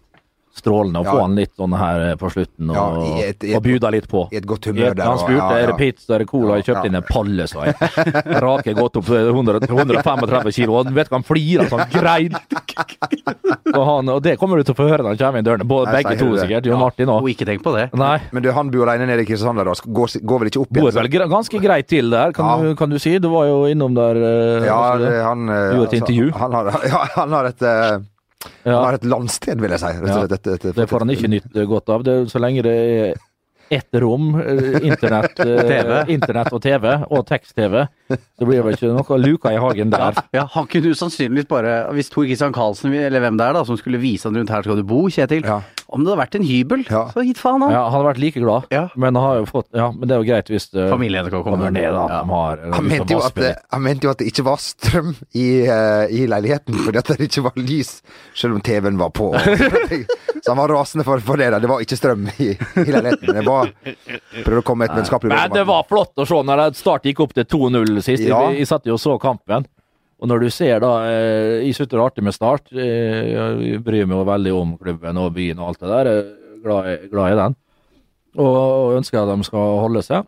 strålende 0.55 1.01
å 1.01 1.03
Ja. 1.03 1.11
få 1.11 1.21
han 1.21 1.35
litt 1.35 1.51
sånn 1.59 1.73
her 1.77 1.99
eh, 2.11 2.15
på 2.15 2.29
slutten 2.31 2.69
og, 2.71 2.75
Ja, 2.75 3.23
et- 3.27 3.43
et- 3.43 3.55
og 3.57 3.63
bjuda 3.63 3.91
litt 3.91 4.07
på. 4.07 4.27
I 4.31 4.37
et 4.37 4.45
godt 4.47 4.65
humør 4.71 4.95
der. 4.95 5.03
Han 5.05 5.17
spurte 5.17 5.51
ja, 5.51 5.57
er 5.59 5.67
det 5.67 5.77
pizza 5.77 6.15
er 6.15 6.19
det 6.19 6.27
cola. 6.27 6.55
Jeg 6.55 6.65
kjøpte 6.65 6.85
Ja. 6.85 6.89
inn 6.89 6.95
en 6.95 7.03
palle, 7.03 7.47
sa 7.47 7.65
jeg. 7.65 7.75
Rake 8.45 8.73
godt 8.73 8.95
opp 8.97 9.05
100, 9.05 9.59
135 9.67 10.51
kilo. 10.55 10.77
Og 10.79 10.85
vet 10.95 11.09
du 11.09 11.15
hva, 11.15 11.19
han 11.19 11.23
flirer 11.27 11.67
sånn 11.67 11.85
greit. 11.91 12.33
Og, 13.75 13.83
han, 13.85 14.09
og 14.09 14.21
det 14.23 14.37
kommer 14.39 14.57
du 14.57 14.63
til 14.63 14.73
å 14.75 14.77
få 14.77 14.87
høre 14.89 15.03
når 15.03 15.15
han 15.15 15.19
kommer 15.21 15.39
inn 15.41 15.45
dørene. 15.47 15.67
Både, 15.67 15.91
Nei, 15.91 16.01
begge 16.03 16.17
to 16.19 16.31
sikkert. 16.39 16.65
Jon 16.69 16.79
Martin 16.79 17.07
òg. 17.11 17.27
ikke 17.33 17.45
tenk 17.49 17.63
på 17.65 17.73
det. 17.75 17.89
Nei. 17.97 18.19
Men 18.31 18.43
du, 18.43 18.51
han 18.55 18.69
bor 18.71 18.87
alene 18.87 19.07
nede 19.11 19.21
i 19.25 19.27
Kristiansand 19.27 19.57
der, 19.61 19.65
da. 19.65 19.75
Går, 19.99 20.15
går 20.23 20.39
vel 20.43 20.49
ikke 20.51 20.61
opp 20.63 20.69
Bor 20.75 20.89
Går 20.91 20.97
vel 21.01 21.29
ganske 21.35 21.61
greit 21.61 21.87
til 21.91 22.09
der, 22.09 22.31
kan, 22.35 22.45
Ja. 22.45 22.57
du, 22.63 22.75
kan 22.75 22.89
du 22.89 22.97
si. 22.99 23.17
Du 23.19 23.29
var 23.29 23.45
jo 23.47 23.63
innom 23.71 23.95
der. 23.95 24.15
eh, 24.15 24.65
Ja, 24.65 24.95
han 25.29 25.49
eh, 25.49 25.71
Du 25.71 25.77
gjorde 25.81 25.93
et 25.93 25.99
intervju. 26.01 26.31
Han 26.39 26.51
har, 26.53 26.65
ja, 26.93 27.05
han 27.15 27.29
har 27.31 27.45
et 27.45 27.61
Ja. 27.61 27.99
Han 28.65 28.73
har 28.81 28.97
et 28.99 29.05
landsted, 29.05 29.61
vil 29.61 29.75
jeg 29.75 29.79
si. 29.83 29.93
Rett 30.01 30.15
Ja. 30.15 30.23
et, 30.37 30.47
et, 30.55 30.67
Det 30.75 30.89
får 30.89 31.05
han 31.05 31.13
ikke 31.15 31.31
nytt 31.31 31.55
eh, 31.55 31.65
godt 31.69 31.89
av. 31.89 32.03
Det, 32.03 32.17
så 32.31 32.41
lenge 32.41 32.63
det 32.65 32.75
er 32.75 33.15
ett 33.73 33.97
rom, 33.97 34.35
eh, 34.37 34.75
internett, 34.85 35.39
internet 36.15 36.51
og 36.53 36.61
TV, 36.61 36.85
og 37.09 37.23
tekst-TV, 37.25 37.87
så 38.13 38.45
blir 38.45 38.59
det 38.59 38.65
vel 38.67 38.75
ikke 38.77 38.91
noe 38.93 39.17
luka 39.23 39.53
i 39.55 39.57
hagen 39.61 39.89
der. 39.93 40.19
Ja, 40.37 40.43
Han 40.53 40.67
kunne 40.69 40.91
usannsynligvis 40.93 41.49
bare, 41.49 41.79
hvis 41.97 42.11
Tor 42.13 42.27
Kristian 42.27 42.53
Karlsen, 42.53 42.93
eller 42.93 43.23
hvem 43.23 43.39
det 43.39 43.47
er 43.47 43.57
da, 43.57 43.63
som 43.65 43.77
skulle 43.81 43.97
vise 44.01 44.29
han 44.29 44.37
rundt 44.37 44.53
her 44.53 44.61
skal 44.67 44.77
du 44.77 44.85
bo, 44.85 45.07
Kjetil. 45.09 45.45
Ja. 45.49 45.61
Om 45.87 46.03
det 46.03 46.09
hadde 46.11 46.21
vært 46.23 46.35
en 46.39 46.43
hybel, 46.47 46.83
Ja. 46.89 47.03
så 47.13 47.21
gitt 47.25 47.37
faen 47.37 47.61
han. 47.61 47.71
Ja, 47.71 47.83
han 47.89 48.01
har 48.01 48.13
vært 48.13 48.19
like 48.23 48.39
glad, 48.41 48.65
Ja. 48.71 48.87
men 48.95 49.13
han 49.15 49.23
har 49.23 49.35
jo 49.37 49.45
fått 49.45 49.67
Ja, 49.75 49.91
men 49.91 50.07
det 50.07 50.15
er 50.15 50.23
jo 50.23 50.27
greit 50.31 50.47
hvis 50.49 50.69
det 50.71 50.89
Familien 50.89 51.29
kan 51.29 51.43
komme 51.43 51.57
kommer 51.57 51.71
ned, 51.71 51.91
da. 51.93 52.07
Ja. 52.07 52.19
at 52.19 52.25
de 52.25 52.29
har 52.31 52.57
Han 52.73 52.87
mente, 52.87 53.13
jo 53.13 53.19
at 53.21 53.35
det, 53.35 53.51
han 53.71 53.83
mente 53.83 54.03
jo 54.07 54.09
at 54.11 54.17
det 54.17 54.27
ikke 54.33 54.43
var 54.47 54.57
strøm 54.57 55.15
i, 55.35 55.45
eh, 55.67 56.07
i 56.09 56.25
leiligheten, 56.27 56.73
fordi 56.85 56.97
at 56.97 57.05
det 57.13 57.19
ikke 57.29 57.43
var 57.43 57.53
lys, 57.55 58.01
selv 58.33 58.55
om 58.55 58.61
TV-en 58.61 58.97
var 58.97 59.09
på. 59.11 59.31
Så 60.45 60.51
han 60.51 60.57
var 60.57 60.67
rasende 60.69 61.03
for, 61.05 61.19
for 61.19 61.37
det. 61.37 61.49
da. 61.51 61.59
Det 61.59 61.69
var 61.69 61.79
ikke 61.81 61.97
strøm 61.97 62.27
i, 62.39 62.51
i 62.53 62.89
leiligheten. 62.91 63.33
Det 63.33 63.45
var 63.45 63.71
Prøvde 64.45 64.61
å 64.61 64.65
komme 64.65 64.83
med 64.85 64.91
et 64.91 64.99
vennskapelig 64.99 65.31
Men 65.33 65.53
det 65.55 65.63
var 65.65 65.85
flott 65.89 66.13
å 66.21 66.25
se 66.27 66.41
når 66.45 66.61
det 66.61 66.75
Start 66.77 67.03
gikk 67.07 67.19
opp 67.25 67.33
til 67.33 67.45
2-0 67.49 68.01
sist. 68.05 68.23
Ja. 68.27 68.43
Vi, 68.49 68.59
vi 68.61 68.65
satt 68.69 68.85
jo 68.85 68.93
og 68.97 69.01
så 69.01 69.15
kampen. 69.21 69.65
Og 70.21 70.29
når 70.31 70.45
du 70.45 70.49
ser 70.53 70.79
da 70.79 70.91
eh, 71.09 71.65
Jeg 71.65 71.75
syns 71.75 71.89
det 71.91 71.97
er 71.99 72.05
artig 72.05 72.23
med 72.23 72.33
Start. 72.35 72.69
Eh, 72.71 73.33
jeg 73.35 73.81
bryr 73.83 74.07
meg 74.07 74.23
veldig 74.29 74.53
om 74.55 74.77
klubben 74.79 75.17
og 75.21 75.33
byen 75.35 75.59
og 75.59 75.73
alt 75.73 75.81
det 75.83 75.91
der. 75.91 76.09
Jeg 76.11 76.23
er 76.23 76.61
glad, 76.63 76.87
i- 76.93 77.09
glad 77.11 77.33
i 77.33 77.41
den. 77.41 77.55
Og, 78.35 78.55
og 78.55 78.95
ønsker 78.99 79.21
at 79.21 79.31
de 79.37 79.43
skal 79.47 79.75
holde 79.83 80.01
seg. 80.03 80.25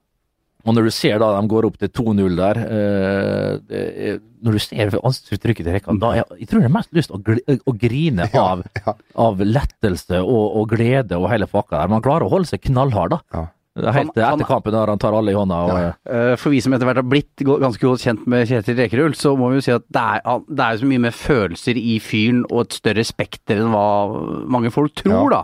Og 0.67 0.75
når 0.75 0.87
du 0.89 0.91
ser 0.91 1.19
da 1.21 1.29
de 1.37 1.47
går 1.47 1.65
opp 1.69 1.77
til 1.79 1.87
2-0 1.95 2.33
der 2.35 2.57
eh, 2.59 3.77
er, 4.11 4.17
Når 4.43 4.57
du 4.57 4.59
ser 4.59 4.91
ansiktsuttrykket 4.99 5.63
til 5.65 5.73
Rekkan, 5.77 5.99
da 6.01 6.09
er, 6.19 6.25
jeg 6.41 6.49
tror 6.49 6.59
jeg 6.61 6.67
har 6.67 6.75
mest 6.75 6.91
lyst 6.97 7.09
til 7.11 7.17
å, 7.17 7.23
gl 7.23 7.39
å 7.71 7.73
grine 7.79 8.27
Ja, 8.33 8.43
av, 8.57 8.63
ja. 8.75 8.93
av 9.23 9.39
lettelse 9.39 10.19
og, 10.19 10.43
og 10.59 10.67
glede 10.75 11.15
og 11.17 11.29
hele 11.31 11.47
pakka 11.47 11.79
der. 11.79 11.93
Man 11.95 12.03
klarer 12.05 12.27
å 12.27 12.33
holde 12.35 12.49
seg 12.51 12.61
knallhard, 12.67 13.15
da. 13.15 13.21
Ja. 13.33 13.45
Det 13.77 13.93
Helt 13.93 14.15
Han- 14.17 14.39
etter 14.39 14.47
kampen 14.49 14.73
der 14.73 14.87
han 14.89 14.97
tar 14.97 15.13
alle 15.13 15.31
i 15.31 15.35
hånda. 15.37 15.57
Og, 15.67 15.69
Ja. 15.77 15.93
Eh, 16.09 16.35
For 16.35 16.49
vi 16.49 16.59
som 16.61 16.73
etter 16.73 16.85
hvert 16.89 16.95
har 16.97 17.03
blitt 17.03 17.35
ganske 17.37 17.79
godt 17.79 18.01
kjent 18.01 18.25
med 18.27 18.47
Kjetil 18.49 18.75
Rekerull, 18.77 19.13
så 19.13 19.35
må 19.37 19.49
vi 19.51 19.59
jo 19.59 19.61
si 19.61 19.71
at 19.71 19.83
det 19.91 20.01
er, 20.01 20.39
det 20.49 20.59
er 20.65 20.71
jo 20.73 20.81
så 20.81 20.89
mye 20.89 21.03
mer 21.05 21.11
følelser 21.11 21.77
i 21.77 21.99
fyren 21.99 22.43
og 22.51 22.61
et 22.65 22.73
større 22.79 23.05
spekter 23.05 23.57
enn 23.61 23.69
hva 23.71 24.47
mange 24.49 24.71
folk 24.73 24.95
tror, 24.95 25.29
da. 25.29 25.43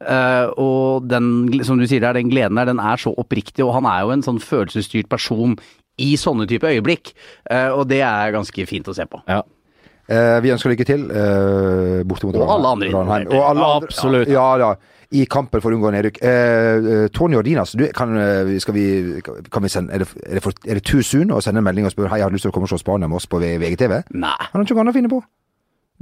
Eh, 0.00 0.46
og 0.58 1.06
den, 1.08 1.62
som 1.64 1.78
du 1.78 1.86
sier 1.86 2.00
der, 2.00 2.14
den 2.14 2.30
gleden 2.30 2.56
der, 2.56 2.64
den 2.72 2.80
er 2.80 2.96
så 2.96 3.14
oppriktig, 3.16 3.64
og 3.64 3.74
han 3.74 3.84
er 3.86 4.00
jo 4.02 4.10
en 4.16 4.22
sånn 4.22 4.40
følelsesstyrt 4.40 5.08
person 5.08 5.56
i 5.98 6.14
sånne 6.16 6.48
type 6.48 6.64
øyeblikk. 6.66 7.12
Eh, 7.50 7.68
og 7.70 7.86
det 7.88 8.00
er 8.02 8.32
ganske 8.32 8.66
fint 8.66 8.86
å 8.88 8.94
se 8.96 9.04
på. 9.06 9.20
ja. 9.28 9.42
Eh, 10.06 10.38
vi 10.44 10.50
ønsker 10.52 10.68
lykke 10.68 10.84
til 10.84 11.10
eh, 11.10 12.02
bortimot 12.04 12.36
Og 12.36 12.50
alle 12.50 12.68
andre 12.74 12.90
Ranheim. 12.92 13.26
Og 13.32 13.40
alle 13.40 13.64
andre, 13.64 13.88
Absolutt. 13.88 14.28
Ja, 14.28 14.56
ja. 14.60 14.74
I 15.14 15.24
kampen 15.30 15.62
for 15.62 15.70
å 15.70 15.76
unngå 15.78 15.92
nedrykk. 15.94 16.16
Eh, 16.26 16.88
eh, 17.04 17.06
Tony 17.14 17.36
Ordinas, 17.38 17.72
du, 17.78 17.84
kan, 17.94 18.16
eh, 18.18 18.56
skal 18.62 18.74
vi, 18.74 18.84
kan 19.22 19.62
vi 19.62 19.70
sende, 19.70 19.94
er, 19.94 20.02
det, 20.02 20.08
er, 20.26 20.34
det 20.40 20.42
for, 20.42 20.52
er 20.66 20.80
det 20.80 20.84
too 20.88 21.02
soon 21.06 21.30
å 21.30 21.38
sende 21.44 21.62
en 21.62 21.68
melding 21.68 21.86
og 21.86 21.94
spørre 21.94 22.10
hei, 22.10 22.18
jeg 22.22 22.26
har 22.28 22.34
lyst 22.34 22.46
til 22.48 22.50
å 22.50 22.56
komme 22.56 22.66
og 22.66 22.72
se 22.74 22.80
Spania 22.82 23.06
med 23.08 23.20
oss 23.20 23.26
på 23.30 23.38
VGTV? 23.42 24.00
Nei. 24.18 24.34
Han 24.50 24.58
har 24.58 24.66
ikke 24.66 24.74
noe 24.74 24.84
annet 24.86 24.94
å 24.94 24.98
finne 24.98 25.12
på. 25.12 25.22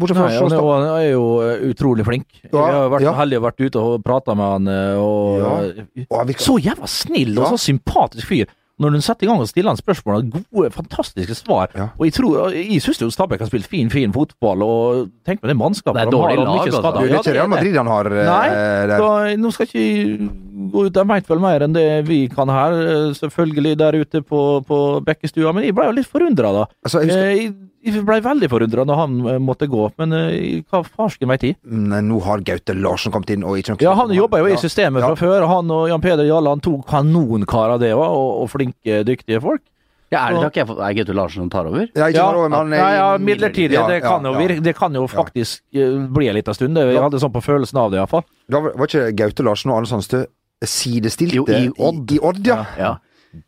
Bortsett 0.01 0.17
fra 0.17 0.25
Nei, 0.31 0.37
han 0.41 0.49
er, 0.49 0.57
jo- 0.57 0.71
han 0.73 0.87
er 0.97 1.11
jo 1.11 1.25
eh, 1.45 1.67
utrolig 1.75 2.05
flink. 2.09 2.27
Jeg 2.47 2.55
Ja, 2.57 2.65
har 2.73 2.89
vært 2.95 3.05
ja. 3.05 3.13
heldig 3.19 3.37
og 3.37 3.45
vært 3.45 3.61
ute 3.67 3.83
og 3.83 4.03
prata 4.07 4.35
med 4.35 4.47
han. 4.55 4.73
Og, 5.03 5.39
Ja. 5.43 6.07
Og 6.09 6.17
han 6.23 6.27
virker- 6.33 6.47
Så 6.49 6.57
jævla 6.65 6.89
snill 6.89 7.37
og 7.39 7.53
så 7.53 7.59
sympatisk 7.61 8.27
fyr. 8.33 8.47
Når 8.81 8.95
hun 8.97 9.03
setter 9.05 9.27
i 9.27 9.29
gang 9.29 9.41
og 9.43 9.49
stiller 9.51 9.75
han 9.75 9.77
spørsmål, 9.77 10.23
gode, 10.33 10.71
fantastiske 10.73 11.35
svar. 11.37 11.69
Ja. 11.77 11.91
Og 11.99 12.07
jeg 12.09 12.15
tror, 12.17 12.55
jeg 12.57 12.81
syns 12.83 13.03
jo 13.03 13.11
Stabæk 13.13 13.45
har 13.45 13.51
spilt 13.51 13.69
fin, 13.69 13.91
fin 13.93 14.15
fotball, 14.15 14.65
og 14.65 15.11
tenk 15.29 15.43
på 15.43 15.51
det 15.51 15.57
mannskapet 15.61 16.01
Det 16.01 16.07
er 16.09 16.15
dårlig 16.15 16.39
lag, 16.41 16.63
altså. 16.65 16.81
det 16.81 17.03
er 17.05 17.19
ikke 17.21 17.35
Real 17.37 17.53
Madrid 17.53 17.77
han 17.77 17.91
har 17.93 18.09
eh, 18.11 18.25
Nei, 18.31 18.49
der. 18.89 18.97
så 19.05 19.37
nå 19.43 19.53
skal 19.53 19.69
ikke 19.69 20.31
de 20.73 21.05
vet 21.09 21.29
vel 21.31 21.39
mer 21.43 21.63
enn 21.67 21.73
det 21.77 21.87
vi 22.09 22.29
kan 22.33 22.49
her, 22.49 22.73
eh, 22.73 23.11
selvfølgelig 23.19 23.77
der 23.79 23.99
ute 24.03 24.23
på, 24.25 24.41
på 24.67 24.79
Bekkestua, 25.05 25.53
men 25.55 25.65
jeg 25.69 25.75
ble 25.77 25.87
jo 25.91 25.97
litt 25.99 26.09
forundra 26.11 26.53
da. 26.53 26.65
Altså, 26.85 27.03
jeg 27.05 27.11
husker, 27.13 27.29
Eh, 27.33 27.53
Jeg, 27.83 27.95
jeg 27.99 28.05
ble 28.07 28.21
veldig 28.23 28.49
forundra 28.49 28.85
når 28.87 28.97
han 29.01 29.15
eh, 29.27 29.39
måtte 29.43 29.67
gå, 29.69 29.89
men 29.99 30.13
hva 30.71 30.85
farsken 30.87 31.29
veit 31.33 31.43
jeg? 31.49 31.57
Nei, 31.67 32.01
nå 32.07 32.21
har 32.23 32.41
Gaute 32.47 32.75
Larsen 32.79 33.11
kommet 33.13 33.31
inn, 33.35 33.43
og 33.45 33.59
ikke 33.59 33.75
noe 33.75 33.83
Ja, 33.83 33.95
han 33.99 34.11
jobba 34.15 34.39
jo 34.39 34.47
i 34.47 34.55
Ja. 34.55 34.61
systemet 34.63 35.03
fra 35.03 35.17
Ja. 35.17 35.19
før. 35.19 35.47
Han 35.51 35.71
og 35.71 35.89
Jan 35.91 36.01
Peder 36.01 36.25
Jalland 36.29 36.63
to 36.63 36.79
kanonkarer, 36.89 37.79
det 37.83 37.95
var, 37.99 38.09
og, 38.15 38.43
og 38.45 38.51
flinke, 38.51 39.03
dyktige 39.05 39.41
folk. 39.43 39.63
Ja, 40.13 40.27
er 40.29 40.35
det 40.37 40.51
ikke 40.53 40.61
jeg 40.69 40.77
er 40.77 40.95
Gaute 41.05 41.15
Larsen 41.17 41.41
som 41.41 41.49
tar 41.51 41.65
over? 41.71 41.87
Ja, 41.97 42.07
ikke 42.11 42.19
Ja, 42.21 42.27
over, 42.37 42.49
men 42.51 42.53
han 42.59 42.73
er 42.75 42.77
ja, 42.77 42.89
ja, 42.99 43.19
midlertidig. 43.19 43.73
Ja, 43.79 43.87
det, 43.89 44.03
ja, 44.03 44.09
kan 44.11 44.23
jo 44.29 44.33
virke, 44.37 44.63
det 44.63 44.75
kan 44.77 44.93
jo 44.95 45.07
faktisk 45.09 45.63
bli 45.73 46.29
en 46.29 46.37
liten 46.37 46.55
stund. 46.55 46.77
Jeg 46.77 47.01
hadde 47.01 47.19
sånn 47.19 47.33
på 47.33 47.41
følelsen 47.43 47.79
av 47.81 47.91
det, 47.91 47.97
iallfall. 48.03 48.23
Var 48.53 48.61
var 48.77 48.87
ikke 48.91 49.07
Gaute 49.17 49.43
Larsen 49.43 49.73
og 49.73 49.79
Arne 49.81 49.89
Sandstø 49.89 50.27
sidestilte 50.67 51.37
Jo, 51.37 51.47
i 51.47 51.71
Odd. 51.79 52.11
I, 52.11 52.19
Odd, 52.21 52.47
ja. 52.47 52.67
Ja. 52.79 52.97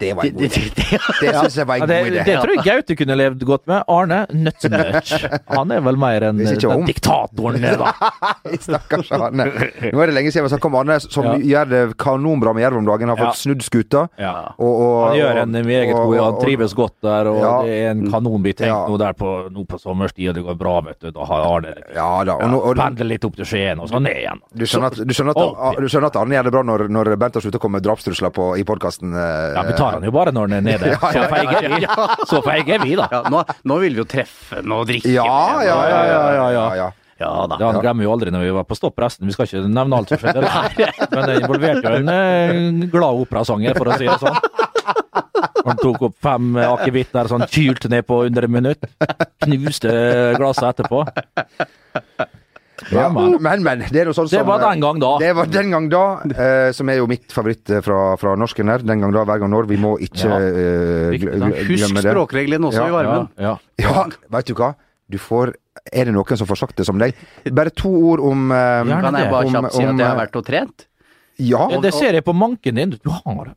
Det 0.01 0.14
var 0.16 0.25
en 0.25 0.33
god 0.33 0.40
det, 0.40 0.49
idé. 0.57 0.73
det, 0.75 0.99
Det 1.20 1.33
syns 1.37 1.57
jeg 1.61 1.66
var 1.68 1.77
Ja, 1.77 1.83
en 1.85 1.88
det, 1.90 1.99
god 2.05 2.12
idé. 2.14 2.23
det 2.25 2.37
tror 2.40 2.53
jeg 2.55 2.64
Gaute 2.64 2.94
kunne 2.97 3.16
levd 3.20 3.42
godt 3.44 3.66
med. 3.68 3.83
Arne 3.92 4.20
Nøtzenøtch. 4.33 5.11
Han 5.53 5.73
er 5.77 5.83
vel 5.85 5.99
mer 6.01 6.25
enn 6.31 6.38
den 6.40 6.87
diktatoren, 6.88 7.59
det, 7.61 7.75
da. 7.81 7.92
Stakkars 8.64 9.11
Arne. 9.12 9.44
Nå 9.92 10.01
er 10.01 10.09
det 10.11 10.14
lenge 10.16 10.33
siden 10.33 10.47
vi 10.47 10.53
snakket 10.55 10.68
om 10.70 10.79
Arne, 10.81 10.97
som 11.05 11.29
Ja. 11.29 11.35
gjør 11.37 11.68
det 11.75 11.83
kanonbra 12.01 12.55
med 12.57 12.64
Jerv 12.64 12.79
om 12.81 12.88
dagen. 12.88 13.09
Har 13.12 13.20
fått 13.20 13.35
Ja. 13.35 13.42
snudd 13.42 13.62
skuta. 13.66 14.07
Ja. 14.18 14.33
Og, 14.59 14.73
og, 14.73 15.09
Han 15.11 15.18
gjør 15.18 15.42
en 15.42 15.53
meget 15.66 15.92
god 15.92 16.16
han 16.25 16.40
trives 16.40 16.75
godt 16.75 16.97
der, 17.03 17.29
og 17.29 17.38
Ja. 17.44 17.53
det 17.66 17.75
er 17.83 17.90
en 17.90 18.11
kanonbit. 18.11 18.57
Tenk 18.62 18.68
Ja. 18.73 18.87
nå 18.88 18.97
der 18.99 19.12
på, 19.12 19.51
nå 19.53 19.66
på 19.68 19.79
sommerstid, 19.81 20.29
og 20.31 20.35
det 20.35 20.44
går 20.49 20.57
bra, 20.59 20.81
vet 20.81 21.01
du. 21.01 21.11
Da 21.11 21.25
har 21.25 21.44
Arne 21.57 21.75
Ja 21.94 22.25
da. 22.25 22.35
Og, 22.40 22.49
nå- 22.51 22.62
og, 22.64 22.77
pendler 22.77 23.05
litt 23.12 23.25
opp 23.25 23.37
til 23.37 23.44
Skien, 23.44 23.79
og 23.81 23.88
så 23.88 24.01
ned 24.01 24.16
igjen. 24.16 24.40
du, 24.55 24.64
skjønner 24.64 24.87
at, 24.87 24.97
du, 24.97 25.12
skjønner 25.12 25.37
at, 25.37 25.77
du 25.77 25.88
skjønner 25.88 26.07
at 26.09 26.16
Arne 26.16 26.35
gjør 26.38 26.44
det 26.49 26.53
bra 26.53 26.62
når, 26.62 26.88
når 26.88 27.16
Bent 27.18 27.35
har 27.35 27.42
sluttet 27.44 27.61
å 27.61 27.62
komme 27.62 27.77
med 27.81 27.83
drapstrusler 27.85 28.31
på, 28.33 28.57
i 28.59 28.64
podkasten. 28.64 29.12
Ja, 29.12 29.62
vi 29.74 29.78
tar 29.82 29.98
han 29.98 30.06
jo 30.06 30.12
bare 30.14 30.32
når 30.34 30.48
han 30.48 30.58
er 30.58 30.66
nede. 30.70 30.90
Ja, 30.94 30.98
Så 31.04 31.22
ja, 31.22 31.28
feige 31.30 31.60
er 31.60 31.74
vi. 31.74 31.87
Så 32.30 32.42
feige 32.46 32.76
er 32.78 32.84
vi, 32.84 32.96
da. 32.98 33.08
ja, 33.12 33.22
nå, 33.32 33.44
nå 33.70 33.78
vil 33.82 33.96
vi 33.98 34.04
jo 34.04 34.08
treffe 34.08 34.60
den 34.62 34.74
og 34.74 34.87
drikke 34.88 35.10
Ja, 35.12 35.24
den, 35.24 35.66
ja, 35.68 35.78
ja, 35.90 36.02
ja, 36.10 36.20
ja, 36.38 36.46
ja. 36.56 36.66
ja. 36.80 36.88
ja 37.20 37.32
da. 37.50 37.58
Det 37.58 37.68
han 37.68 37.80
glemmer 37.84 38.06
jo 38.06 38.12
aldri 38.14 38.34
når 38.34 38.46
vi 38.46 38.54
var 38.58 38.68
på 38.68 38.78
stopp 38.78 39.02
resten. 39.04 39.28
Vi 39.28 39.37
skal 39.37 39.50
ikke 39.50 39.64
nevne 39.68 40.00
alt 40.00 40.14
som 40.14 40.22
skjedde. 40.22 40.44
Men 41.14 41.28
det 41.30 41.40
involverte 41.42 41.94
jo 41.94 42.02
en 42.02 42.14
eh, 42.14 42.87
glad 42.92 43.24
operasanger, 43.26 43.76
for 43.78 43.90
å 43.92 43.98
si 44.00 44.08
det 44.08 44.20
sånn. 44.22 44.38
Han 45.64 45.78
tok 45.80 46.02
opp 46.10 46.16
fem 46.20 46.56
akevitt 46.60 47.12
der, 47.14 47.28
sånn 47.30 47.46
kylte 47.48 47.88
ned 47.92 48.04
på 48.08 48.24
under 48.26 48.44
et 48.44 48.52
minutt. 48.52 48.88
Knuste 49.46 49.92
glasset 50.37 50.74
etterpå. 50.74 51.04
Ja, 52.94 53.09
men- 53.12 53.37
men, 53.42 53.62
men. 53.62 53.78
Det 53.90 54.00
er 54.02 54.04
noe 54.09 54.14
sånn 54.16 54.30
Det 54.30 54.44
var 54.46 54.61
den 54.62 54.80
gang 54.80 54.98
da. 55.02 55.11
Det 55.18 55.33
var 55.37 55.46
den 55.46 55.70
gang 55.74 55.88
da, 55.92 56.02
eh, 56.37 56.70
som 56.72 56.88
er 56.88 56.96
jo 57.02 57.07
mitt 57.11 57.28
favoritt 57.35 57.68
eh, 57.70 57.80
fra, 57.85 58.16
fra 58.20 58.35
norsken 58.37 58.68
her. 58.70 58.78
Den 58.87 59.00
gang 59.04 59.12
da, 59.12 59.24
hver 59.24 59.40
gang 59.42 59.50
når. 59.50 59.66
Vi 59.68 59.76
må 59.76 59.96
ikke 59.98 60.24
Ja. 60.28 60.38
eh, 60.38 61.11
Viktig, 61.14 61.28
gl- 61.28 61.38
da. 61.40 61.46
gl- 61.46 61.68
Husk 61.68 61.98
språkreglene 62.04 62.70
også 62.70 62.83
Ja, 62.83 62.87
i 62.88 62.90
varmen. 62.96 63.28
Ja, 63.38 63.59
ja. 63.78 63.85
Ja, 63.85 64.07
veit 64.30 64.46
du 64.46 64.54
hva? 64.54 64.74
Du 65.11 65.18
får 65.18 65.54
Er 65.92 66.04
det 66.07 66.14
noen 66.14 66.37
som 66.38 66.46
får 66.46 66.57
sagt 66.57 66.76
det 66.76 66.87
som 66.87 66.96
deg? 66.98 67.14
Bare 67.52 67.68
to 67.70 67.90
ord 67.90 68.20
om 68.20 68.50
eh, 68.52 68.57
Gjerne 68.87 69.02
Kan 69.02 69.14
jeg 69.18 69.30
bare 69.30 69.50
kjapt 69.50 69.72
si 69.74 69.83
at 69.83 69.90
om, 69.90 69.98
jeg 69.98 70.07
har 70.07 70.14
eh, 70.16 70.20
vært 70.26 70.37
og 70.37 70.44
trent? 70.46 70.87
Ja. 71.37 71.68
Ja, 71.68 71.80
det 71.80 71.92
ser 71.92 72.12
jeg 72.14 72.24
på 72.24 72.33
manken 72.33 72.74
din. 72.76 72.90
Du 73.02 73.11
har 73.11 73.54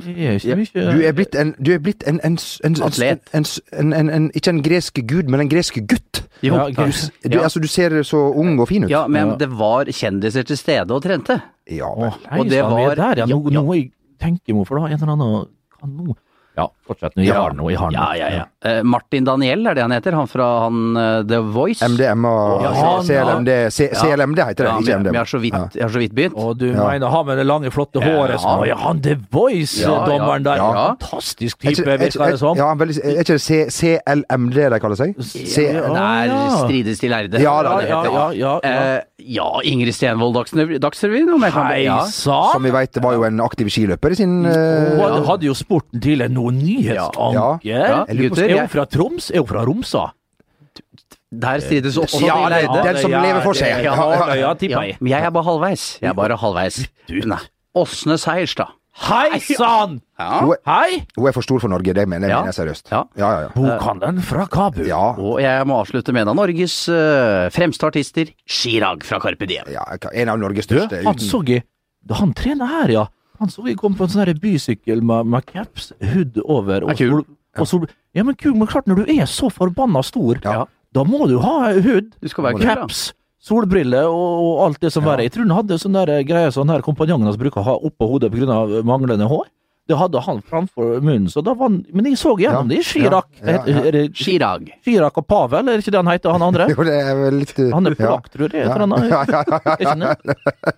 Du 0.00 1.02
er 1.04 1.12
blitt 1.12 1.34
en, 1.34 1.54
du 1.62 1.72
er 1.74 1.78
blitt 1.78 2.02
en, 2.06 2.20
en, 2.24 2.36
en, 2.64 2.74
en, 2.76 2.82
Atlet. 2.86 3.20
en, 3.34 3.44
en, 3.72 3.92
en, 3.92 4.10
en 4.10 4.30
Ikke 4.34 4.50
en 4.50 4.62
gresk 4.62 5.00
gud, 5.06 5.28
men 5.28 5.40
en 5.40 5.48
gresk 5.48 5.78
gutt. 5.86 6.22
Jo, 6.42 6.54
Ja, 6.56 6.66
Du, 6.70 6.90
du, 7.28 7.36
Ja. 7.36 7.42
altså, 7.44 7.60
du 7.60 7.68
ser 7.68 7.90
så 8.02 8.16
ung 8.34 8.58
og 8.60 8.68
fin 8.68 8.84
ut. 8.84 8.90
Ja, 8.90 9.06
men 9.06 9.28
Ja. 9.28 9.36
det 9.36 9.50
var 9.58 9.84
kjendiser 9.84 10.42
til 10.46 10.56
stede 10.56 10.90
og 10.90 11.02
trente. 11.02 11.40
Ja, 11.70 11.90
vel. 11.94 12.10
nei, 12.30 12.38
Og 12.40 12.48
det 12.48 12.62
var- 12.62 12.90
er 12.90 12.94
der, 12.94 13.14
ja. 13.18 13.26
Nå, 13.26 13.42
ja, 13.44 13.50
ja. 13.50 13.60
nå 13.60 13.66
må 13.66 13.74
jeg 13.74 13.90
tenke 14.20 14.54
meg 14.54 14.66
for 14.66 14.78
da. 14.80 14.86
En 14.86 14.92
eller 15.02 15.12
annen 15.12 15.46
kanon. 15.80 16.16
Ja, 16.58 16.64
fortsett 16.84 17.14
nå. 17.16 17.22
Jeg 17.24 17.32
har 17.38 17.52
noe. 17.54 17.70
Jeg 17.70 17.78
har 17.78 17.92
noe. 17.94 18.06
Ja, 18.18 18.26
ja, 18.28 18.28
ja. 18.40 18.44
Eh, 18.66 18.82
Martin 18.82 19.24
Daniel 19.24 19.66
er 19.70 19.74
det 19.78 19.82
han 19.84 19.92
heter, 19.94 20.12
han 20.18 20.26
fra 20.28 20.46
han 20.64 20.96
uh, 20.98 21.22
The 21.24 21.38
Voice. 21.54 21.80
MDMA 21.86 22.32
Ja, 22.64 22.72
CLMD 23.06 23.54
C- 23.72 23.86
Ja. 23.92 24.00
CLMD 24.02 24.38
heter 24.42 24.66
det, 24.66 24.72
Ja, 24.72 24.78
ikke 24.82 24.98
MDM. 24.98 25.14
Jeg 25.14 25.20
har 25.22 25.30
så 25.30 25.38
vidt, 25.40 25.76
jeg 25.78 25.82
har 25.86 25.92
så 25.94 25.98
vidt 26.02 26.14
begynt. 26.18 26.34
Og 26.36 26.58
du 26.58 26.66
Ja. 26.72 26.88
mener 26.90 27.08
han 27.08 27.26
med 27.26 27.38
det 27.38 27.46
lange, 27.46 27.70
flotte 27.70 28.02
Ja. 28.02 28.10
håret 28.18 28.40
som 28.40 28.64
Ja, 28.66 28.74
han 28.76 29.00
The 29.00 29.16
Voice-dommeren 29.30 30.42
der. 30.44 30.56
ja. 30.56 30.94
Fantastisk 30.98 31.58
type, 31.60 31.86
er 31.88 31.98
virker 31.98 32.30
det 32.30 32.38
som. 32.38 32.56
Ja, 32.56 32.72
er 32.74 33.20
ikke 33.22 33.38
det 33.38 33.40
C- 33.40 33.70
CLMD 33.70 34.58
de 34.74 34.80
kaller 34.80 34.96
seg? 34.96 35.14
C 35.22 35.56
det 35.56 35.74
ja. 35.74 36.66
strides 36.66 36.98
til 36.98 37.10
lærde. 37.10 37.40
Ja, 37.40 37.62
da, 37.62 37.78
det 37.80 37.88
ja, 37.88 38.02
heter 38.02 38.12
ja, 38.12 38.30
ja, 38.32 38.58
ja. 38.62 39.00
Eh, 39.20 39.26
ja, 39.36 39.46
Ingrid 39.64 39.94
Stenvold 39.94 40.34
Dagsrev- 40.36 40.78
Dagsrevyen, 40.80 41.28
om 41.34 41.42
jeg 41.44 41.52
kan 41.52 41.66
Hei 41.70 41.82
ja. 41.84 41.98
sann! 42.08 42.52
Som 42.54 42.62
vi 42.64 42.70
vet 42.74 42.96
var 43.04 43.12
jo 43.14 43.24
en 43.28 43.40
aktiv 43.44 43.68
skiløper 43.70 44.10
i 44.12 44.18
sin 44.18 44.44
Hun 44.44 44.50
eh, 44.50 44.96
hadde- 45.00 45.26
hadde 45.28 45.46
jo 45.46 45.54
sporten 45.54 46.00
til 46.00 46.22
en 46.22 46.32
noen 46.34 46.58
nyhetsanker. 46.58 47.60
Ja, 47.64 48.04
gutter. 48.08 48.48
Er 48.50 48.58
hun 48.64 48.68
fra 48.68 48.86
Troms? 48.86 49.30
Er 49.30 49.38
hun 49.44 49.46
fra 49.52 49.64
Romsa? 49.68 50.08
der 51.32 51.60
strides 51.62 51.94
også 51.96 52.26
Ja, 52.26 52.48
de 52.50 52.66
det- 52.66 52.82
den 52.84 52.96
som 53.02 53.10
lever 53.12 53.40
for 53.44 53.52
seg. 53.54 53.68
Ja, 53.84 53.94
Ja, 53.94 54.34
ja, 54.34 54.34
ja, 54.34 54.54
Ja, 54.66 54.80
jeg 55.00 55.22
er 55.22 55.30
bare 55.30 55.44
halvveis. 55.44 55.98
Jeg 56.02 56.08
er 56.10 56.14
bare 56.14 56.36
halvveis. 56.36 56.88
Åsne 57.76 58.16
Seierstad. 58.18 58.66
Hei 58.92 59.38
sann! 59.38 60.00
Ja. 60.18 60.40
Hun 60.42 60.54
er- 60.66 61.04
Hun 61.16 61.26
er 61.28 61.32
for 61.32 61.42
stor 61.42 61.60
for 61.60 61.68
Norge, 61.68 61.94
det 61.94 62.08
mener, 62.08 62.28
Ja. 62.28 62.40
mener 62.42 62.52
jeg 62.52 62.66
seriøst. 62.66 62.90
Ja. 62.90 63.04
Ja, 63.16 63.30
ja, 63.32 63.40
ja. 63.42 63.48
Hun 63.54 63.78
kan 63.80 63.98
den 64.00 64.20
fra 64.22 64.46
Kabul. 64.46 64.86
ja. 64.86 65.14
Og 65.16 65.40
jeg 65.40 65.66
må 65.66 65.78
avslutte 65.80 66.12
med 66.12 66.22
en 66.22 66.28
av 66.28 66.34
Norges 66.36 66.88
uh, 66.88 67.48
fremste 67.50 67.86
artister, 67.86 68.26
Chirag 68.46 69.02
fra 69.04 69.18
Carpe 69.20 69.46
Diem. 69.46 69.64
ja 69.70 69.84
en 70.12 70.28
av 70.28 70.38
Norges 70.38 70.66
Du, 70.66 70.74
største. 70.76 71.04
han 71.04 71.14
uten- 71.14 71.30
så 71.30 71.44
jeg 71.46 71.62
Han 72.10 72.32
trener 72.34 72.66
her, 72.66 72.88
ja. 72.90 73.06
Han 73.38 73.48
så 73.48 73.64
jeg 73.66 73.76
kom 73.78 73.94
på 73.94 74.02
en 74.04 74.08
sånn 74.08 74.40
bysykkel 74.40 75.02
med, 75.02 75.26
med 75.26 75.46
caps, 75.46 75.92
hood 76.02 76.40
over 76.44 76.82
og 76.84 76.96
sol, 76.98 77.24
og 77.58 77.66
sol. 77.68 77.86
Ja, 78.14 78.22
men 78.22 78.34
kul, 78.34 78.54
men 78.54 78.66
klart, 78.66 78.86
når 78.86 79.04
du 79.06 79.12
er 79.20 79.24
så 79.26 79.50
forbanna 79.52 80.02
stor, 80.02 80.36
Ja. 80.42 80.64
da 80.92 81.04
må 81.04 81.26
du 81.28 81.38
ha 81.38 81.72
hood, 81.72 82.12
Du 82.20 82.28
skal 82.28 82.44
være 82.44 82.54
kul, 82.58 82.62
caps, 82.66 83.12
solbriller 83.40 84.06
og, 84.10 84.42
og 84.44 84.64
alt 84.66 84.80
det 84.84 84.92
som 84.92 85.04
Ja. 85.04 85.12
verre. 85.14 85.24
Jeg 85.28 85.32
tror 85.36 85.48
han 85.48 85.56
hadde 85.56 85.78
sånn 85.80 85.96
der 85.96 86.50
som 86.52 86.68
sånn 86.68 86.82
kompanjongen 86.84 87.24
hans 87.24 87.40
bruker 87.40 87.60
å 87.62 87.64
ha 87.64 87.78
oppå 87.78 88.08
hodet 88.10 88.32
pga. 88.32 88.82
manglende 88.84 89.28
hår. 89.28 89.48
Det 89.90 89.96
hadde 89.98 90.20
han 90.22 90.38
framfor 90.46 91.00
munnen, 91.02 91.26
så 91.26 91.42
da 91.42 91.50
var 91.58 91.66
han 91.68 91.84
Men 91.92 92.04
jeg 92.06 92.14
så 92.20 92.36
gjennom 92.38 92.68
Ja. 92.70 92.76
det. 92.76 92.84
Chirac. 92.86 93.26
Ja, 93.42 93.50
ja, 93.50 93.62
ja. 93.66 93.80
Er 93.88 93.92
Chirag. 94.14 95.18
Og 95.18 95.26
Pavel, 95.26 95.66
er 95.68 95.76
det 95.78 95.82
ikke 95.82 95.90
det 95.90 95.98
han 96.04 96.06
heter, 96.06 96.30
han 96.30 96.42
andre? 96.46 96.68
Jo, 96.70 96.84
det 96.86 96.94
er 96.94 97.16
vel 97.18 97.38
litt 97.40 97.56
Han 97.74 97.86
er 97.86 97.96
ja. 97.96 98.06
polakk, 98.06 98.28
tror 98.30 98.52
jeg. 98.54 98.66
Ja. 98.68 98.78
Han 98.78 98.92
er, 98.92 99.08
Ja, 99.08 99.24
ja, 99.26 99.42
ja, 99.50 99.58
ja, 99.66 99.94
er? 100.04 100.14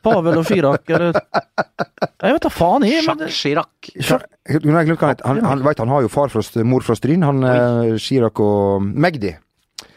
Pavel 0.02 0.38
og 0.38 0.46
Chirac, 0.48 0.88
eller 0.88 1.12
Jeg 1.12 2.32
vet 2.38 2.42
da 2.46 2.48
faen, 2.48 2.82
jeg. 2.88 3.04
Men 3.04 3.18
Jacques 3.18 3.36
Chirac. 3.42 3.92
Han. 4.08 5.16
Han, 5.26 5.44
han, 5.44 5.62
vet, 5.66 5.78
han 5.78 5.88
har 5.88 6.00
jo 6.02 6.08
far 6.08 6.28
fra, 6.32 6.40
mor 6.64 6.80
fra 6.80 6.96
Stryn, 6.96 7.22
han 7.26 7.44
uh, 7.44 7.98
Chirag 8.00 8.40
og 8.40 8.82
Magdi. 8.82 9.34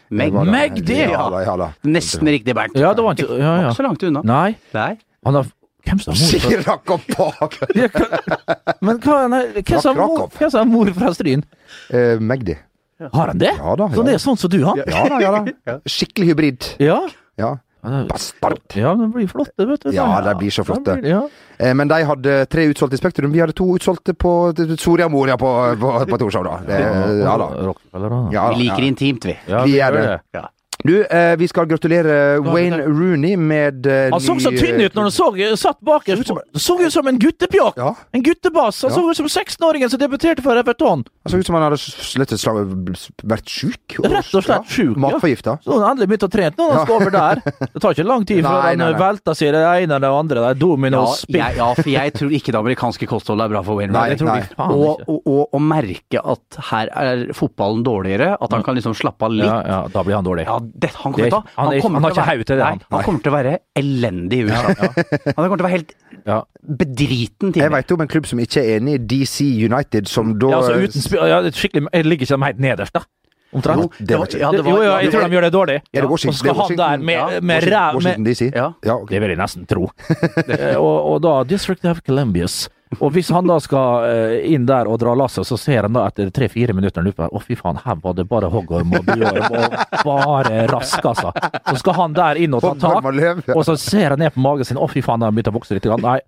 Meg. 0.09 0.33
Det 0.33 0.45
meg 0.51 0.79
det. 0.85 0.97
Ja. 1.01 1.11
ja. 1.11 1.29
da, 1.33 1.41
ja 1.45 1.55
da. 1.57 1.67
Nesten 1.87 2.29
riktig, 2.29 2.55
Bernt. 2.57 2.77
Ja, 2.77 2.93
det 2.93 3.05
var 3.05 3.17
ikke 3.17 3.37
ja, 3.39 3.53
ja. 3.61 3.69
Ikke 3.69 3.77
så 3.79 3.85
langt 3.87 4.03
unna. 4.05 4.21
Nei, 4.27 4.55
Nei. 4.75 4.91
han 5.25 5.39
har 5.41 5.53
Hvem 5.85 5.99
har 6.01 6.15
mor 6.17 7.03
fra 7.05 7.25
hva- 7.45 8.77
Men 8.81 8.99
hva 9.03 9.17
nei, 9.29 9.41
hvem 9.59 9.81
som 9.83 9.97
mor, 9.99 10.63
mor 10.71 10.89
fra 10.97 11.11
Stryn? 11.13 11.43
Uh, 11.93 12.17
Magdi. 12.19 12.55
Har 13.13 13.27
han 13.27 13.37
det? 13.37 13.51
Ja 13.57 13.75
da. 13.77 13.89
Så 13.93 14.05
det 14.07 14.15
er 14.15 14.23
sånn 14.23 14.39
som 14.39 14.49
du 14.49 14.63
har? 14.63 14.79
Ja 14.87 15.03
da, 15.11 15.19
ja 15.21 15.31
da. 15.35 15.77
Skikkelig 15.97 16.31
hybrid. 16.31 16.67
Ja. 16.81 17.01
Ja. 17.37 17.51
Bastard. 18.09 18.59
Ja, 18.75 18.93
de 18.95 19.07
blir 19.13 19.27
flotte, 19.31 19.65
vet 19.69 19.83
du. 19.83 19.91
Ja, 19.95 20.21
de 20.21 20.33
blir 20.39 20.51
så 20.51 20.63
flotte. 20.67 20.97
Blir- 21.01 21.09
Ja. 21.09 21.21
Eh, 21.57 21.73
Men 21.73 21.87
de 21.87 22.01
hadde 22.03 22.45
tre 22.51 22.65
utsolgte 22.67 22.93
i 22.95 22.97
Spektrum. 22.97 23.31
Vi 23.31 23.39
hadde 23.39 23.53
to 23.55 23.65
utsolgte 23.77 24.13
på 24.13 24.53
Soria 24.77 25.07
Moria 25.09 25.37
på, 25.37 25.51
på, 25.79 25.91
på 26.09 26.17
Torshov, 26.19 26.43
da. 26.43 26.59
Eh, 26.67 27.19
ja 27.23 27.37
da. 27.37 27.49
Ja, 28.31 28.49
Vi 28.49 28.63
liker 28.63 28.81
ja. 28.83 28.87
intimt, 28.89 29.25
vi. 29.25 29.37
Ja, 29.47 29.63
Vi 29.63 29.71
vi 29.71 29.77
gjør 29.79 29.99
gjør 30.01 30.19
det. 30.33 30.45
Du, 30.83 31.05
eh, 31.05 31.35
vi 31.39 31.47
skal 31.47 31.65
gratulere 31.65 32.39
Wayne 32.43 32.81
Rooney 32.85 33.35
med 33.37 33.85
eh, 33.87 34.09
Han 34.11 34.21
så 34.21 34.35
så 34.39 34.51
tynn 34.53 34.81
ut 34.83 34.93
når 34.97 35.07
han 35.07 35.11
så, 35.15 35.29
satt 35.57 35.79
bakerst. 35.85 36.29
Han 36.29 36.61
så 36.61 36.75
ut 36.81 36.93
som 36.93 37.07
en 37.07 37.19
guttepjokk! 37.19 37.77
Ja. 37.79 37.93
En 38.13 38.23
guttebass! 38.25 38.81
Han 38.83 38.91
Ja. 38.91 38.95
så 38.97 39.09
ut 39.11 39.17
som 39.17 39.25
16-åringen 39.31 39.89
som 39.89 39.99
debuterte 39.99 40.43
for 40.45 40.57
Everton! 40.59 41.05
Han 41.25 41.31
så 41.31 41.39
ut 41.39 41.45
som 41.47 41.55
han 41.57 41.63
hadde 41.65 41.79
slett 41.79 42.35
vært 43.25 43.49
sjuk. 43.49 43.95
Rett 44.03 44.33
og 44.35 44.43
slett 44.45 44.67
sjuk, 44.69 44.93
ja. 44.93 45.01
Matforgifta. 45.05 45.57
Så 45.63 45.79
han 45.79 45.95
endelig 45.95 46.09
begynte 46.11 46.29
å 46.29 46.33
trene 46.35 46.53
når 46.59 46.69
han 46.69 46.77
Ja. 46.77 46.83
skal 46.85 46.95
over 47.01 47.15
der. 47.15 47.41
Det 47.75 47.81
tar 47.81 47.95
ikke 47.95 48.05
lang 48.07 48.25
tid 48.27 48.43
før 48.43 48.61
han 48.61 48.77
nei, 48.77 48.91
nei. 48.91 48.99
velter 48.99 49.33
seg 49.39 49.51
det 49.55 49.63
ene 49.65 49.95
eller 49.95 50.05
det 50.05 50.13
andre. 50.19 50.43
Det 50.45 50.49
er 50.51 50.59
domino 50.61 51.01
Ja, 51.05 51.15
jeg, 51.39 51.57
ja, 51.57 51.69
for 51.73 51.89
jeg 51.95 52.13
tror 52.19 52.35
ikke 52.37 52.51
det 52.53 52.59
amerikanske 52.61 53.07
kostholdet 53.09 53.45
er 53.47 53.55
bra 53.55 53.63
for 53.65 53.79
Wayne 53.79 53.95
Rooney. 53.95 54.17
Nei, 54.21 54.43
nei. 54.43 54.69
Og, 54.75 55.01
og, 55.09 55.19
og 55.25 55.55
å 55.55 55.61
merke 55.63 56.21
at 56.21 56.59
her 56.71 56.91
er 56.93 57.25
fotballen 57.35 57.83
dårligere, 57.85 58.35
at 58.39 58.53
han 58.53 58.63
kan 58.65 58.75
liksom 58.77 58.93
slappe 58.97 59.25
av 59.25 59.33
litt. 59.33 59.47
Ja, 59.49 59.59
ja, 59.65 59.81
da 59.91 60.03
blir 60.05 60.15
han 60.19 60.25
dårlig. 60.27 60.45
Ja, 60.49 60.59
det, 60.73 60.89
han, 60.95 61.11
Det 61.13 61.19
er 61.19 61.23
vet 61.25 61.31
du 61.31 61.41
han 61.61 61.73
er- 61.73 61.81
kommer 61.81 61.99
han 61.99 62.03
har 62.03 62.11
til 62.11 62.21
å 62.21 62.25
ikke 62.25 62.31
være- 62.31 62.45
til 62.45 62.55
det, 62.55 62.63
Nei, 62.63 62.69
han. 62.71 62.81
han 62.91 63.03
kommer 63.03 63.21
til 63.25 63.31
å 63.31 63.35
være 63.35 63.53
elendig 63.75 64.33
i 64.33 64.43
USA. 64.45 64.63
Han 65.25 65.33
kommer 65.35 65.57
til 65.57 65.65
å 65.65 65.67
være 65.69 65.75
helt 65.77 65.93
Ja. 66.25 66.37
bedriten 66.65 67.53
Jeg 67.55 67.69
vet 67.69 67.71
veit 67.71 67.91
om 67.91 68.01
en 68.01 68.07
klubb 68.07 68.25
som 68.25 68.39
ikke 68.39 68.57
er 68.63 68.79
enig 68.79 68.93
i 68.95 69.03
DC 69.05 69.45
United, 69.69 70.07
som 70.07 70.37
da 70.39 70.47
Ja, 70.49 70.57
altså 70.61 70.73
uten 70.81 71.29
ja, 71.29 71.41
skikkelig 71.51 71.87
Jeg 71.93 72.05
ligger 72.05 72.25
ikke 72.25 72.37
de 72.39 72.45
helt 72.49 72.59
nederst, 72.59 72.93
da? 72.93 73.03
Omtrent? 73.55 73.79
Jo, 73.79 73.89
det 74.05 74.17
var- 74.19 74.27
ja, 74.35 74.51
det 74.51 74.63
var- 74.65 74.71
jo, 74.73 74.83
jo, 74.83 74.91
jeg 74.99 75.11
tror 75.13 75.21
de 75.29 75.35
gjør 75.35 75.41
det 75.45 75.53
dårlig. 75.53 75.81
Ja, 75.93 76.01
det 76.01 76.09
Washington- 76.09 76.29
og 76.29 76.35
skal 76.35 76.53
han 76.55 76.75
der 76.77 76.97
med, 77.05 77.43
med 77.43 77.63
ræv 77.63 77.93
Washington 77.95 78.23
DC? 78.25 78.51
Ja. 78.53 78.71
Ja, 78.83 78.93
okay. 78.95 79.13
Det 79.15 79.21
vil 79.21 79.29
jeg 79.29 79.37
nesten 79.37 79.65
tro. 79.67 79.89
Eh, 80.49 80.75
og, 80.75 81.05
og 81.13 81.21
da 81.21 81.43
District 81.43 81.85
of 81.85 82.01
Columbius. 82.05 82.67
Og 82.99 83.13
hvis 83.15 83.29
han 83.35 83.47
da 83.49 83.57
skal 83.63 84.05
eh, 84.09 84.35
inn 84.53 84.67
der 84.69 84.89
og 84.91 84.99
dra 85.01 85.15
lasset, 85.17 85.47
så 85.47 85.57
ser 85.59 85.87
han 85.87 85.95
da 85.97 86.05
etter 86.09 86.31
tre-fire 86.35 86.75
minutter 86.77 87.05
Å, 87.05 87.41
fy 87.43 87.57
faen, 87.59 87.79
her 87.85 87.99
var 88.03 88.15
det 88.17 88.27
bare 88.29 88.49
hoggorm 88.51 88.93
og 88.97 89.07
buorm 89.07 89.57
og 89.59 90.05
bare 90.05 90.65
rask, 90.71 91.01
altså. 91.05 91.33
Så 91.71 91.79
skal 91.81 91.99
han 91.99 92.15
der 92.17 92.41
inn 92.41 92.55
og 92.55 92.63
ta 92.65 92.75
tak, 92.79 93.03
og 93.05 93.19
ja. 93.21 93.35
og 93.55 93.65
så 93.67 93.77
ser 93.79 94.15
han 94.15 94.23
ned 94.23 94.35
på 94.35 94.43
magen 94.43 94.67
sin. 94.67 94.79
Å, 94.79 94.87
fy 94.91 95.03
faen, 95.05 95.21
den 95.21 95.29
har 95.29 95.35
begynt 95.35 95.51
å 95.51 95.57
vokse 95.59 95.77
litt. 95.77 95.85
grann. 95.85 96.03
Nei, 96.05 96.19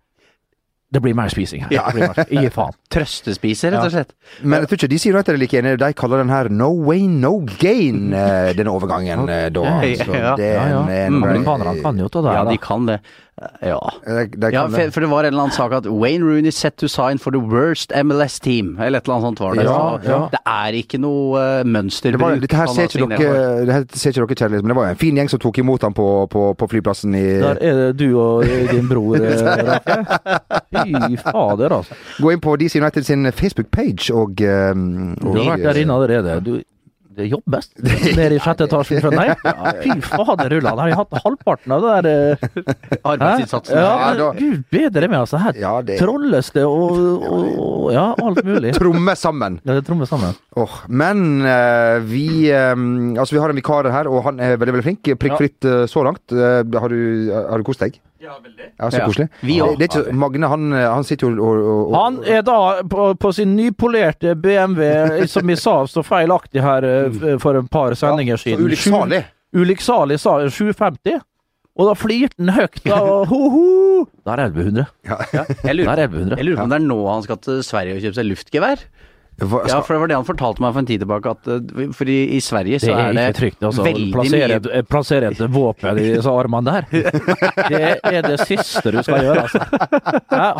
det 0.89 1.01
blir 1.03 1.13
mer 1.13 1.27
spising 1.27 1.65
her. 1.65 1.69
Det 1.69 1.81
blir 1.97 2.43
Gi 2.45 2.49
faen. 2.53 2.75
Trøstespiser, 2.93 3.73
rett 3.75 3.89
og 3.89 3.91
slett. 3.91 4.13
Men 4.39 4.63
jeg 4.63 4.69
tror 4.71 4.79
ikke 4.79 4.89
de 4.93 4.99
sier 5.03 5.17
at 5.19 5.27
de 5.27 5.33
er 5.35 5.41
like 5.41 5.59
enige. 5.59 5.79
De 5.81 5.89
kaller 5.99 6.23
den 6.23 6.31
her 6.31 6.47
no 6.47 6.69
way, 6.87 7.01
no 7.11 7.33
gain, 7.59 8.13
eh, 8.15 8.53
denne 8.55 8.71
overgangen 8.71 9.27
eh, 9.27 9.49
da. 9.51 9.65
Så 9.99 10.07
det 10.39 10.47
er 10.53 10.61
en, 10.63 10.87
en, 10.87 10.87
ja. 10.87 11.01
en 11.03 11.19
Amerikanerne 11.19 11.83
kan 11.83 11.99
jo 11.99 12.07
ta 12.13 12.23
det 12.23 12.37
Ja, 12.37 12.45
de 12.47 12.59
kan 12.63 12.87
det. 12.87 13.01
Ja. 13.61 13.93
Det, 14.05 14.31
det 14.41 14.49
Ja, 14.53 14.67
for, 14.67 14.77
det. 14.77 14.91
for 14.93 15.01
det 15.01 15.09
var 15.09 15.19
en 15.23 15.27
eller 15.27 15.43
annen 15.43 15.53
sak 15.53 15.73
at 15.77 15.85
Wayne 15.85 16.25
Rooney 16.25 16.51
set 16.51 16.77
to 16.77 16.87
sign 16.87 17.19
for 17.21 17.31
the 17.31 17.39
worst 17.39 17.91
MLS 18.03 18.39
team, 18.39 18.77
eller 18.81 18.97
et 18.97 19.05
eller 19.05 19.15
annet 19.15 19.27
sånt 19.27 19.39
var 19.39 19.53
det. 19.53 19.65
Ja, 19.67 19.99
ja. 20.03 20.19
Det 20.33 20.39
er 20.45 20.77
ikke 20.79 20.97
noe 20.97 21.43
uh, 21.61 21.81
Det 22.01 22.17
var, 22.17 22.39
dette 22.41 22.57
her 22.57 22.71
ser 22.73 22.89
ikke 22.89 23.09
dere, 23.13 23.65
det 23.67 23.75
her 23.75 23.85
ser 23.93 24.09
ikke 24.09 24.25
dere 24.25 24.39
kjærlighet, 24.41 24.65
men 24.65 24.73
det 24.73 24.77
var 24.79 24.89
en 24.89 25.01
fin 25.01 25.19
gjeng 25.21 25.29
som 25.29 25.41
tok 25.43 25.59
imot 25.61 25.85
ham 25.85 25.93
på, 25.93 26.07
på, 26.33 26.47
på 26.57 26.69
flyplassen 26.71 27.13
i 27.17 27.25
Der 27.43 27.61
er 27.61 27.81
det 27.81 27.91
du 27.99 28.17
og 28.17 28.47
din 28.71 28.89
bror, 28.89 29.21
eh, 29.21 29.77
Fy 30.73 31.19
fader, 31.21 31.77
altså. 31.77 31.99
Gå 32.17 32.33
inn 32.33 32.41
på 32.41 32.55
DC 32.57 32.79
United 32.81 33.05
sin 33.05 33.29
Facebook-page 33.29 34.09
og, 34.17 34.41
eh, 34.41 34.73
Du 34.73 35.29
har 35.37 35.53
vært 35.53 35.67
der 35.69 35.83
inne 35.83 35.93
allerede. 35.93 36.39
Du, 36.41 36.57
det 37.19 37.27
jobbes 37.31 37.69
nede 37.81 38.35
i 38.37 38.39
sjette 38.41 38.67
etasjen 38.67 39.01
fra 39.03 39.11
deg. 39.13 39.45
Fy 39.83 39.95
fader, 40.05 40.57
da 40.63 40.73
Har 40.77 40.89
vi 40.91 40.95
hatt 40.99 41.15
halvparten 41.23 41.73
av 41.75 41.85
det 41.85 41.93
der 41.97 42.09
eh, 42.37 42.67
Arbeidsinnsatsen. 43.11 43.77
Ja, 43.77 43.93
Ja, 44.17 44.29
Gud 44.37 44.63
bedre 44.73 45.09
med, 45.09 45.19
altså. 45.23 45.39
Her 45.41 45.57
Ja, 45.59 45.73
det- 45.85 45.97
trolles 46.01 46.51
det 46.55 46.65
og, 46.67 47.23
og, 47.25 47.47
og 47.67 47.91
Ja, 47.95 48.07
alt 48.21 48.43
mulig. 48.45 48.73
Tromme 48.79 49.15
sammen. 49.17 49.59
Ja, 49.65 49.77
det 49.79 49.85
trommer 49.87 50.09
sammen. 50.09 50.35
Oh, 50.57 50.77
men 50.89 51.41
uh, 51.45 51.97
vi 52.05 52.49
um, 52.53 53.15
Altså, 53.17 53.35
vi 53.37 53.41
har 53.41 53.53
en 53.53 53.57
vikar 53.59 53.89
her, 53.93 54.09
og 54.11 54.23
han 54.27 54.39
er 54.43 54.57
veldig 54.57 54.77
veldig 54.77 54.87
flink. 54.87 55.11
Prikkfritt 55.21 55.67
uh, 55.67 55.85
så 55.89 56.03
langt. 56.07 56.25
Uh, 56.33 56.61
har 56.77 56.93
du, 56.93 57.31
har 57.33 57.57
du 57.61 57.65
kost 57.67 57.81
deg? 57.85 57.97
Ja, 58.19 58.35
veldig. 58.43 58.67
Ja, 58.79 58.89
Så 58.89 58.97
Ja. 58.97 59.05
koselig. 59.05 59.27
Vi 59.41 59.59
det, 59.59 59.77
det 59.79 59.87
er 59.87 60.01
ikke, 60.03 60.13
Magne 60.17 60.47
han, 60.49 60.73
eh, 60.73 60.87
han 60.89 61.03
sitter 61.03 61.27
jo 61.29 61.43
og, 61.45 61.61
og, 61.61 61.91
og 61.91 61.95
Han 62.01 62.19
er 62.25 62.41
da 62.47 62.57
på, 62.89 63.07
på 63.19 63.31
sin 63.33 63.55
nypolerte 63.55 64.35
BMW, 64.35 65.25
som 65.27 65.45
vi 65.47 65.55
sa 65.55 65.75
så 65.85 66.03
feilaktig 66.03 66.61
her 66.65 66.83
eh, 66.83 67.37
for 67.39 67.57
et 67.61 67.69
par 67.71 67.93
sendinger 67.99 68.37
så 68.37 68.49
siden. 68.49 68.65
ulykksalig. 68.65 69.23
Ulykksalig 69.55 70.19
sa 70.19 70.37
750. 70.49 71.21
Og 71.77 71.85
da 71.85 71.93
flirte 71.93 72.39
han 72.41 72.49
høyt. 72.55 72.79
Da, 72.89 72.97
ho-ho! 73.29 74.07
Der 74.25 74.39
er 74.41 74.47
1100. 74.49 74.87
Jeg 75.05 75.75
lurer, 75.77 75.91
er 75.93 76.07
1100. 76.07 76.37
jeg 76.39 76.45
lurer 76.47 76.57
på 76.57 76.63
om 76.65 76.71
det 76.73 76.79
er 76.81 76.87
nå 76.87 76.97
han 77.11 77.21
skal 77.27 77.37
til 77.37 77.59
Sverige 77.65 77.99
og 77.99 78.01
kjøpe 78.01 78.17
seg 78.17 78.25
luftgevær? 78.31 78.81
Hva, 79.37 79.59
Ja, 79.69 79.81
for 79.85 79.93
det 79.93 79.99
var 80.01 80.09
det 80.09 80.15
han 80.17 80.25
fortalte 80.25 80.63
meg 80.63 80.71
for 80.73 80.81
en 80.81 80.87
tid 80.89 81.03
tilbake, 81.03 81.29
at 81.35 81.49
uh, 81.51 81.91
for 81.93 82.09
i, 82.09 82.15
i 82.33 82.39
Sverige 82.41 82.79
Det 82.79 82.87
så 82.87 82.93
er 82.95 83.09
er 83.11 83.13
det 83.19 83.25
trygt 83.37 83.61
altså, 83.67 83.83
veldig 83.85 84.07
plassere, 84.15 84.47
mye 84.63 84.77
et- 84.79 84.87
plassere 84.89 85.29
et 85.29 85.41
våpen 85.53 85.99
i 86.01 86.07
disse 86.15 86.31
armene 86.33 86.73
der. 86.73 86.87
Det 87.69 87.83
er 88.01 88.21
det 88.25 88.39
siste 88.47 88.91
du 88.95 88.97
skal 89.05 89.27
gjøre. 89.27 89.43
Altså. 89.45 89.61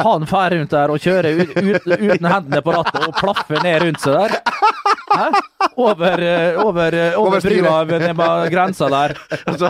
Han 0.06 0.28
fer 0.30 0.54
rundt 0.58 0.76
der 0.76 0.94
og 0.94 1.02
kjører 1.02 1.42
ut, 1.42 1.56
ut, 1.58 1.88
uten 1.98 2.30
hendene 2.30 2.62
på 2.62 2.76
rattet 2.76 3.08
og 3.08 3.18
plaffer 3.18 3.64
ned 3.66 3.82
rundt 3.88 4.04
seg 4.04 4.14
der. 4.22 4.38
Over, 5.76 6.20
eh, 6.22 6.66
over, 6.66 6.93
eh, 6.93 7.20
over 7.20 7.28
Over 7.38 7.41
brua 7.41 7.84
ved 7.86 8.51
grensa 8.51 8.89
der. 8.89 9.14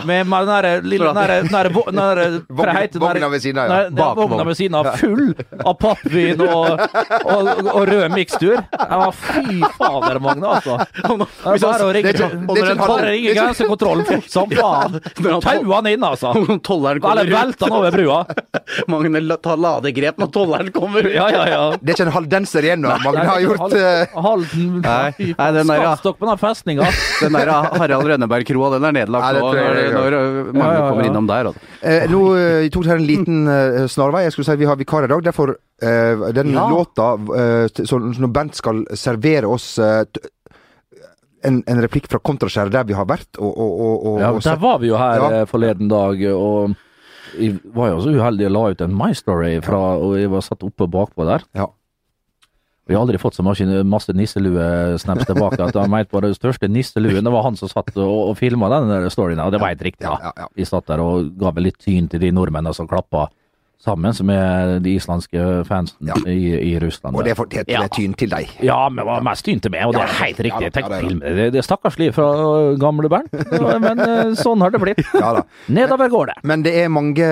Med, 0.06 0.26
med 0.26 0.46
den 0.46 0.62
der 0.62 0.80
lille 0.82 1.12
den 1.14 1.48
der, 1.48 1.68
Vogna 2.98 3.28
ved 3.28 3.40
siden 3.40 3.58
av, 3.58 3.70
ja. 3.70 4.14
Vogna 4.14 4.44
ved 4.44 4.56
siden 4.56 4.74
av, 4.74 4.88
full 4.98 5.34
av 5.64 5.74
pappvin 5.80 6.40
og, 6.44 6.80
og, 7.24 7.50
og 7.74 7.88
rød 7.88 8.08
mikstur. 8.14 8.56
Ja, 8.72 9.10
fy 9.14 9.60
fader, 9.78 10.18
Magne, 10.22 10.46
altså. 10.58 10.78
Det 10.78 11.54
er 11.54 11.62
bare 11.62 11.86
å 11.86 11.92
ringe, 11.94 12.12
det 12.12 12.20
er 12.20 12.28
ikke- 12.28 12.46
det 12.48 12.58
er 12.58 12.64
ikke 12.64 12.70
en 12.72 12.78
halv- 12.78 12.88
bare 12.88 13.10
ringe 13.12 13.34
grensekontrollen 13.38 14.06
fort 14.08 14.30
som 14.32 14.50
faen. 14.50 14.98
Tau 15.48 15.72
han 15.72 15.86
inn, 15.92 16.04
altså. 16.04 16.34
Eller 17.08 17.30
velte 17.32 17.64
han 17.68 17.76
over 17.78 17.90
brua. 17.94 18.20
Magne 18.88 19.36
tar 19.42 19.56
ladegrep 19.60 20.18
når 20.18 20.32
tolleren 20.34 20.72
kommer 20.74 21.06
ut. 21.06 21.14
Ja, 21.14 21.28
ja, 21.32 21.44
ja. 21.48 21.62
det 21.80 21.92
er 21.94 21.96
ikke 21.98 22.06
en 22.08 22.14
halvdenser 22.16 22.66
igjen 22.68 22.82
nå. 22.84 22.92
Magne 23.04 23.24
har 23.28 23.40
gjort 23.44 23.74
eh, 23.78 24.18
Halden 24.18 24.80
Nei, 24.84 25.27
nei, 25.36 25.48
den 25.52 25.66
der, 25.68 25.80
ja. 25.82 25.90
Skattstokk 25.92 26.18
på 26.22 26.28
den 26.30 26.38
festninga. 26.40 26.86
Den 27.22 27.32
der 27.36 27.50
Harald 27.52 28.06
Rønneberg-kroa, 28.08 28.70
den 28.76 28.84
er 28.88 28.92
nedlagt 29.00 29.24
Nei, 29.24 29.32
det 29.34 29.42
jeg 29.42 29.92
når, 29.92 30.10
det 30.10 30.20
når 30.22 30.52
mange 30.54 30.62
Ja, 30.62 30.72
ja, 30.72 30.78
ja. 30.78 30.88
kommer 30.92 31.08
innom 31.10 31.26
der. 31.28 31.50
Altså. 31.50 31.60
eh, 31.82 32.06
Nå 32.12 32.20
jeg 32.38 32.72
tok 32.72 32.86
her 32.88 32.96
en 33.02 33.06
liten 33.08 33.48
eh, 33.52 33.86
snarvei. 33.90 34.22
Jeg 34.28 34.32
skulle 34.36 34.48
si 34.48 34.56
vi 34.62 34.68
har 34.70 34.76
vikar 34.80 35.04
i 35.04 35.10
dag. 35.12 35.22
Derfor 35.28 35.54
eh, 35.56 36.26
den 36.38 36.54
Ja. 36.54 36.68
låta 36.70 37.10
når 37.18 38.32
Bent 38.32 38.54
skal 38.58 38.84
servere 38.94 39.46
oss 39.50 39.76
en, 39.78 41.62
en 41.66 41.80
replikk 41.82 42.08
fra 42.10 42.18
Kontraskjæret 42.18 42.72
der 42.74 42.86
vi 42.88 42.96
har 42.98 43.06
vært, 43.08 43.28
og, 43.38 43.50
og, 43.52 43.72
og, 43.78 44.06
og, 44.10 44.20
Ja, 44.22 44.30
der 44.50 44.60
var 44.62 44.78
vi 44.82 44.88
jo 44.90 44.96
her 44.98 45.20
Ja. 45.22 45.28
eh, 45.42 45.46
forleden 45.46 45.88
dag, 45.90 46.22
og 46.34 46.74
jeg 47.38 47.58
var 47.76 47.92
jo 47.92 48.00
så 48.02 48.14
uheldig 48.16 48.46
og 48.48 48.52
la 48.56 48.62
ut 48.72 48.80
en 48.86 48.94
My 48.96 49.12
Story 49.14 49.52
fra, 49.62 49.78
og 50.00 50.16
jeg 50.18 50.30
var 50.32 50.42
satt 50.42 50.64
oppe 50.66 50.88
bakpå 50.90 51.26
der. 51.28 51.44
Ja. 51.54 51.68
Vi 52.88 52.96
har 52.96 53.02
aldri 53.04 53.18
fått 53.20 53.36
så 53.36 53.44
mye, 53.44 53.82
masse 53.84 54.14
nisselue-snaps 54.16 55.26
tilbake 55.28 55.60
at 55.60 55.76
han 55.76 55.90
mente 55.92 56.08
på 56.14 56.22
den 56.24 56.32
største 56.36 56.70
nisseluen. 56.72 57.20
Det 57.20 57.32
var 57.34 57.44
han 57.44 57.58
som 57.60 57.68
satt 57.68 57.92
og, 58.00 58.30
og 58.30 58.38
filma 58.40 58.70
den 58.72 59.10
storyen, 59.12 59.42
og 59.44 59.52
det 59.52 59.60
var 59.60 59.74
helt 59.74 59.84
riktig. 59.84 60.08
Ja. 60.08 60.48
Vi 60.56 60.64
satt 60.64 60.88
der 60.88 61.02
og 61.04 61.34
ga 61.36 61.52
vel 61.52 61.68
litt 61.68 61.76
tyn 61.84 62.08
til 62.08 62.22
de 62.24 62.32
nordmennene 62.32 62.72
som 62.76 62.88
klappa 62.88 63.26
sammen, 63.78 64.10
som 64.12 64.28
er 64.34 64.78
de 64.82 64.96
islandske 64.98 65.42
fansen 65.68 66.08
Ja. 66.10 66.16
i, 66.26 66.74
i 66.74 66.78
Russland. 66.82 67.14
Og 67.16 67.22
det 67.24 67.30
er 67.30 67.36
for- 67.38 67.46
det 67.46 67.60
er 67.60 67.64
det 67.68 67.76
er 67.78 67.88
tyn 67.94 68.14
til 68.18 68.28
deg. 68.32 68.48
Ja, 68.66 68.88
men 68.88 68.96
det 69.04 69.06
var 69.06 69.22
mest 69.22 69.44
tyn 69.46 69.60
til 69.62 69.70
meg, 69.70 69.84
og 69.86 69.94
det 69.94 70.02
er 70.02 70.14
helt 70.24 70.40
riktig. 70.48 70.64
ja, 70.66 70.70
Jeg 70.70 70.74
ja, 70.74 70.88
ja, 70.88 70.96
ja. 70.96 71.08
film, 71.08 71.20
det, 71.20 71.46
det 71.54 71.58
er 71.62 71.66
stakkarslig 71.68 72.08
fra 72.16 72.26
gamle 72.82 73.08
Bernt, 73.08 73.32
men 73.80 74.00
eh, 74.02 74.32
sånn 74.34 74.60
har 74.66 74.70
det 74.74 74.80
blitt. 74.82 75.02
Ja 75.22 75.30
da. 75.38 75.42
Nedover 75.68 76.08
går 76.10 76.26
det. 76.32 76.36
Men 76.44 76.62
det 76.66 76.74
er 76.82 76.88
mange, 76.90 77.28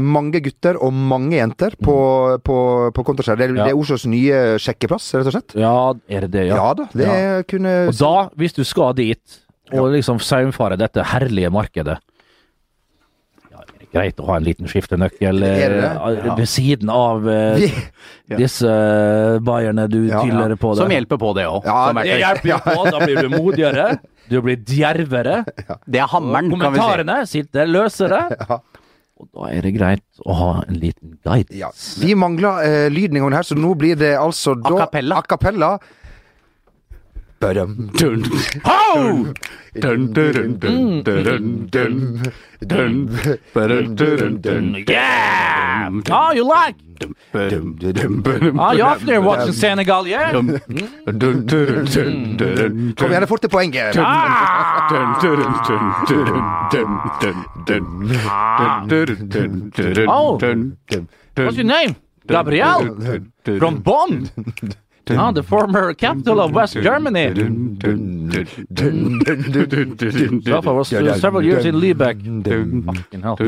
mange 0.00 0.40
gutter 0.44 0.78
og 0.80 0.92
mange 0.92 1.36
jenter 1.36 1.76
på, 1.82 1.96
på, 2.44 2.56
på 2.96 3.04
Kontraskjæret. 3.04 3.38
Det, 3.44 3.56
Ja. 3.58 3.64
det 3.68 3.72
er 3.74 3.78
Oslos 3.78 4.06
nye 4.08 4.58
sjekkeplass, 4.58 5.12
rett 5.14 5.26
og 5.30 5.36
slett. 5.36 5.54
Ja, 5.60 5.76
er 6.08 6.20
det 6.26 6.30
det, 6.32 6.46
ja? 6.48 6.56
Ja 6.56 6.74
da, 6.74 6.88
det 6.96 7.46
kunne 7.52 7.74
Og 7.92 7.98
da, 8.00 8.14
hvis 8.40 8.56
du 8.56 8.64
skal 8.64 8.94
dit, 8.96 9.40
og 9.72 9.92
liksom 9.94 10.18
saumfare 10.20 10.76
dette 10.80 11.02
herlige 11.12 11.50
markedet 11.52 11.98
Greit 13.94 14.18
å 14.20 14.26
ha 14.28 14.38
en 14.40 14.46
liten 14.46 14.70
skiftenøkkel 14.70 15.44
det 15.44 15.52
det? 15.70 15.90
eh, 15.94 16.30
ved 16.40 16.50
siden 16.50 16.90
av 16.90 17.28
uh, 17.28 17.62
disse 18.40 18.66
uh, 18.66 19.38
bayerne 19.44 19.86
du 19.90 20.00
Ja, 20.08 20.18
ja. 20.18 20.24
tyller 20.26 20.56
på. 20.60 20.74
Som 20.78 20.90
hjelper 20.94 21.20
på, 21.22 21.30
det 21.38 21.46
òg. 21.50 21.68
Ja, 21.68 21.92
Det 21.94 22.58
da 22.94 23.04
blir 23.04 23.22
du 23.22 23.30
modigere. 23.36 23.94
Du 24.24 24.38
blir 24.40 24.56
djervere. 24.56 25.42
Det 25.84 26.00
er 26.00 26.08
hammeren, 26.08 26.46
kan 26.48 26.72
vi 26.72 26.78
si. 26.78 26.80
Kommentarene 26.80 27.16
sitter 27.28 27.68
løsere. 27.68 28.22
Ja. 28.32 28.56
Og 29.20 29.28
da 29.30 29.50
er 29.52 29.66
det 29.66 29.74
greit 29.76 30.22
å 30.24 30.34
ha 30.38 30.48
en 30.64 30.78
liten 30.80 31.18
guide. 31.24 31.52
Ja. 31.54 31.68
Vi 32.00 32.16
mangler 32.18 32.64
eh, 32.64 32.86
lyden 32.92 33.18
en 33.20 33.26
gang 33.28 33.36
her, 33.38 33.46
så 33.46 33.56
nå 33.58 33.74
blir 33.78 33.98
det 34.00 34.14
altså 34.18 34.56
da 34.58 34.88
A 34.88 35.76
Dun, 37.40 37.88
dun, 37.92 38.24
Ho! 38.64 39.26
Yeah! 44.88 45.90
Oh, 46.10 46.32
you 46.32 46.44
like? 46.44 46.76
Are 48.58 48.74
you 48.74 48.84
there 49.04 49.20
watching 49.20 49.52
Senegal, 49.52 50.06
yeah? 50.06 50.32
Kom 50.32 50.46
dun 53.10 53.26
fort 53.26 53.40
til 53.42 53.50
poenget. 53.50 53.96
Oh, 60.08 60.38
what's 61.36 61.56
your 61.56 61.64
name? 61.66 61.96
Gabriel? 62.26 62.96
From 63.58 63.82
Bond. 63.82 64.30
Ah, 65.10 65.32
the 65.32 65.42
former 65.42 65.92
capital 65.92 66.40
of 66.40 66.54
West 66.54 66.72
Germany. 66.74 67.28
Stuff 70.40 70.66
I 70.66 70.70
was 70.72 70.90
uh, 70.92 71.18
several 71.18 71.44
years 71.44 71.66
in 71.66 71.74
Lübeck. 71.74 72.16
Fucking 72.86 73.20
hell. 73.20 73.36
So, 73.36 73.44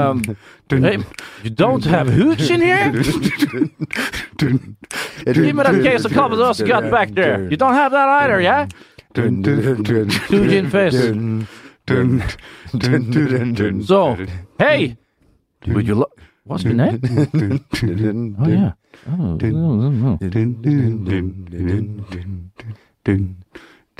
um, 0.00 0.22
hey, 0.70 0.98
you 1.42 1.50
don't 1.50 1.84
have 1.84 2.08
hooch 2.08 2.48
in 2.50 2.62
here? 2.62 2.90
Give 5.24 5.36
me 5.56 5.62
that 5.62 5.82
case 5.82 6.04
of 6.06 6.12
Calvados 6.12 6.58
you 6.60 6.66
got 6.66 6.90
back 6.90 7.10
there. 7.10 7.50
You 7.50 7.56
don't 7.58 7.74
have 7.74 7.92
that 7.92 8.08
either, 8.08 8.40
yeah? 8.40 8.66
dun, 11.84 12.22
dun, 12.72 13.52
dun, 13.54 13.82
So, 13.82 14.16
hey! 14.58 14.96
Would 15.66 15.86
you 15.86 15.96
like... 15.96 16.08
What's 16.44 16.64
your 16.64 16.74
name? 16.74 17.00
Oh, 18.40 18.48
yeah. 18.48 18.72
Oh, 19.06 19.38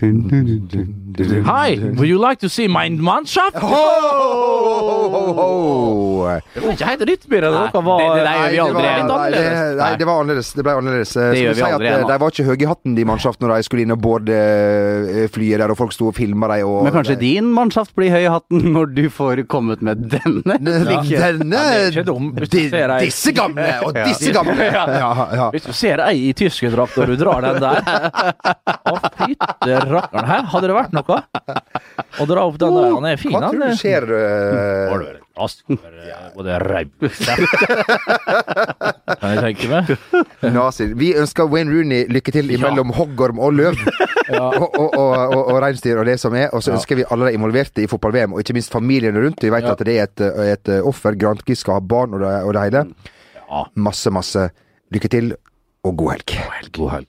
Hi! 0.02 1.76
Would 1.78 2.08
you 2.08 2.18
like 2.18 2.40
to 2.40 2.48
see 2.48 2.66
my 2.68 2.88
Mannschaft? 2.88 3.54
Ho, 3.60 3.68
ho, 3.68 5.08
ho, 5.12 5.32
ho. 5.36 5.48
Det 6.54 6.62
var 6.64 6.72
ikke 6.72 6.86
helt 6.88 7.02
rytmere. 7.10 7.50
Dere 7.52 7.82
var... 7.84 8.00
det- 8.00 8.22
det 8.24 8.56
gjør 8.56 8.72
vi 8.72 8.82
aldri. 8.82 8.82
var- 8.82 9.18
Nei, 9.18 9.30
det, 9.30 9.42
annerledes. 9.42 9.76
nei, 9.82 9.90
det 10.00 10.06
var 10.08 10.20
annerledes. 10.22 10.50
Det 10.56 10.64
ble 10.66 10.72
annerledes. 10.80 11.12
Det 11.12 11.42
gjør 11.42 11.54
vi 11.58 11.62
aldri 11.68 11.88
ennå. 11.92 12.08
De 12.08 12.16
var 12.22 12.32
ikke 12.34 12.46
høye 12.48 12.62
i 12.64 12.68
hatten, 12.70 12.94
de 12.96 13.04
mannskapene, 13.10 13.48
når 13.50 13.60
de 13.62 13.66
skulle 13.68 13.84
inn 13.86 13.94
og 13.94 14.00
boarde 14.02 14.38
eh, 14.38 15.28
flyet 15.34 15.60
der, 15.62 15.74
og 15.74 15.78
folk 15.82 15.92
sto 15.94 16.08
og 16.10 16.16
filma 16.16 16.48
dem. 16.54 16.66
Og, 16.72 16.80
Men 16.88 16.96
kanskje 16.96 17.16
din 17.20 17.52
mannskap 17.54 17.92
blir 17.98 18.10
høy 18.14 18.22
i 18.24 18.30
hatten 18.32 18.66
når 18.72 18.90
du 18.96 19.02
får 19.12 19.44
kommet 19.52 19.82
med 19.84 20.02
denne? 20.16 20.56
Denne 20.58 21.62
ja, 21.92 22.02
dum, 22.08 22.32
di- 22.40 22.64
ser 22.72 22.88
ei- 22.96 23.04
Disse 23.06 23.32
gamle, 23.36 23.68
og 23.86 23.92
disse 24.00 24.32
gamle! 24.34 24.70
Ja, 25.02 25.12
ja. 25.36 25.50
Hvis 25.52 25.66
du 25.68 25.72
ser 25.76 26.00
ei 26.08 26.28
i 26.30 26.32
tyskerdrakt 26.36 26.96
og 27.02 27.06
du 27.12 27.16
drar 27.20 27.42
den 27.44 27.60
der 27.62 27.78
Å, 28.92 28.96
fytte 29.18 29.78
rakkeren. 29.94 30.26
Her 30.28 30.42
hadde 30.52 30.68
det 30.70 30.76
vært 30.76 30.92
noe. 30.96 31.18
Å 32.20 32.26
dra 32.28 32.44
opp 32.48 32.58
den 32.60 32.74
der. 32.76 32.88
Han 32.96 33.06
er 33.08 33.16
fin, 33.20 33.32
Hva 33.34 33.40
han. 33.44 33.52
tror 33.52 33.60
du 33.62 33.76
skjer? 33.80 34.02
eh, 34.18 34.92
både 36.36 36.56
raub 36.60 36.90
Kan 39.22 39.32
jeg 39.32 39.42
tenke 39.46 39.68
meg. 39.70 39.92
Nazi. 40.54 40.86
Vi 40.98 41.12
ønsker 41.18 41.48
Wayne 41.50 41.72
Rooney 41.72 42.04
lykke 42.12 42.34
til 42.34 42.50
mellom 42.60 42.92
hoggorm 42.96 43.40
og 43.42 43.54
løv. 43.56 43.78
og, 44.32 44.66
og, 44.78 44.88
og, 44.88 44.96
og, 44.98 45.40
og 45.54 45.60
reinsdyr 45.64 46.02
og 46.02 46.06
det 46.10 46.18
som 46.22 46.34
er. 46.38 46.50
Og 46.52 46.62
så 46.64 46.74
ønsker 46.76 47.00
vi 47.00 47.06
alle 47.08 47.30
de 47.30 47.38
involverte 47.38 47.82
i 47.84 47.88
fotball-VM, 47.90 48.34
og 48.36 48.42
ikke 48.44 48.56
minst 48.58 48.72
familiene 48.74 49.22
rundt. 49.24 49.42
Vi 49.42 49.52
vet 49.52 49.64
Ja. 49.68 49.72
at 49.76 49.84
det 49.86 49.96
er 49.98 50.08
et, 50.08 50.20
et 50.58 50.72
offer. 50.82 51.16
Granki 51.18 51.54
skal 51.58 51.78
ha 51.78 51.80
barn 51.84 52.14
og 52.18 52.20
det, 52.24 52.32
og 52.46 52.52
det 52.56 52.66
hele. 52.68 52.84
Masse, 53.76 54.10
masse 54.14 54.48
lykke 54.92 55.08
til, 55.12 55.32
og 55.84 55.96
god 56.00 56.10
helg. 56.16 56.36
God 56.76 56.90
helg. 56.96 57.08